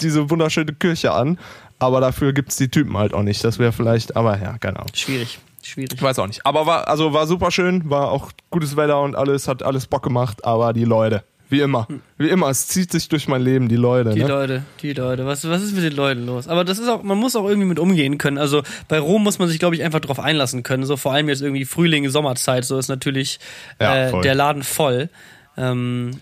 [0.00, 1.38] diese wunderschöne Kirche an,
[1.78, 3.44] aber dafür gibt's die Typen halt auch nicht.
[3.44, 4.94] Das wäre vielleicht, aber ja, keine Ahnung.
[4.94, 5.38] Schwierig.
[5.70, 5.92] Schwierig.
[5.94, 6.44] Ich weiß auch nicht.
[6.44, 10.02] Aber war, also war super schön, war auch gutes Wetter und alles, hat alles Bock
[10.02, 11.86] gemacht, aber die Leute, wie immer,
[12.18, 14.10] wie immer, es zieht sich durch mein Leben, die Leute.
[14.10, 14.28] Die ne?
[14.28, 15.26] Leute, die Leute.
[15.26, 16.48] Was, was ist mit den Leuten los?
[16.48, 18.38] Aber das ist auch, man muss auch irgendwie mit umgehen können.
[18.38, 20.84] Also bei Rom muss man sich, glaube ich, einfach drauf einlassen können.
[20.84, 23.38] So vor allem jetzt irgendwie Frühling, Sommerzeit, so ist natürlich
[23.80, 25.08] Ja, äh, der Laden voll.
[25.56, 26.12] Ähm,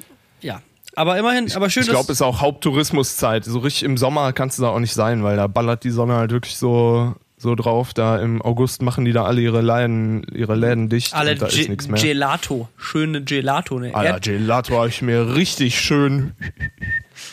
[0.41, 0.63] ja.
[0.95, 3.45] Aber immerhin, aber schön, Ich glaube, es ist auch Haupttourismuszeit.
[3.45, 6.15] So richtig im Sommer kannst du da auch nicht sein, weil da ballert die Sonne
[6.15, 7.95] halt wirklich so, so drauf.
[7.95, 11.69] Da im August machen die da alle ihre Läden, ihre Läden dicht alle da ist
[11.69, 12.01] nichts mehr.
[12.01, 12.69] Gelato.
[12.77, 13.79] Schöne Gelato.
[13.79, 13.95] Ne?
[13.95, 16.33] Alter, Gelato habe ich mir richtig schön.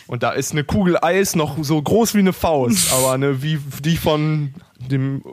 [0.07, 3.59] Und da ist eine Kugel Eis noch so groß wie eine Faust, aber eine wie
[3.83, 5.23] die von dem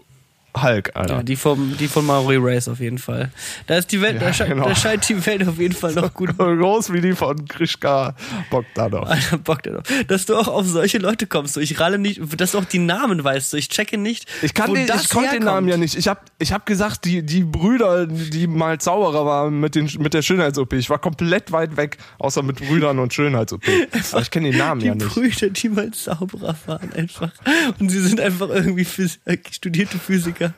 [0.61, 1.15] Hulk, Alter.
[1.17, 3.31] ja, die vom, die von Maori Race auf jeden Fall.
[3.67, 4.69] Da ist die Welt, Ja, da, sche genau.
[4.69, 8.15] da scheint die Welt auf jeden Fall noch gut so groß wie die von Krishka
[8.51, 9.09] Bogdanov.
[9.09, 9.83] Alter, Bock darauf.
[10.09, 11.55] Dass du auch auf solche Leute kommst.
[11.55, 13.51] So, ich ralle nicht, dass du auch die Namen weißt.
[13.51, 14.27] So, ich checke nicht.
[14.43, 15.45] Ich, kann den, ich konnte den.
[15.45, 15.97] Namen ja nicht.
[15.97, 20.13] Ich habe ich hab gesagt, die, die Brüder, die mal Zauberer waren mit, den, mit
[20.13, 20.75] der Schönheits-OP.
[20.75, 23.65] Ich war komplett weit weg, außer mit Brüdern und Schönheits-OP.
[24.13, 25.09] Aber ich kenne den Namen Die ja nicht.
[25.09, 27.33] Brüder, die mal Zauberer waren einfach.
[27.79, 30.52] Und sie sind einfach irgendwie Phys äh, studierte Physiker.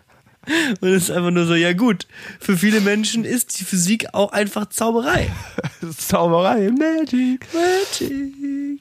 [0.81, 2.07] Und es ist einfach nur so, ja gut,
[2.41, 5.31] für viele Menschen ist die Physik auch einfach Zauberei.
[5.97, 7.47] Zauberei, Magic.
[7.53, 8.81] Magic.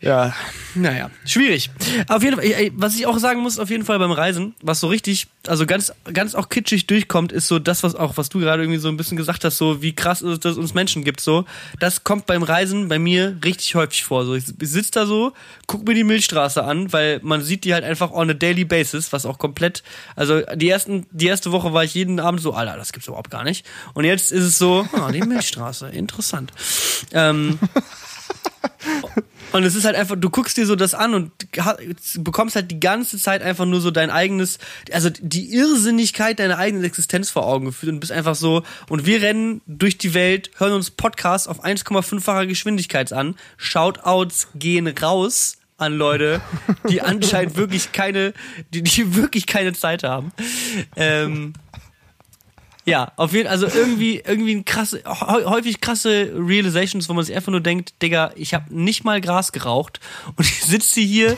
[0.00, 0.34] Ja,
[0.74, 1.70] Naja, schwierig.
[2.08, 4.78] Auf jeden Fall, ey, was ich auch sagen muss, auf jeden Fall beim Reisen, was
[4.78, 8.38] so richtig, also ganz, ganz auch kitschig durchkommt, ist so das, was auch, was du
[8.38, 10.74] gerade irgendwie so ein bisschen gesagt hast, so wie krass ist es, dass es uns
[10.74, 11.46] Menschen gibt, so.
[11.80, 14.24] Das kommt beim Reisen bei mir richtig häufig vor.
[14.24, 15.32] So, ich sitze da so,
[15.66, 19.12] guck mir die Milchstraße an, weil man sieht die halt einfach on a daily basis,
[19.12, 19.82] was auch komplett,
[20.14, 23.30] also die ersten, die erste Woche war ich jeden Abend so, Alter, das gibt's überhaupt
[23.30, 23.66] gar nicht.
[23.94, 26.52] Und jetzt ist es so, ah, die Milchstraße, interessant.
[27.12, 27.58] Ähm,
[29.52, 31.32] und es ist halt einfach, du guckst dir so das an und
[32.18, 34.58] bekommst halt die ganze Zeit einfach nur so dein eigenes,
[34.92, 39.22] also die Irrsinnigkeit deiner eigenen Existenz vor Augen geführt und bist einfach so, und wir
[39.22, 45.96] rennen durch die Welt, hören uns Podcasts auf 1,5-facher Geschwindigkeit an, Shoutouts gehen raus an
[45.96, 46.40] Leute,
[46.88, 48.34] die anscheinend wirklich keine,
[48.74, 50.32] die, die wirklich keine Zeit haben.
[50.96, 51.52] Ähm,
[52.88, 57.24] ja, auf jeden Fall, also irgendwie, irgendwie ein krasse, hä- häufig krasse Realizations, wo man
[57.24, 60.00] sich einfach nur denkt, Digga, ich habe nicht mal Gras geraucht
[60.36, 61.36] und ich sitze hier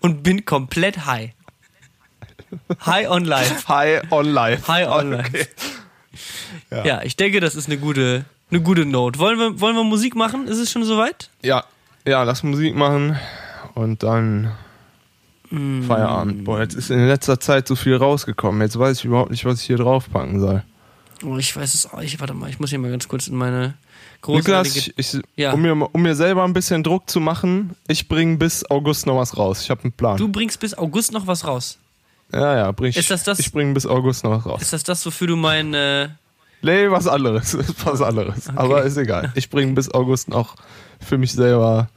[0.00, 1.30] und bin komplett high.
[2.84, 3.66] High on life.
[3.68, 4.68] High on Life.
[4.68, 5.28] High on life.
[6.70, 6.86] Okay.
[6.86, 7.02] Ja.
[7.02, 9.18] ich denke, das ist eine gute, eine gute Note.
[9.18, 10.46] Wollen wir, wollen wir Musik machen?
[10.48, 11.30] Ist es schon soweit?
[11.42, 11.64] Ja,
[12.06, 13.18] ja, lass Musik machen
[13.74, 14.52] und dann
[15.86, 16.44] Feierabend.
[16.44, 18.60] Boah, jetzt ist in letzter Zeit so viel rausgekommen.
[18.62, 20.62] Jetzt weiß ich überhaupt nicht, was ich hier draufpacken soll.
[21.24, 22.00] Oh, ich weiß es auch.
[22.00, 23.74] Ich, warte mal, ich muss hier mal ganz kurz in meine
[24.26, 24.92] Niklas, großartige...
[24.96, 25.52] ich, ich, Ja.
[25.52, 29.16] um, mir, um mir selber ein bisschen Druck zu machen, ich bringe bis August noch
[29.16, 29.62] was raus.
[29.62, 30.16] Ich habe einen Plan.
[30.16, 31.78] Du bringst bis August noch was raus.
[32.32, 32.96] ja, ja, bring ich.
[32.96, 34.62] Ist das das- Ich bringe bis August noch was raus.
[34.62, 35.74] Ist das das, wofür du mein...
[35.74, 36.08] Äh,
[36.64, 37.58] Nee, was anderes.
[37.84, 38.48] Was anderes.
[38.54, 39.32] Aber ist egal.
[39.34, 40.54] Ich bringe bis August noch
[41.00, 41.88] für mich selber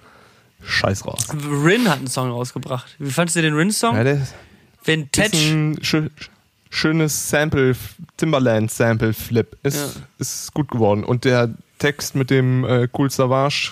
[0.65, 1.27] Scheiß raus.
[1.63, 2.95] Rin hat einen Song rausgebracht.
[2.99, 3.95] Wie fandest du den Rin-Song?
[3.95, 4.33] Ja, der ist
[4.83, 5.37] Vintage.
[5.37, 6.09] ein schö
[6.69, 7.75] schönes Sample,
[8.17, 9.55] Timberland Sample Flip.
[9.63, 10.01] Ist, Ja.
[10.19, 11.03] ist gut geworden.
[11.05, 13.71] Und der Text mit dem äh, Cool Savage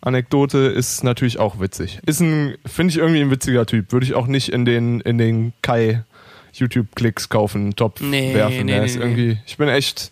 [0.00, 2.00] Anekdote ist natürlich auch witzig.
[2.06, 3.92] Ist ein, finde ich irgendwie ein witziger Typ.
[3.92, 6.02] Würde ich auch nicht in den, in den Kai
[6.54, 8.66] YouTube-Klicks kaufen, Top Nee, werfen.
[8.66, 10.10] nee, nee, ist irgendwie, ich bin echt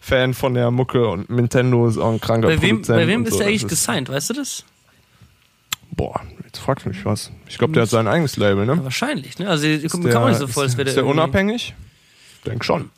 [0.00, 2.98] Fan von der Mucke und Nintendo ist auch ein kranker Bei wem, Produzent.
[2.98, 3.38] bei wem und ist so.
[3.40, 4.64] der eigentlich gesigned, weißt du das?
[5.92, 7.30] Boah, jetzt fragst du mich was.
[7.48, 8.74] Ich glaube, der hat sein eigenes Label, ne?
[8.74, 9.48] Ja, wahrscheinlich, ne?
[9.48, 11.74] Also Ist kann man nicht so vor, als wäre der ist der unabhängig?
[12.46, 12.90] Denk schon.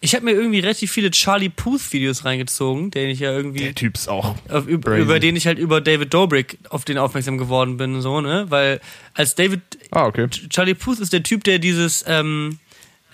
[0.00, 3.74] Ich habe mir irgendwie relativ viele Charlie Puth Videos reingezogen, den ich ja irgendwie Der
[3.74, 7.38] Typ ist auch auf, über, über den ich halt über David Dobrik auf den aufmerksam
[7.38, 8.46] geworden bin, so, ne?
[8.48, 8.80] Weil
[9.14, 9.60] als David
[9.90, 10.28] Ah, okay.
[10.28, 12.58] Charlie Puth ist der Typ, der dieses ähm,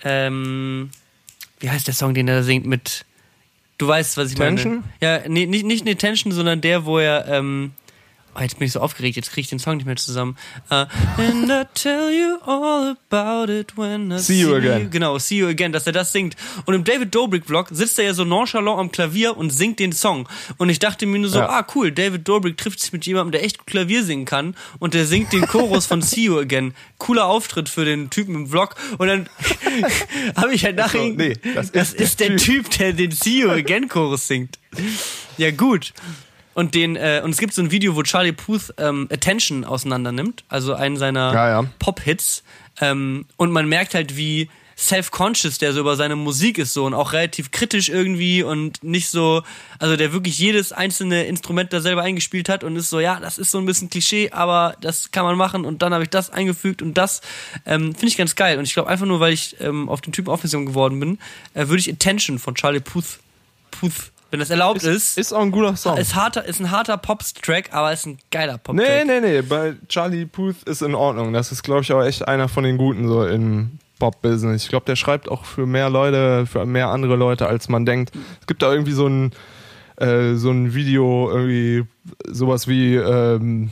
[0.03, 0.89] ähm,
[1.59, 3.05] wie heißt der Song, den er singt mit
[3.77, 4.83] Du weißt, was ich Tension?
[5.01, 5.23] meine.
[5.23, 7.73] Ja, nee, nicht, nicht eine Tension, sondern der, wo er, ähm,
[8.37, 10.37] oh, jetzt bin ich so aufgeregt, jetzt kriege ich den Song nicht mehr zusammen.
[10.69, 10.85] Uh,
[11.17, 14.89] and I tell you all about it when I See you again.
[14.91, 16.35] Genau, See You Again, dass er das singt.
[16.65, 20.27] Und im David Dobrik-Vlog sitzt er ja so nonchalant am Klavier und singt den Song.
[20.57, 21.49] Und ich dachte mir nur so, Ja.
[21.49, 24.93] ah cool, David Dobrik trifft sich mit jemandem, der echt gut Klavier singen kann und
[24.93, 26.73] der singt den Chorus von See You Again.
[26.97, 28.75] Cooler Auftritt für den Typen im Vlog.
[28.97, 29.29] Und dann
[30.35, 30.99] habe ich halt nachher...
[30.99, 34.27] so, nee, das das ist ist der der Typ, der den See You Again Chorus
[34.27, 34.57] singt.
[35.37, 35.93] Ja, gut.
[36.57, 40.11] Und den, äh, und es gibt so ein Video, wo Charlie Puth ähm, Attention auseinander
[40.11, 41.65] nimmt, also einen seiner Ja, ja.
[41.77, 42.41] Pop-Hits.
[42.81, 46.95] Ähm, und man merkt halt, wie self-conscious der so über seine Musik ist so und
[46.95, 49.43] auch relativ kritisch irgendwie und nicht so,
[49.77, 53.37] also der wirklich jedes einzelne Instrument da selber eingespielt hat und ist so, ja, das
[53.37, 56.31] ist so ein bisschen Klischee, aber das kann man machen und dann habe ich das
[56.31, 57.21] eingefügt und das
[57.67, 60.11] ähm, finde ich ganz geil und ich glaube einfach nur, weil ich ähm, auf den
[60.11, 61.19] Typen aufmerksam geworden bin,
[61.53, 63.19] äh, würde ich Attention von Charlie Puth,
[63.69, 65.97] Puth wenn das erlaubt ist, Ist auch ein guter Song.
[65.97, 69.05] ist, harter, ist ein harter Pops-Track, aber ist ein geiler Pop-Track.
[69.05, 71.33] Nee, nee, nee, bei Charlie Puth ist in Ordnung.
[71.33, 74.63] Das ist, glaube ich, auch echt einer von den Guten so im Pop-Business.
[74.63, 78.11] Ich glaube, der schreibt auch für mehr Leute, für mehr andere Leute, als man denkt.
[78.41, 79.31] Es gibt da irgendwie so ein,
[79.97, 81.85] äh, so ein Video, irgendwie
[82.27, 83.71] sowas wie, ähm,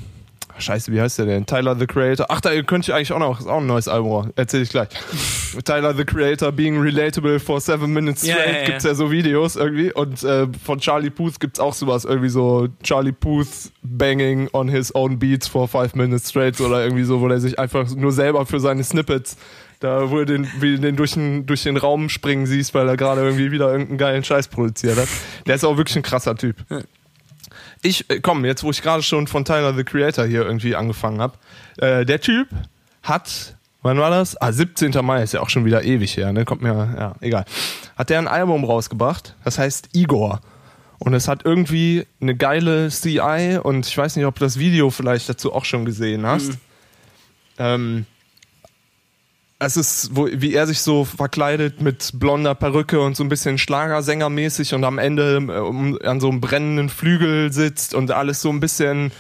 [0.58, 1.45] Scheiße, wie heißt der denn?
[1.45, 2.28] Tyler the Creator.
[2.30, 4.32] Ach, da könnte ich eigentlich auch noch, ist auch ein neues Album.
[4.36, 4.89] Erzähl ich gleich.
[5.66, 8.47] Tyler the Creator being relatable for seven minutes straight.
[8.47, 8.66] ja, ja.
[8.66, 9.91] Gibt's ja so Videos irgendwie.
[9.91, 12.06] Und äh, von Charlie Puth gibt's auch sowas.
[12.06, 16.60] Irgendwie so Charlie Puth banging on his own beats for five minutes straight.
[16.62, 19.38] Oder irgendwie so, wo der sich einfach nur selber für seine Snippets
[19.80, 22.97] da, wo du den, wie den durch, den durch den Raum springen siehst, weil er
[22.97, 25.08] gerade irgendwie wieder irgendeinen geilen Scheiß produziert hat.
[25.45, 26.56] Der ist auch wirklich ein krasser Typ.
[27.86, 31.22] Ich, äh, komm, jetzt wo ich gerade schon von Tyler the Creator hier irgendwie angefangen
[31.22, 31.38] habe.
[31.78, 32.48] Äh, der Typ
[33.04, 34.40] hat, wann war das?
[34.42, 34.92] Ah, 17.
[35.06, 36.46] Mai ist ja auch schon wieder ewig her, ne?
[36.46, 37.46] Kommt mir, ja, egal.
[37.96, 40.42] Hat der ein Album rausgebracht, das heißt Igor.
[40.98, 44.90] Und es hat irgendwie eine geile CI und ich weiß nicht, ob du das Video
[44.90, 46.54] vielleicht dazu auch schon gesehen hast.
[47.60, 48.06] Ähm,
[49.60, 53.58] es ist, wo, wie er sich so verkleidet mit blonder Perücke und so ein bisschen
[53.58, 58.49] Schlagersängermäßig und am Ende äh, um, an so einem brennenden Flügel sitzt und alles so
[58.49, 59.12] ein bisschen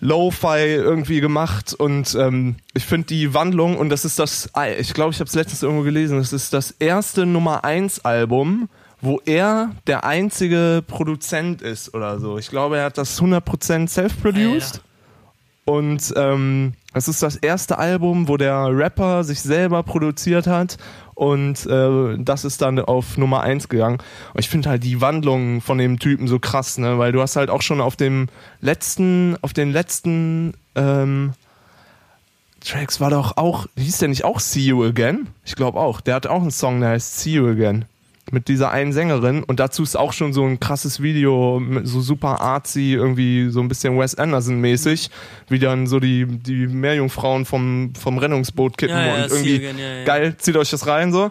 [0.00, 5.12] Lo-Fi irgendwie gemacht und ähm, ich finde die Wandlung und das ist das, ich glaube,
[5.12, 8.70] ich habe es letztens irgendwo gelesen, das ist das erste Nummer 1 Album,
[9.02, 12.38] wo er der einzige Produzent ist oder so.
[12.38, 14.80] Ich glaube, er hat das 100% self-produced.
[15.70, 20.78] Und ähm, es ist das erste Album, wo der Rapper sich selber produziert hat.
[21.14, 23.98] Und äh, das ist dann auf Nummer 1 gegangen.
[24.34, 26.98] Und ich finde halt die Wandlung von dem Typen so krass, ne?
[26.98, 28.26] Weil du hast halt auch schon auf dem
[28.60, 31.34] letzten, auf den letzten ähm,
[32.64, 35.28] Tracks war doch auch, hieß der nicht auch See You Again?
[35.44, 36.00] Ich glaube auch.
[36.00, 37.84] Der hat auch einen Song, der heißt See You Again.
[38.30, 39.42] Mit dieser einen Sängerin.
[39.42, 43.68] Und dazu ist auch schon so ein krasses Video, so super artsy, irgendwie so ein
[43.68, 45.10] bisschen Wes Anderson-mäßig,
[45.48, 49.78] wie dann so die, die Meerjungfrauen vom, vom Rennungsboot kippen Ja, ja, und irgendwie Again,
[49.78, 50.04] ja.
[50.04, 51.30] geil, zieht euch das rein so.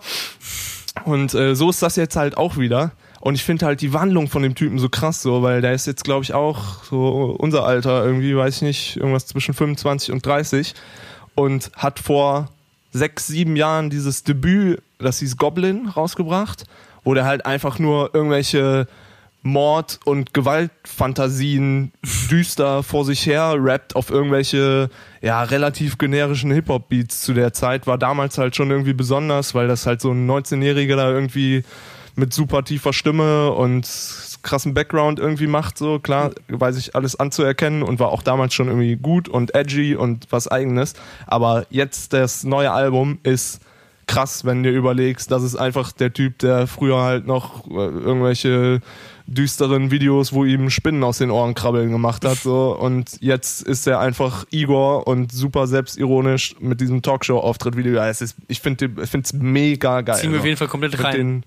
[1.05, 2.91] Und äh, so ist das jetzt halt auch wieder.
[3.21, 5.87] Und ich finde halt die Wandlung von dem Typen so krass so, weil der ist
[5.87, 10.25] jetzt, glaube ich, auch so unser Alter, irgendwie, weiß ich nicht, irgendwas zwischen 25 und
[10.25, 10.73] 30
[11.35, 12.49] und hat vor
[12.91, 16.63] sechs, sieben Jahren dieses Debüt, das hieß Goblin, rausgebracht,
[17.03, 18.87] wo der halt einfach nur irgendwelche
[19.41, 21.93] Mord- und Gewaltfantasien
[22.29, 24.89] düster vor sich her rappt auf irgendwelche,
[25.21, 27.87] ja, relativ generischen Hip-Hop-Beats zu der Zeit.
[27.87, 31.63] War damals halt schon irgendwie besonders, weil das halt so ein 19-Jähriger da irgendwie
[32.15, 33.87] mit super tiefer Stimme und
[34.41, 38.67] krassen Background irgendwie macht, so klar, weiß ich alles anzuerkennen und war auch damals schon
[38.67, 40.93] irgendwie gut und edgy und was eigenes.
[41.27, 43.61] Aber jetzt das neue Album ist
[44.09, 47.73] krass, wenn du dir überlegst, das ist einfach der Typ, der früher halt noch äh,
[47.73, 48.81] irgendwelche
[49.27, 53.85] düsteren Videos, wo ihm Spinnen aus den Ohren krabbeln gemacht hat, so und jetzt ist
[53.85, 57.93] er einfach Igor und super selbstironisch mit diesem Talkshow-Auftritt-Video.
[57.93, 60.17] Ja, ist, ich finde es mega geil.
[60.17, 60.41] Ziehen wir so.
[60.41, 61.15] auf jeden Fall komplett Find rein.
[61.15, 61.43] Den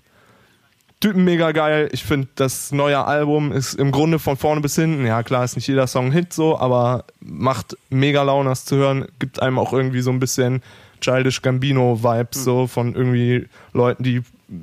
[1.01, 1.89] Typen mega geil.
[1.91, 5.05] Ich finde, das neue Album ist im Grunde von vorne bis hinten.
[5.05, 8.77] Ja, klar, ist nicht jeder Song ein Hit so, aber macht mega Laune, das zu
[8.77, 9.07] hören.
[9.19, 10.63] Gibt einem auch irgendwie so ein bisschen
[11.03, 12.45] Childish Gambino-Vibes, Hm.
[12.45, 14.23] so von irgendwie Leuten, die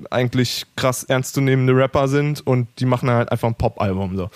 [0.09, 4.17] eigentlich krass ernstzunehmende Rapper sind und die machen halt einfach ein Pop-Album.
[4.17, 4.29] So.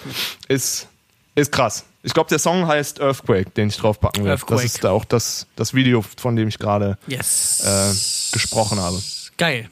[0.48, 0.88] Ist,
[1.36, 1.86] ist krass.
[2.06, 4.32] Ich glaube, der Song heißt Earthquake, den ich draufpacken will.
[4.32, 4.62] Earthquake.
[4.64, 7.64] Das ist da auch das, das Video, von dem ich gerade Yes.
[7.66, 9.00] äh, gesprochen habe.
[9.38, 9.70] Geil.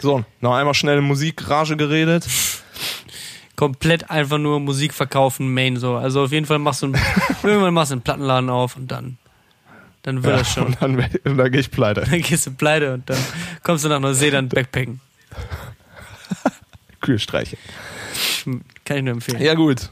[0.00, 2.26] So, noch einmal schnell Musikrage geredet.
[3.56, 5.96] Komplett einfach nur Musik verkaufen, Main so.
[5.96, 6.96] Also auf jeden Fall machst du einen,
[7.42, 9.18] irgendwann machst du einen Plattenladen auf und dann,
[10.08, 10.66] dann wird das schon.
[10.66, 12.02] Und dann, und dann gehe ich pleite.
[12.08, 13.18] Dann gehst du pleite und dann
[13.62, 15.00] kommst du nach Neuseeland backpacken.
[17.00, 17.60] Kühe streicheln.
[18.84, 19.40] Kann ich nur empfehlen.
[19.40, 19.90] Ja, gut.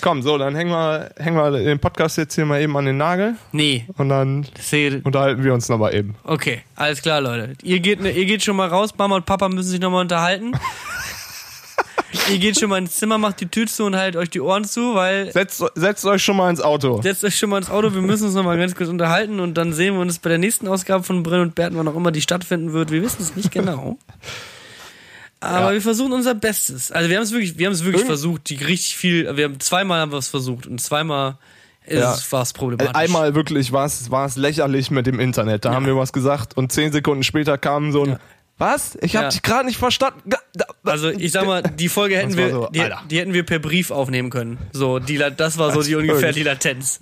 [0.00, 2.98] Komm, so, dann hängen wir, hängen wir den Podcast jetzt hier mal eben an den
[2.98, 4.46] Nagel Nee, und dann
[5.04, 6.16] unterhalten wir uns nochmal eben.
[6.22, 7.54] Okay, alles klar, Leute.
[7.62, 10.52] Ihr geht, ihr geht schon mal raus, Mama und Papa müssen sich nochmal unterhalten.
[12.30, 14.64] ihr geht schon mal ins Zimmer, macht die Tür zu und haltet euch die Ohren
[14.64, 17.00] zu, weil Setzt, setzt euch schon mal ins Auto.
[17.02, 19.72] setzt euch schon mal ins Auto, wir müssen uns nochmal ganz kurz unterhalten und dann
[19.72, 22.20] sehen wir uns bei der nächsten Ausgabe von Brenn und Bert, wann auch immer die
[22.22, 22.90] stattfinden wird.
[22.90, 23.98] Wir wissen es nicht genau.
[25.40, 25.72] Aber Ja.
[25.74, 26.90] wir versuchen unser Bestes.
[26.90, 29.44] Also wir haben es wirklich, wir haben es wirklich Irgend- versucht, die richtig viel, wir
[29.44, 31.36] haben zweimal haben wir es versucht und zweimal
[31.88, 32.16] Ja.
[32.30, 32.94] war es problematisch.
[32.96, 35.64] Einmal wirklich war es lächerlich mit dem Internet.
[35.66, 38.18] Da haben wir was gesagt und zehn Sekunden später kam so ein Ja.
[38.58, 38.96] Was?
[39.02, 39.30] Ich habe Ja.
[39.30, 40.30] dich gerade nicht verstanden.
[40.84, 43.90] Also ich sag mal, die Folge hätten wir, so, die, die hätten wir per Brief
[43.90, 44.58] aufnehmen können.
[44.72, 46.36] So, die, das war so Das die ungefähr wirklich.
[46.36, 46.98] die Latenz.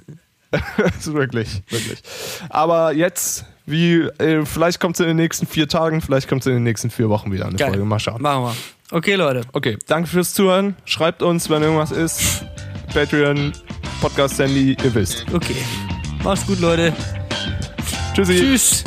[1.05, 2.01] Wirklich, wirklich.
[2.49, 6.47] Aber jetzt, wie, äh, vielleicht kommt es in den nächsten vier Tagen, vielleicht kommt es
[6.47, 7.71] in den nächsten vier Wochen wieder eine Geil.
[7.71, 7.85] Folge.
[7.85, 8.23] Mal schauen.
[8.23, 8.97] Machen wir.
[8.97, 9.41] Okay, Leute.
[9.53, 10.77] Okay, danke fürs Zuhören.
[10.85, 12.45] Schreibt uns, wenn irgendwas ist.
[12.93, 13.53] Patreon,
[14.01, 15.27] Podcast Handy, ihr wisst.
[15.33, 15.57] Okay.
[16.23, 16.93] Macht's gut, Leute.
[18.15, 18.37] Tschüssi.
[18.39, 18.85] Tschüss.